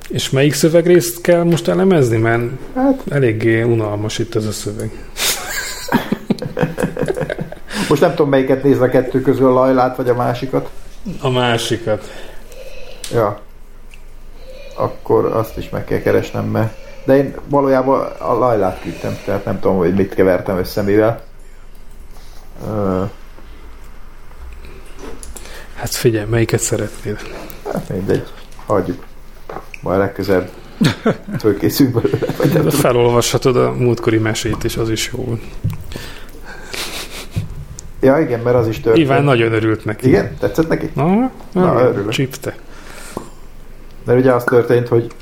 És 0.08 0.30
melyik 0.30 0.54
szövegrészt 0.54 1.20
kell 1.20 1.42
most 1.42 1.68
elemezni? 1.68 2.16
Mert 2.16 2.42
Hát, 2.74 3.02
eléggé 3.08 3.62
unalmas 3.62 4.18
itt 4.18 4.34
ez 4.34 4.46
a 4.46 4.52
szöveg. 4.52 5.10
Most 7.90 8.02
nem 8.02 8.10
tudom, 8.10 8.28
melyiket 8.28 8.62
nézve 8.62 8.88
kettő 8.88 9.20
közül 9.20 9.46
a 9.46 9.52
lajlát, 9.52 9.96
vagy 9.96 10.08
a 10.08 10.14
másikat. 10.14 10.70
A 11.20 11.30
másikat. 11.30 12.10
Ja. 13.12 13.40
Akkor 14.76 15.24
azt 15.24 15.56
is 15.56 15.68
meg 15.68 15.84
kell 15.84 15.98
keresnem, 15.98 16.44
mert... 16.44 16.76
De 17.04 17.16
én 17.16 17.34
valójában 17.48 18.00
a 18.18 18.32
lajlát 18.32 18.80
küldtem, 18.80 19.18
tehát 19.24 19.44
nem 19.44 19.60
tudom, 19.60 19.76
hogy 19.76 19.94
mit 19.94 20.14
kevertem 20.14 20.58
össze 20.58 20.82
mivel. 20.82 21.22
Ö, 22.66 23.02
Hát 25.74 25.94
figyelj, 25.94 26.26
melyiket 26.28 26.60
szeretnéd? 26.60 27.18
hát 27.72 27.88
mindegy, 27.88 28.26
hagyjuk. 28.66 29.04
Majd 29.82 29.98
legközelebb 29.98 30.50
fölkészülünk 31.40 32.00
belőle, 32.36 32.70
felolvashatod 32.70 33.56
a 33.56 33.72
múltkori 33.72 34.18
mesét 34.18 34.64
is, 34.64 34.76
az 34.76 34.90
is 34.90 35.10
jó. 35.12 35.38
Ja, 38.00 38.18
igen, 38.18 38.40
mert 38.40 38.56
az 38.56 38.68
is 38.68 38.80
történt. 38.80 39.04
Iván 39.06 39.24
nagyon 39.24 39.52
örült 39.52 39.84
neki. 39.84 40.06
Igen? 40.08 40.36
Tetszett 40.38 40.68
neki? 40.68 40.90
Na, 40.94 41.30
Na, 41.52 41.80
örülök. 41.80 42.08
csípte. 42.08 42.56
De 44.04 44.14
ugye 44.14 44.32
az 44.32 44.44
történt, 44.44 44.88
hogy 44.88 45.12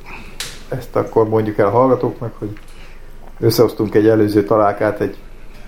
ezt 0.69 0.97
akkor 0.97 1.29
mondjuk 1.29 1.59
el 1.59 1.67
a 1.67 1.71
hallgatóknak, 1.71 2.35
hogy 2.39 2.51
összehoztunk 3.41 3.95
egy 3.95 4.07
előző 4.09 4.45
találkát 4.45 5.01
egy, 5.01 5.17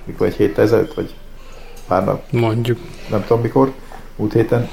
mikor 0.04 0.26
egy 0.26 0.34
héttel 0.34 0.64
ezelőtt, 0.64 0.94
vagy 0.94 1.14
pár 1.88 2.04
nap, 2.04 2.22
Mondjuk. 2.30 2.78
nem 3.10 3.24
tudom 3.26 3.42
mikor, 3.42 3.72
múlt 4.16 4.32
héten, 4.32 4.68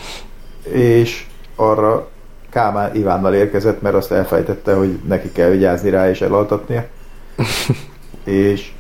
és 0.71 1.25
arra 1.55 2.09
Kálmán 2.49 2.95
Ivánnal 2.95 3.33
érkezett, 3.33 3.81
mert 3.81 3.95
azt 3.95 4.11
elfejtette, 4.11 4.73
hogy 4.73 4.99
neki 5.07 5.31
kell 5.31 5.49
vigyázni 5.49 5.89
rá 5.89 6.09
és 6.09 6.21
elaltatnia. 6.21 6.85
és 8.23 8.71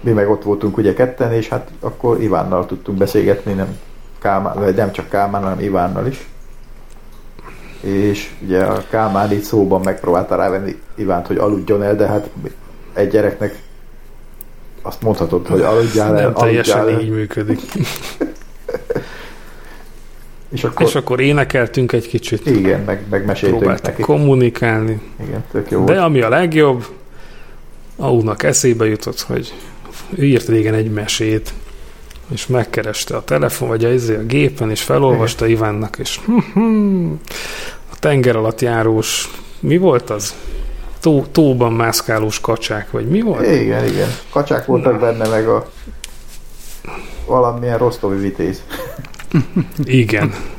mi 0.00 0.10
meg 0.10 0.30
ott 0.30 0.42
voltunk 0.42 0.76
ugye 0.76 0.94
ketten, 0.94 1.32
és 1.32 1.48
hát 1.48 1.70
akkor 1.80 2.22
Ivánnal 2.22 2.66
tudtunk 2.66 2.98
beszélgetni, 2.98 3.52
nem, 3.52 3.78
Kálmán, 4.18 4.54
vagy 4.58 4.74
nem 4.74 4.92
csak 4.92 5.08
Kálmán, 5.08 5.42
hanem 5.42 5.60
Ivánnal 5.60 6.06
is. 6.06 6.26
És 7.80 8.30
ugye 8.44 8.62
a 8.64 8.82
Kálmán 8.90 9.32
így 9.32 9.42
szóban 9.42 9.80
megpróbálta 9.80 10.36
rávenni 10.36 10.80
Ivánt, 10.94 11.26
hogy 11.26 11.36
aludjon 11.36 11.82
el, 11.82 11.96
de 11.96 12.06
hát 12.06 12.28
egy 12.94 13.08
gyereknek 13.08 13.62
azt 14.82 15.02
mondhatod, 15.02 15.46
hogy 15.46 15.60
aludjál 15.60 16.16
el, 16.16 16.22
Nem 16.22 16.34
teljesen 16.34 16.78
aludjál 16.78 16.98
el. 16.98 17.04
így 17.04 17.10
működik. 17.10 17.60
És 20.48 20.64
akkor, 20.64 20.86
És 20.86 20.94
akkor 20.94 21.20
énekeltünk 21.20 21.92
egy 21.92 22.08
kicsit. 22.08 22.46
igen, 22.46 22.80
meg, 22.80 23.02
meg 23.10 23.24
meséltünk 23.24 23.82
neki. 23.82 24.02
kommunikálni. 24.02 25.00
Igen, 25.26 25.44
tök 25.50 25.70
jó 25.70 25.84
De 25.84 25.92
volt. 25.92 26.04
ami 26.04 26.20
a 26.20 26.28
legjobb, 26.28 26.84
Aunak 27.96 28.42
eszébe 28.42 28.86
jutott, 28.86 29.20
hogy 29.20 29.54
ő 30.14 30.24
írt 30.24 30.48
régen 30.48 30.74
egy 30.74 30.90
mesét, 30.90 31.52
és 32.28 32.46
megkereste 32.46 33.16
a 33.16 33.24
telefon, 33.24 33.68
vagy 33.68 33.84
a, 33.84 33.92
izé 33.92 34.16
a 34.16 34.22
gépen, 34.22 34.70
és 34.70 34.82
felolvasta 34.82 35.46
Ivánnak, 35.46 35.98
és 35.98 36.20
a 37.92 37.98
tenger 37.98 38.36
alatt 38.36 38.60
járós, 38.60 39.30
mi 39.60 39.76
volt 39.76 40.10
az? 40.10 40.34
Tó, 41.00 41.24
tóban 41.32 41.72
mászkálós 41.72 42.40
kacsák, 42.40 42.90
vagy 42.90 43.08
mi 43.08 43.20
volt? 43.20 43.46
Igen, 43.46 43.86
igen. 43.86 44.08
Kacsák 44.30 44.66
voltak 44.66 45.00
benne, 45.00 45.28
meg 45.28 45.48
a 45.48 45.70
valamilyen 47.26 47.78
rosztovi 47.78 48.18
vitéz. 48.18 48.62
Igen. 49.84 50.34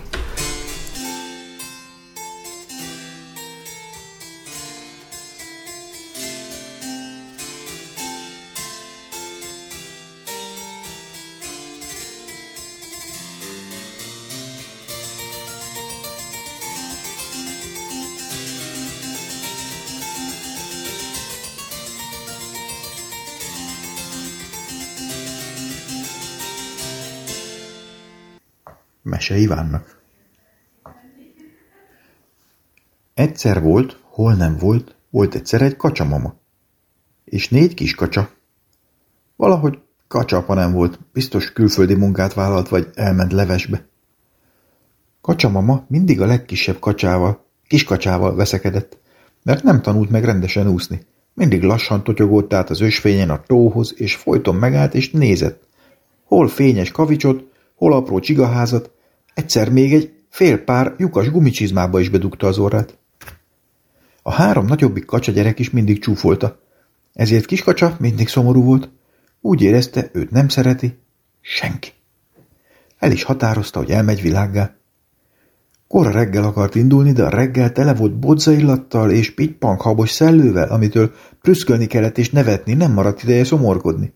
Mese 29.30 29.42
Ivánnak. 29.42 30.02
Egyszer 33.14 33.62
volt, 33.62 34.00
hol 34.02 34.34
nem 34.34 34.58
volt, 34.58 34.96
volt 35.10 35.36
egyszer 35.36 35.62
egy 35.62 35.76
kacsamama. 35.76 36.34
És 37.26 37.50
négy 37.50 37.74
kis 37.74 37.96
kacsa. 37.96 38.30
Valahogy 39.36 39.80
kacsapa 40.08 40.54
nem 40.54 40.72
volt, 40.72 41.00
biztos 41.14 41.54
külföldi 41.54 41.94
munkát 41.94 42.34
vállalt, 42.34 42.70
vagy 42.70 42.90
elment 42.94 43.32
levesbe. 43.32 43.88
Kacsamama 45.22 45.86
mindig 45.88 46.22
a 46.22 46.26
legkisebb 46.26 46.80
kacsával, 46.80 47.46
kiskacsával 47.68 48.36
veszekedett, 48.36 48.98
mert 49.44 49.64
nem 49.64 49.82
tanult 49.82 50.10
meg 50.10 50.24
rendesen 50.24 50.68
úszni. 50.68 51.02
Mindig 51.34 51.64
lassan 51.64 52.04
totyogott 52.04 52.54
át 52.54 52.70
az 52.70 52.82
ösvényen 52.82 53.30
a 53.30 53.42
tóhoz, 53.42 53.94
és 53.98 54.16
folyton 54.16 54.56
megállt 54.56 54.94
és 54.94 55.12
nézett. 55.12 55.68
Hol 56.24 56.48
fényes 56.48 56.92
kavicsot, 56.92 57.44
hol 57.76 57.94
apró 57.94 58.20
csigaházat, 58.20 58.98
egyszer 59.40 59.70
még 59.70 59.94
egy 59.94 60.14
fél 60.30 60.64
pár 60.64 60.94
lyukas 60.98 61.32
gumicsizmába 61.32 62.00
is 62.00 62.10
bedugta 62.10 62.48
az 62.48 62.58
orrát. 62.58 62.98
A 64.22 64.32
három 64.32 64.66
nagyobbik 64.66 65.06
kacsa 65.06 65.32
gyerek 65.32 65.60
is 65.60 65.70
mindig 65.70 66.00
csúfolta. 66.00 66.60
Ezért 67.14 67.46
kiskacsa 67.46 67.96
mindig 68.00 68.28
szomorú 68.28 68.64
volt. 68.64 68.90
Úgy 69.42 69.62
érezte, 69.62 70.10
őt 70.14 70.32
nem 70.32 70.48
szereti 70.48 70.98
senki. 71.42 71.90
El 72.98 73.12
is 73.12 73.24
határozta, 73.24 73.80
hogy 73.80 73.90
elmegy 73.90 74.22
világgá. 74.22 74.76
Kora 75.88 76.12
reggel 76.12 76.44
akart 76.44 76.76
indulni, 76.76 77.12
de 77.12 77.24
a 77.24 77.30
reggel 77.30 77.72
tele 77.72 77.94
volt 77.94 78.20
bodzaillattal 78.20 79.12
és 79.12 79.34
pitypankhabos 79.34 80.12
szellővel, 80.12 80.70
amitől 80.70 81.12
prüszkölni 81.42 81.86
kellett 81.86 82.18
és 82.18 82.30
nevetni, 82.30 82.74
nem 82.74 82.94
maradt 82.94 83.24
ideje 83.24 83.44
szomorkodni. 83.44 84.14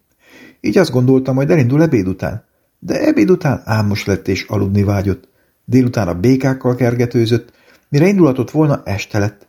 Így 0.62 0.78
azt 0.78 0.92
gondoltam, 0.92 1.36
majd 1.36 1.50
elindul 1.50 1.82
ebéd 1.82 2.08
után. 2.08 2.52
De 2.86 3.08
ebéd 3.08 3.30
után 3.30 3.62
álmos 3.66 4.06
lett 4.06 4.28
és 4.28 4.46
aludni 4.48 4.84
vágyott. 4.84 5.28
Délután 5.66 6.08
a 6.08 6.20
békákkal 6.20 6.76
kergetőzött, 6.76 7.52
mire 7.90 8.08
indulatott 8.08 8.52
volna, 8.52 8.82
este 8.86 9.20
lett. 9.20 9.48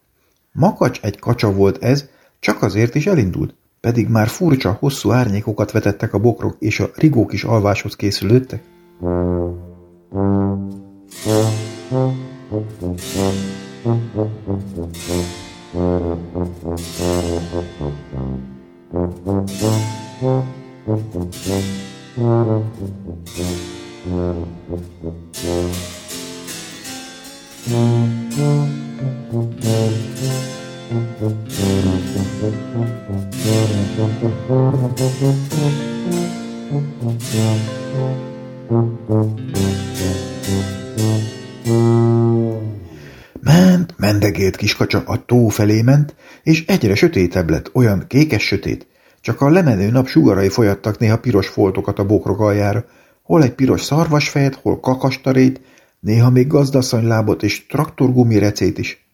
Makacs 0.53 1.01
egy 1.03 1.19
kacsa 1.19 1.53
volt 1.53 1.83
ez, 1.83 2.05
csak 2.41 2.63
azért 2.63 2.95
is 2.95 3.07
elindult, 3.07 3.55
pedig 3.81 4.09
már 4.09 4.29
furcsa, 4.29 4.77
hosszú 4.81 5.13
árnyékokat 5.13 5.71
vetettek 5.71 6.15
a 6.15 6.19
bokrok, 6.19 6.57
és 6.59 6.81
a 6.81 6.91
rigók 6.95 7.33
is 7.33 7.45
alváshoz 7.45 7.97
készülődtek. 7.97 8.63
Ment, 9.01 10.75
kiskacsa 44.87 45.13
a 45.13 45.25
tó 45.25 45.49
felé 45.49 45.83
ment, 45.83 46.15
és 46.43 46.67
egyre 46.67 46.95
sötétebb 46.95 47.51
lett, 47.51 47.71
olyan 47.75 48.05
kékes-sötét, 48.07 48.87
csak 49.21 49.41
a 49.41 49.51
lemenő 49.51 49.91
nap 49.91 50.07
sugarai 50.07 50.49
folyattak 50.49 50.99
néha 50.99 51.19
piros 51.19 51.49
foltokat 51.49 51.99
a 51.99 52.07
bokrok 52.07 52.41
aljára, 52.41 52.85
hol 53.23 53.43
egy 53.43 53.55
piros 53.55 53.83
szarvasfejet, 53.83 54.55
hol 54.55 54.81
kakastarét, 54.81 55.61
néha 56.01 56.31
még 56.31 56.47
gazdaszanylábot 56.47 57.43
és 57.43 57.67
traktorgumi 57.67 58.39
recét 58.39 58.79
is. 58.79 59.07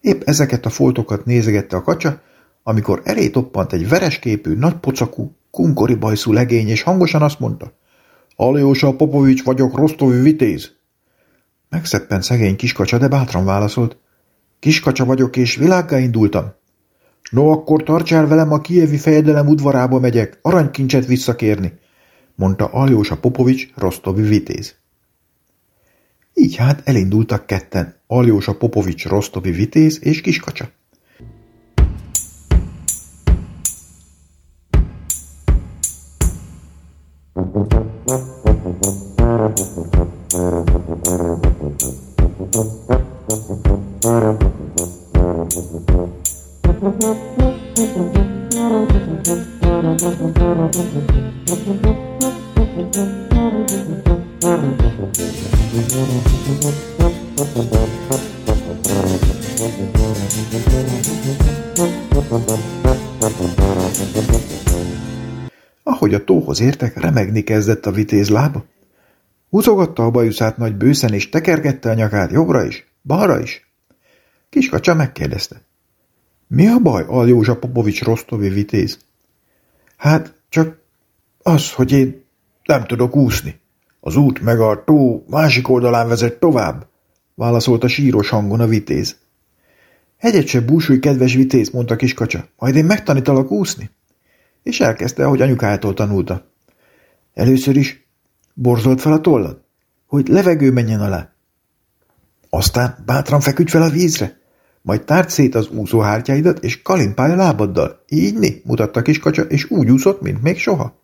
Épp 0.00 0.22
ezeket 0.24 0.66
a 0.66 0.70
foltokat 0.70 1.24
nézegette 1.24 1.76
a 1.76 1.82
kacsa, 1.82 2.20
amikor 2.62 3.00
elé 3.04 3.28
toppant 3.28 3.72
egy 3.72 3.88
veresképű, 3.88 4.54
nagy 4.54 4.74
pocakú, 4.74 5.36
kunkori 5.50 5.94
bajszú 5.94 6.32
legény, 6.32 6.68
és 6.68 6.82
hangosan 6.82 7.22
azt 7.22 7.38
mondta, 7.38 7.72
Aljósa 8.36 8.96
Popovics 8.96 9.44
vagyok, 9.44 9.76
Rostovi 9.76 10.20
vitéz. 10.20 10.70
Megszeppen 11.68 12.22
szegény 12.22 12.56
kiskacsa, 12.56 12.98
de 12.98 13.08
bátran 13.08 13.44
válaszolt. 13.44 13.96
Kiskacsa 14.62 15.04
vagyok, 15.04 15.36
és 15.36 15.56
világgá 15.56 15.98
indultam. 15.98 16.52
No, 17.30 17.50
akkor 17.50 17.82
tartsál 17.82 18.26
velem 18.26 18.52
a 18.52 18.60
kievi 18.60 18.96
fejedelem 18.96 19.46
udvarába 19.46 20.00
megyek, 20.00 20.38
aranykincset 20.42 21.06
visszakérni, 21.06 21.78
mondta 22.34 22.64
Aljósa 22.64 23.16
Popovics, 23.16 23.68
Rostovi 23.74 24.22
vitéz. 24.22 24.74
Így 26.34 26.56
hát 26.56 26.80
elindultak 26.84 27.46
ketten, 27.46 27.94
Aljósa 28.06 28.56
Popovics, 28.56 29.06
Rostovi 29.06 29.50
vitéz 29.50 29.98
és 30.02 30.20
kiskacsa. 30.20 30.70
Ahogy 52.92 53.04
a 66.14 66.24
tóhoz 66.24 66.60
értek, 66.60 67.00
remegni 67.00 67.42
kezdett 67.42 67.86
a 67.86 67.90
vitéz 67.90 68.28
lába. 68.28 68.64
Húzogatta 69.50 70.04
a 70.04 70.10
bajuszát 70.10 70.56
nagy 70.56 70.76
bőszen, 70.76 71.12
és 71.12 71.28
tekergette 71.28 71.90
a 71.90 71.94
nyakát 71.94 72.30
jobbra 72.30 72.64
is, 72.64 72.86
balra 73.02 73.40
is. 73.40 73.70
Kiskacsa 74.48 74.94
megkérdezte. 74.94 75.62
Mi 76.46 76.66
a 76.66 76.78
baj, 76.78 77.04
Aljózsa 77.06 77.56
Popovics 77.56 78.02
Rostovi 78.02 78.48
vitéz? 78.48 78.98
Hát, 79.96 80.34
csak 80.48 80.78
az, 81.42 81.72
hogy 81.72 81.92
én 81.92 82.22
nem 82.64 82.84
tudok 82.84 83.16
úszni. 83.16 83.60
Az 84.00 84.16
út 84.16 84.40
meg 84.40 84.60
a 84.60 84.84
tó 84.84 85.24
másik 85.28 85.68
oldalán 85.68 86.08
vezet 86.08 86.38
tovább, 86.38 86.86
válaszolta 87.34 87.88
síros 87.88 88.28
hangon 88.28 88.60
a 88.60 88.66
vitéz. 88.66 89.16
Hegyet 90.18 90.46
se 90.46 90.60
búsulj, 90.60 90.98
kedves 90.98 91.34
vitéz, 91.34 91.70
mondta 91.70 91.96
kiskacsa, 91.96 92.48
majd 92.56 92.76
én 92.76 92.84
megtanítalak 92.84 93.50
úszni. 93.50 93.90
És 94.62 94.80
elkezdte, 94.80 95.24
ahogy 95.24 95.40
anyukájától 95.40 95.94
tanulta. 95.94 96.50
Először 97.34 97.76
is 97.76 98.06
borzolt 98.54 99.00
fel 99.00 99.12
a 99.12 99.20
tollad, 99.20 99.60
hogy 100.06 100.28
levegő 100.28 100.70
menjen 100.70 101.00
alá. 101.00 101.32
Aztán 102.50 103.02
bátran 103.06 103.40
feküdj 103.40 103.70
fel 103.70 103.82
a 103.82 103.88
vízre, 103.88 104.40
majd 104.82 105.04
tárt 105.04 105.30
szét 105.30 105.54
az 105.54 105.68
úszóhártyáidat, 105.68 106.64
és 106.64 106.82
kalimpálj 106.82 107.32
a 107.32 107.36
lábaddal. 107.36 108.04
Így 108.08 108.34
mi? 108.34 108.60
mutatta 108.64 109.02
kiskacsa, 109.02 109.42
és 109.42 109.70
úgy 109.70 109.90
úszott, 109.90 110.20
mint 110.20 110.42
még 110.42 110.58
soha. 110.58 111.01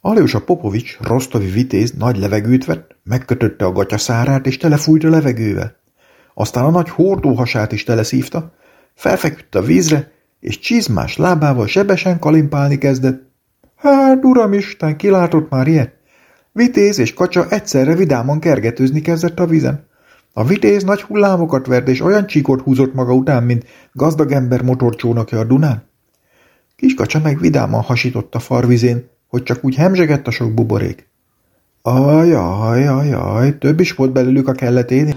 Aljósa 0.00 0.40
Popovics, 0.40 0.98
rostovi 1.00 1.50
vitéz 1.50 1.92
nagy 1.92 2.18
levegőt 2.18 2.64
vett, 2.64 2.96
megkötötte 3.04 3.64
a 3.64 3.72
gatyaszárát, 3.72 4.46
és 4.46 4.56
telefújt 4.56 5.04
a 5.04 5.08
levegővel. 5.08 5.76
Aztán 6.34 6.64
a 6.64 6.70
nagy 6.70 6.88
hordóhasát 6.88 7.72
is 7.72 7.84
teleszívta, 7.84 8.52
felfeküdt 8.94 9.54
a 9.54 9.62
vízre, 9.62 10.12
és 10.40 10.58
csizmás 10.58 11.16
lábával 11.16 11.66
sebesen 11.66 12.18
kalimpálni 12.18 12.78
kezdett. 12.78 13.22
Hát, 13.76 14.24
uramisten, 14.24 14.96
kilátott 14.96 15.50
már 15.50 15.66
ilyet? 15.66 15.92
Vitéz 16.52 16.98
és 16.98 17.14
kacsa 17.14 17.48
egyszerre 17.48 17.94
vidáman 17.94 18.40
kergetőzni 18.40 19.00
kezdett 19.00 19.40
a 19.40 19.46
vízen. 19.46 19.86
A 20.32 20.44
vitéz 20.44 20.82
nagy 20.82 21.02
hullámokat 21.02 21.66
vert, 21.66 21.88
és 21.88 22.00
olyan 22.00 22.26
csíkot 22.26 22.60
húzott 22.60 22.94
maga 22.94 23.14
után, 23.14 23.42
mint 23.42 23.64
gazdag 23.92 24.32
ember 24.32 24.62
motorcsónakja 24.62 25.38
a 25.38 25.44
Dunán. 25.44 25.82
Kiskacsa 26.76 27.20
meg 27.20 27.40
vidáman 27.40 27.82
hasított 27.82 28.34
a 28.34 28.38
farvizén, 28.38 29.16
hogy 29.28 29.42
csak 29.42 29.64
úgy 29.64 29.74
hemzsegett 29.74 30.26
a 30.26 30.30
sok 30.30 30.54
buborék. 30.54 31.08
Ajaj, 31.82 32.86
ajaj, 32.86 33.58
több 33.58 33.80
is 33.80 33.92
volt 33.92 34.12
belőlük 34.12 34.48
a 34.48 34.52
kelleténél. 34.52 35.16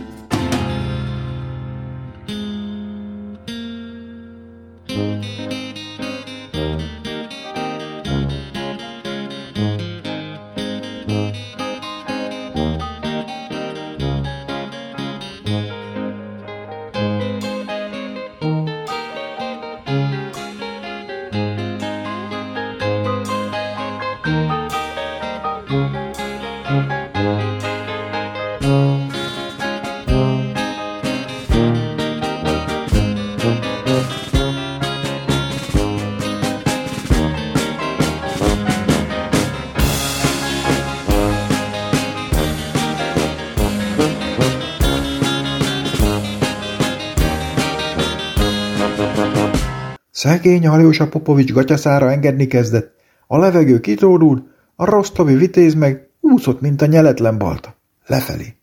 Szegény 50.22 50.67
Aljósa 50.67 51.07
Popovics 51.07 51.51
gatyaszára 51.51 52.11
engedni 52.11 52.47
kezdett. 52.47 52.95
A 53.28 53.38
levegő 53.38 53.80
kitódult, 53.80 54.43
a 54.76 54.86
rostovi 54.86 55.36
vitéz 55.36 55.74
meg 55.74 56.09
úszott, 56.19 56.61
mint 56.61 56.82
a 56.82 56.86
nyeletlen 56.86 57.38
balta. 57.38 57.76
Lefelé. 58.05 58.55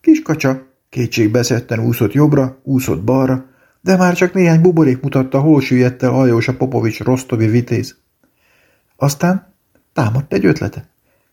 Kiskacsa 0.00 0.66
kétségbeszetten 0.88 1.86
úszott 1.86 2.12
jobbra, 2.12 2.60
úszott 2.62 3.04
balra, 3.04 3.44
de 3.80 3.96
már 3.96 4.14
csak 4.14 4.34
néhány 4.34 4.60
buborék 4.60 5.00
mutatta, 5.00 5.40
hol 5.40 5.60
süllyedt 5.60 6.02
el 6.02 6.14
Aljósa 6.14 6.56
Popovics 6.56 7.00
rostovi 7.00 7.46
vitéz. 7.46 7.96
Aztán 8.96 9.54
támadt 9.92 10.32
egy 10.32 10.44
ötlete. 10.44 10.88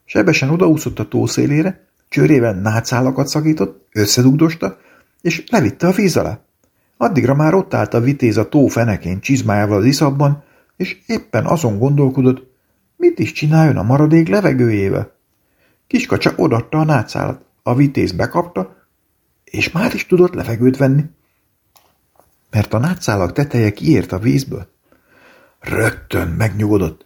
Sebesen 0.06 0.50
odaúszott 0.50 1.00
a 1.00 1.08
tó 1.08 1.26
szélére, 1.26 1.88
csőrével 2.10 2.54
nátszálakat 2.54 3.28
szakított, 3.28 3.88
összedugdosta, 3.92 4.78
és 5.22 5.44
levitte 5.50 5.88
a 5.88 5.92
víz 5.92 6.18
alá. 6.18 6.40
Addigra 6.98 7.34
már 7.34 7.54
ott 7.54 7.74
állt 7.74 7.94
a 7.94 8.00
vitéz 8.00 8.38
a 8.38 8.50
tó 8.50 8.68
fenekén 8.68 9.20
csizmájával 9.20 9.78
az 9.78 9.86
iszabban, 9.86 10.44
és 10.78 10.98
éppen 11.08 11.46
azon 11.46 11.78
gondolkodott, 11.78 12.54
mit 12.96 13.20
is 13.20 13.32
csináljon 13.32 13.78
a 13.78 13.84
maradék 13.84 14.28
levegőjével. 14.28 15.12
Kiskacsa 15.88 16.34
odatta 16.36 16.80
a 16.80 16.84
nátszálat, 16.84 17.46
a 17.64 17.76
vitéz 17.76 18.12
bekapta, 18.12 18.76
és 19.44 19.72
már 19.72 19.94
is 19.94 20.06
tudott 20.06 20.34
levegőt 20.34 20.78
venni. 20.78 21.04
Mert 22.52 22.74
a 22.74 22.80
nátszálak 22.80 23.32
teteje 23.32 23.72
kiért 23.72 24.12
a 24.12 24.20
vízből. 24.20 24.68
Rögtön 25.60 26.28
megnyugodott, 26.28 27.06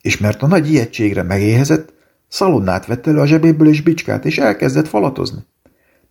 és 0.00 0.18
mert 0.18 0.42
a 0.42 0.46
nagy 0.46 0.70
ijegységre 0.70 1.22
megéhezett, 1.22 1.92
szalonnát 2.28 2.86
vett 2.86 3.06
elő 3.06 3.18
a 3.18 3.26
zsebéből 3.26 3.68
és 3.68 3.82
bicskát, 3.82 4.24
és 4.24 4.38
elkezdett 4.38 4.88
falatozni. 4.88 5.46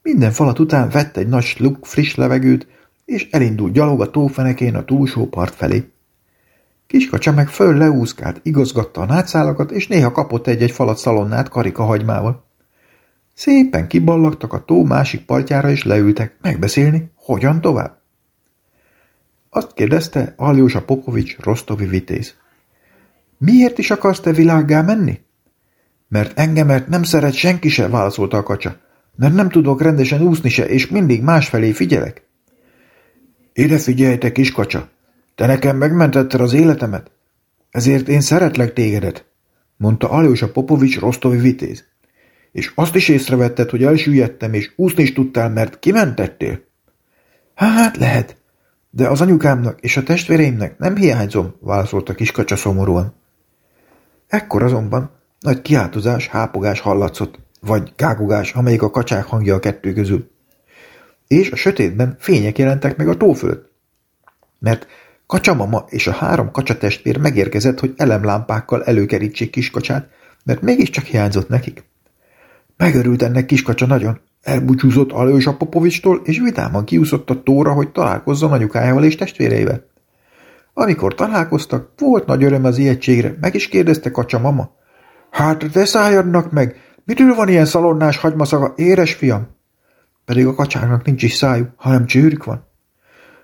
Minden 0.01 0.31
falat 0.31 0.59
után 0.59 0.89
vett 0.89 1.17
egy 1.17 1.27
nagy 1.27 1.43
sluk 1.43 1.85
friss 1.85 2.15
levegőt, 2.15 2.67
és 3.09 3.27
elindult 3.31 3.73
gyalog 3.73 4.01
a 4.01 4.09
tófenekén 4.09 4.75
a 4.75 4.83
túlsó 4.83 5.27
part 5.27 5.55
felé. 5.55 5.91
Kiskacsa 6.87 7.31
meg 7.31 7.47
föl 7.47 7.77
leúszkált, 7.77 8.39
igazgatta 8.43 9.01
a 9.01 9.05
nátszálakat, 9.05 9.71
és 9.71 9.87
néha 9.87 10.11
kapott 10.11 10.47
egy-egy 10.47 10.71
falat 10.71 10.97
szalonnát 10.97 11.49
karika 11.49 11.83
hagymával. 11.83 12.45
Szépen 13.33 13.87
kiballagtak 13.87 14.53
a 14.53 14.65
tó 14.65 14.83
másik 14.83 15.25
partjára, 15.25 15.69
és 15.69 15.83
leültek 15.83 16.37
megbeszélni, 16.41 17.11
hogyan 17.15 17.61
tovább. 17.61 18.01
Azt 19.49 19.73
kérdezte 19.73 20.33
Aljósa 20.37 20.81
Popovics 20.81 21.37
Rostovi 21.37 21.85
vitéz. 21.85 22.33
Miért 23.37 23.77
is 23.77 23.91
akarsz 23.91 24.19
te 24.19 24.31
világgá 24.31 24.81
menni? 24.81 25.19
Mert 26.07 26.39
engemet 26.39 26.87
nem 26.87 27.03
szeret 27.03 27.33
senki 27.33 27.69
se, 27.69 27.87
válaszolta 27.87 28.37
a 28.37 28.43
kacsa. 28.43 28.77
Mert 29.15 29.33
nem 29.33 29.49
tudok 29.49 29.81
rendesen 29.81 30.21
úszni 30.21 30.49
se, 30.49 30.65
és 30.65 30.87
mindig 30.87 31.21
másfelé 31.21 31.71
figyelek. 31.71 32.27
Ide 33.59 33.77
figyelj, 33.77 34.17
kis 34.17 34.51
kacsa! 34.51 34.89
Te 35.35 35.45
nekem 35.45 35.77
megmentetted 35.77 36.41
az 36.41 36.53
életemet, 36.53 37.11
ezért 37.71 38.07
én 38.07 38.21
szeretlek 38.21 38.73
tégedet, 38.73 39.25
mondta 39.77 40.09
Aljósa 40.09 40.51
Popovics 40.51 40.99
Rostovi 40.99 41.37
vitéz. 41.37 41.85
És 42.51 42.71
azt 42.75 42.95
is 42.95 43.09
észrevetted, 43.09 43.69
hogy 43.69 43.83
elsüllyedtem, 43.83 44.53
és 44.53 44.71
úszni 44.75 45.03
is 45.03 45.13
tudtál, 45.13 45.49
mert 45.49 45.79
kimentettél? 45.79 46.61
Hát 47.55 47.97
lehet, 47.97 48.37
de 48.89 49.07
az 49.07 49.21
anyukámnak 49.21 49.81
és 49.81 49.97
a 49.97 50.03
testvéreimnek 50.03 50.77
nem 50.77 50.95
hiányzom, 50.95 51.55
válaszolta 51.59 52.13
kiskacsa 52.13 52.55
szomorúan. 52.55 53.13
Ekkor 54.27 54.63
azonban 54.63 55.11
nagy 55.39 55.61
kiáltozás, 55.61 56.27
hápogás 56.27 56.79
hallatszott, 56.79 57.39
vagy 57.61 57.93
kágogás, 57.95 58.53
amelyik 58.53 58.81
a 58.81 58.91
kacsák 58.91 59.25
hangja 59.25 59.55
a 59.55 59.59
kettő 59.59 59.93
közül. 59.93 60.29
És 61.29 61.51
a 61.51 61.55
sötétben 61.55 62.15
fények 62.19 62.57
jelentek 62.57 62.97
meg 62.97 63.07
a 63.07 63.17
tó 63.17 63.33
fölött. 63.33 63.71
Mert 64.59 64.87
Kacsamama 65.27 65.85
és 65.89 66.07
a 66.07 66.11
három 66.11 66.51
kacsatestvér 66.51 67.17
megérkezett, 67.17 67.79
hogy 67.79 67.93
elemlámpákkal 67.97 68.83
előkerítsék 68.83 69.49
kiskacsát, 69.49 70.09
mert 70.45 70.61
mégiscsak 70.61 71.03
hiányzott 71.03 71.49
nekik. 71.49 71.83
Megörült 72.77 73.21
ennek 73.21 73.45
kiskacsa 73.45 73.85
nagyon, 73.85 74.19
elbúcsúzott 74.41 75.11
Alőzsa 75.11 75.57
Popovistól, 75.57 76.21
és 76.23 76.39
vidáman 76.39 76.85
kiúszott 76.85 77.29
a 77.29 77.43
tóra, 77.43 77.73
hogy 77.73 77.91
találkozzon 77.91 78.51
anyukájával 78.51 79.03
és 79.03 79.15
testvéreivel. 79.15 79.85
Amikor 80.73 81.15
találkoztak, 81.15 81.89
volt 81.97 82.25
nagy 82.25 82.43
öröm 82.43 82.63
az 82.63 82.77
ijegységre, 82.77 83.37
meg 83.41 83.55
is 83.55 83.67
kérdezte 83.67 84.11
kacsa 84.11 84.39
mama. 84.39 84.71
Hát, 85.29 85.71
de 85.71 85.85
szálljanak 85.85 86.51
meg! 86.51 86.75
Mitől 87.05 87.35
van 87.35 87.49
ilyen 87.49 87.65
szalonnás 87.65 88.17
hagymaszaga, 88.17 88.73
éres 88.75 89.13
fiam? 89.13 89.57
Pedig 90.29 90.45
a 90.45 90.53
kacsáknak 90.53 91.05
nincs 91.05 91.23
is 91.23 91.33
szájú, 91.33 91.65
hanem 91.75 92.05
csőrük 92.05 92.43
van. 92.43 92.67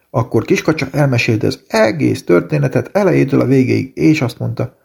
Akkor 0.09 0.45
kiskacsa 0.45 0.87
elmesélte 0.91 1.47
az 1.47 1.63
egész 1.67 2.23
történetet 2.23 2.89
elejétől 2.93 3.41
a 3.41 3.45
végéig, 3.45 3.91
és 3.95 4.21
azt 4.21 4.39
mondta, 4.39 4.77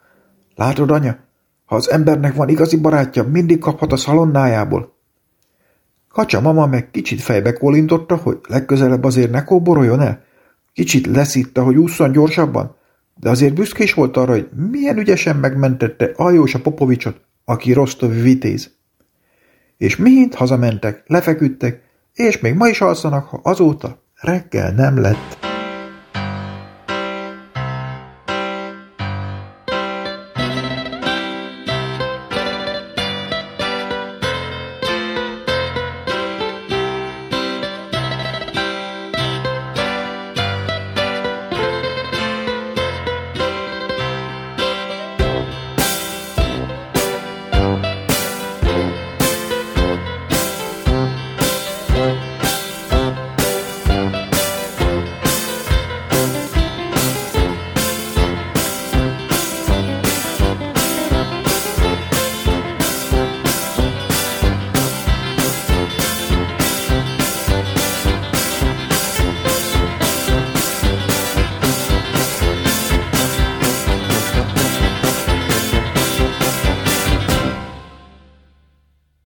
látod, 0.55 0.91
anya, 0.91 1.17
ha 1.65 1.75
az 1.75 1.91
embernek 1.91 2.35
van 2.35 2.49
igazi 2.49 2.77
barátja, 2.77 3.23
mindig 3.23 3.59
kaphat 3.59 3.91
a 3.91 3.95
szalonnájából. 3.95 4.97
Kacsa 6.09 6.41
mama 6.41 6.65
meg 6.65 6.91
kicsit 6.91 7.21
fejbe 7.21 7.53
kolintotta, 7.53 8.15
hogy 8.15 8.39
legközelebb 8.47 9.03
azért 9.03 9.31
ne 9.31 9.43
kóboroljon 9.43 10.01
el. 10.01 10.23
Kicsit 10.73 11.05
leszitta, 11.05 11.63
hogy 11.63 11.75
ússzon 11.75 12.11
gyorsabban, 12.11 12.75
de 13.15 13.29
azért 13.29 13.53
büszkés 13.53 13.93
volt 13.93 14.17
arra, 14.17 14.31
hogy 14.31 14.49
milyen 14.71 14.97
ügyesen 14.97 15.35
megmentette 15.35 16.11
Aljósa 16.15 16.59
Popovicsot, 16.59 17.21
aki 17.45 17.73
Rostovi 17.73 18.21
vitéz. 18.21 18.71
És 19.77 19.95
mind 19.95 20.33
hazamentek, 20.33 21.03
lefeküdtek, 21.07 21.89
és 22.13 22.39
még 22.39 22.53
ma 22.53 22.67
is 22.67 22.81
alszanak, 22.81 23.27
ha 23.27 23.39
azóta 23.43 24.03
reggel 24.15 24.71
nem 24.71 25.01
lett. 25.01 25.50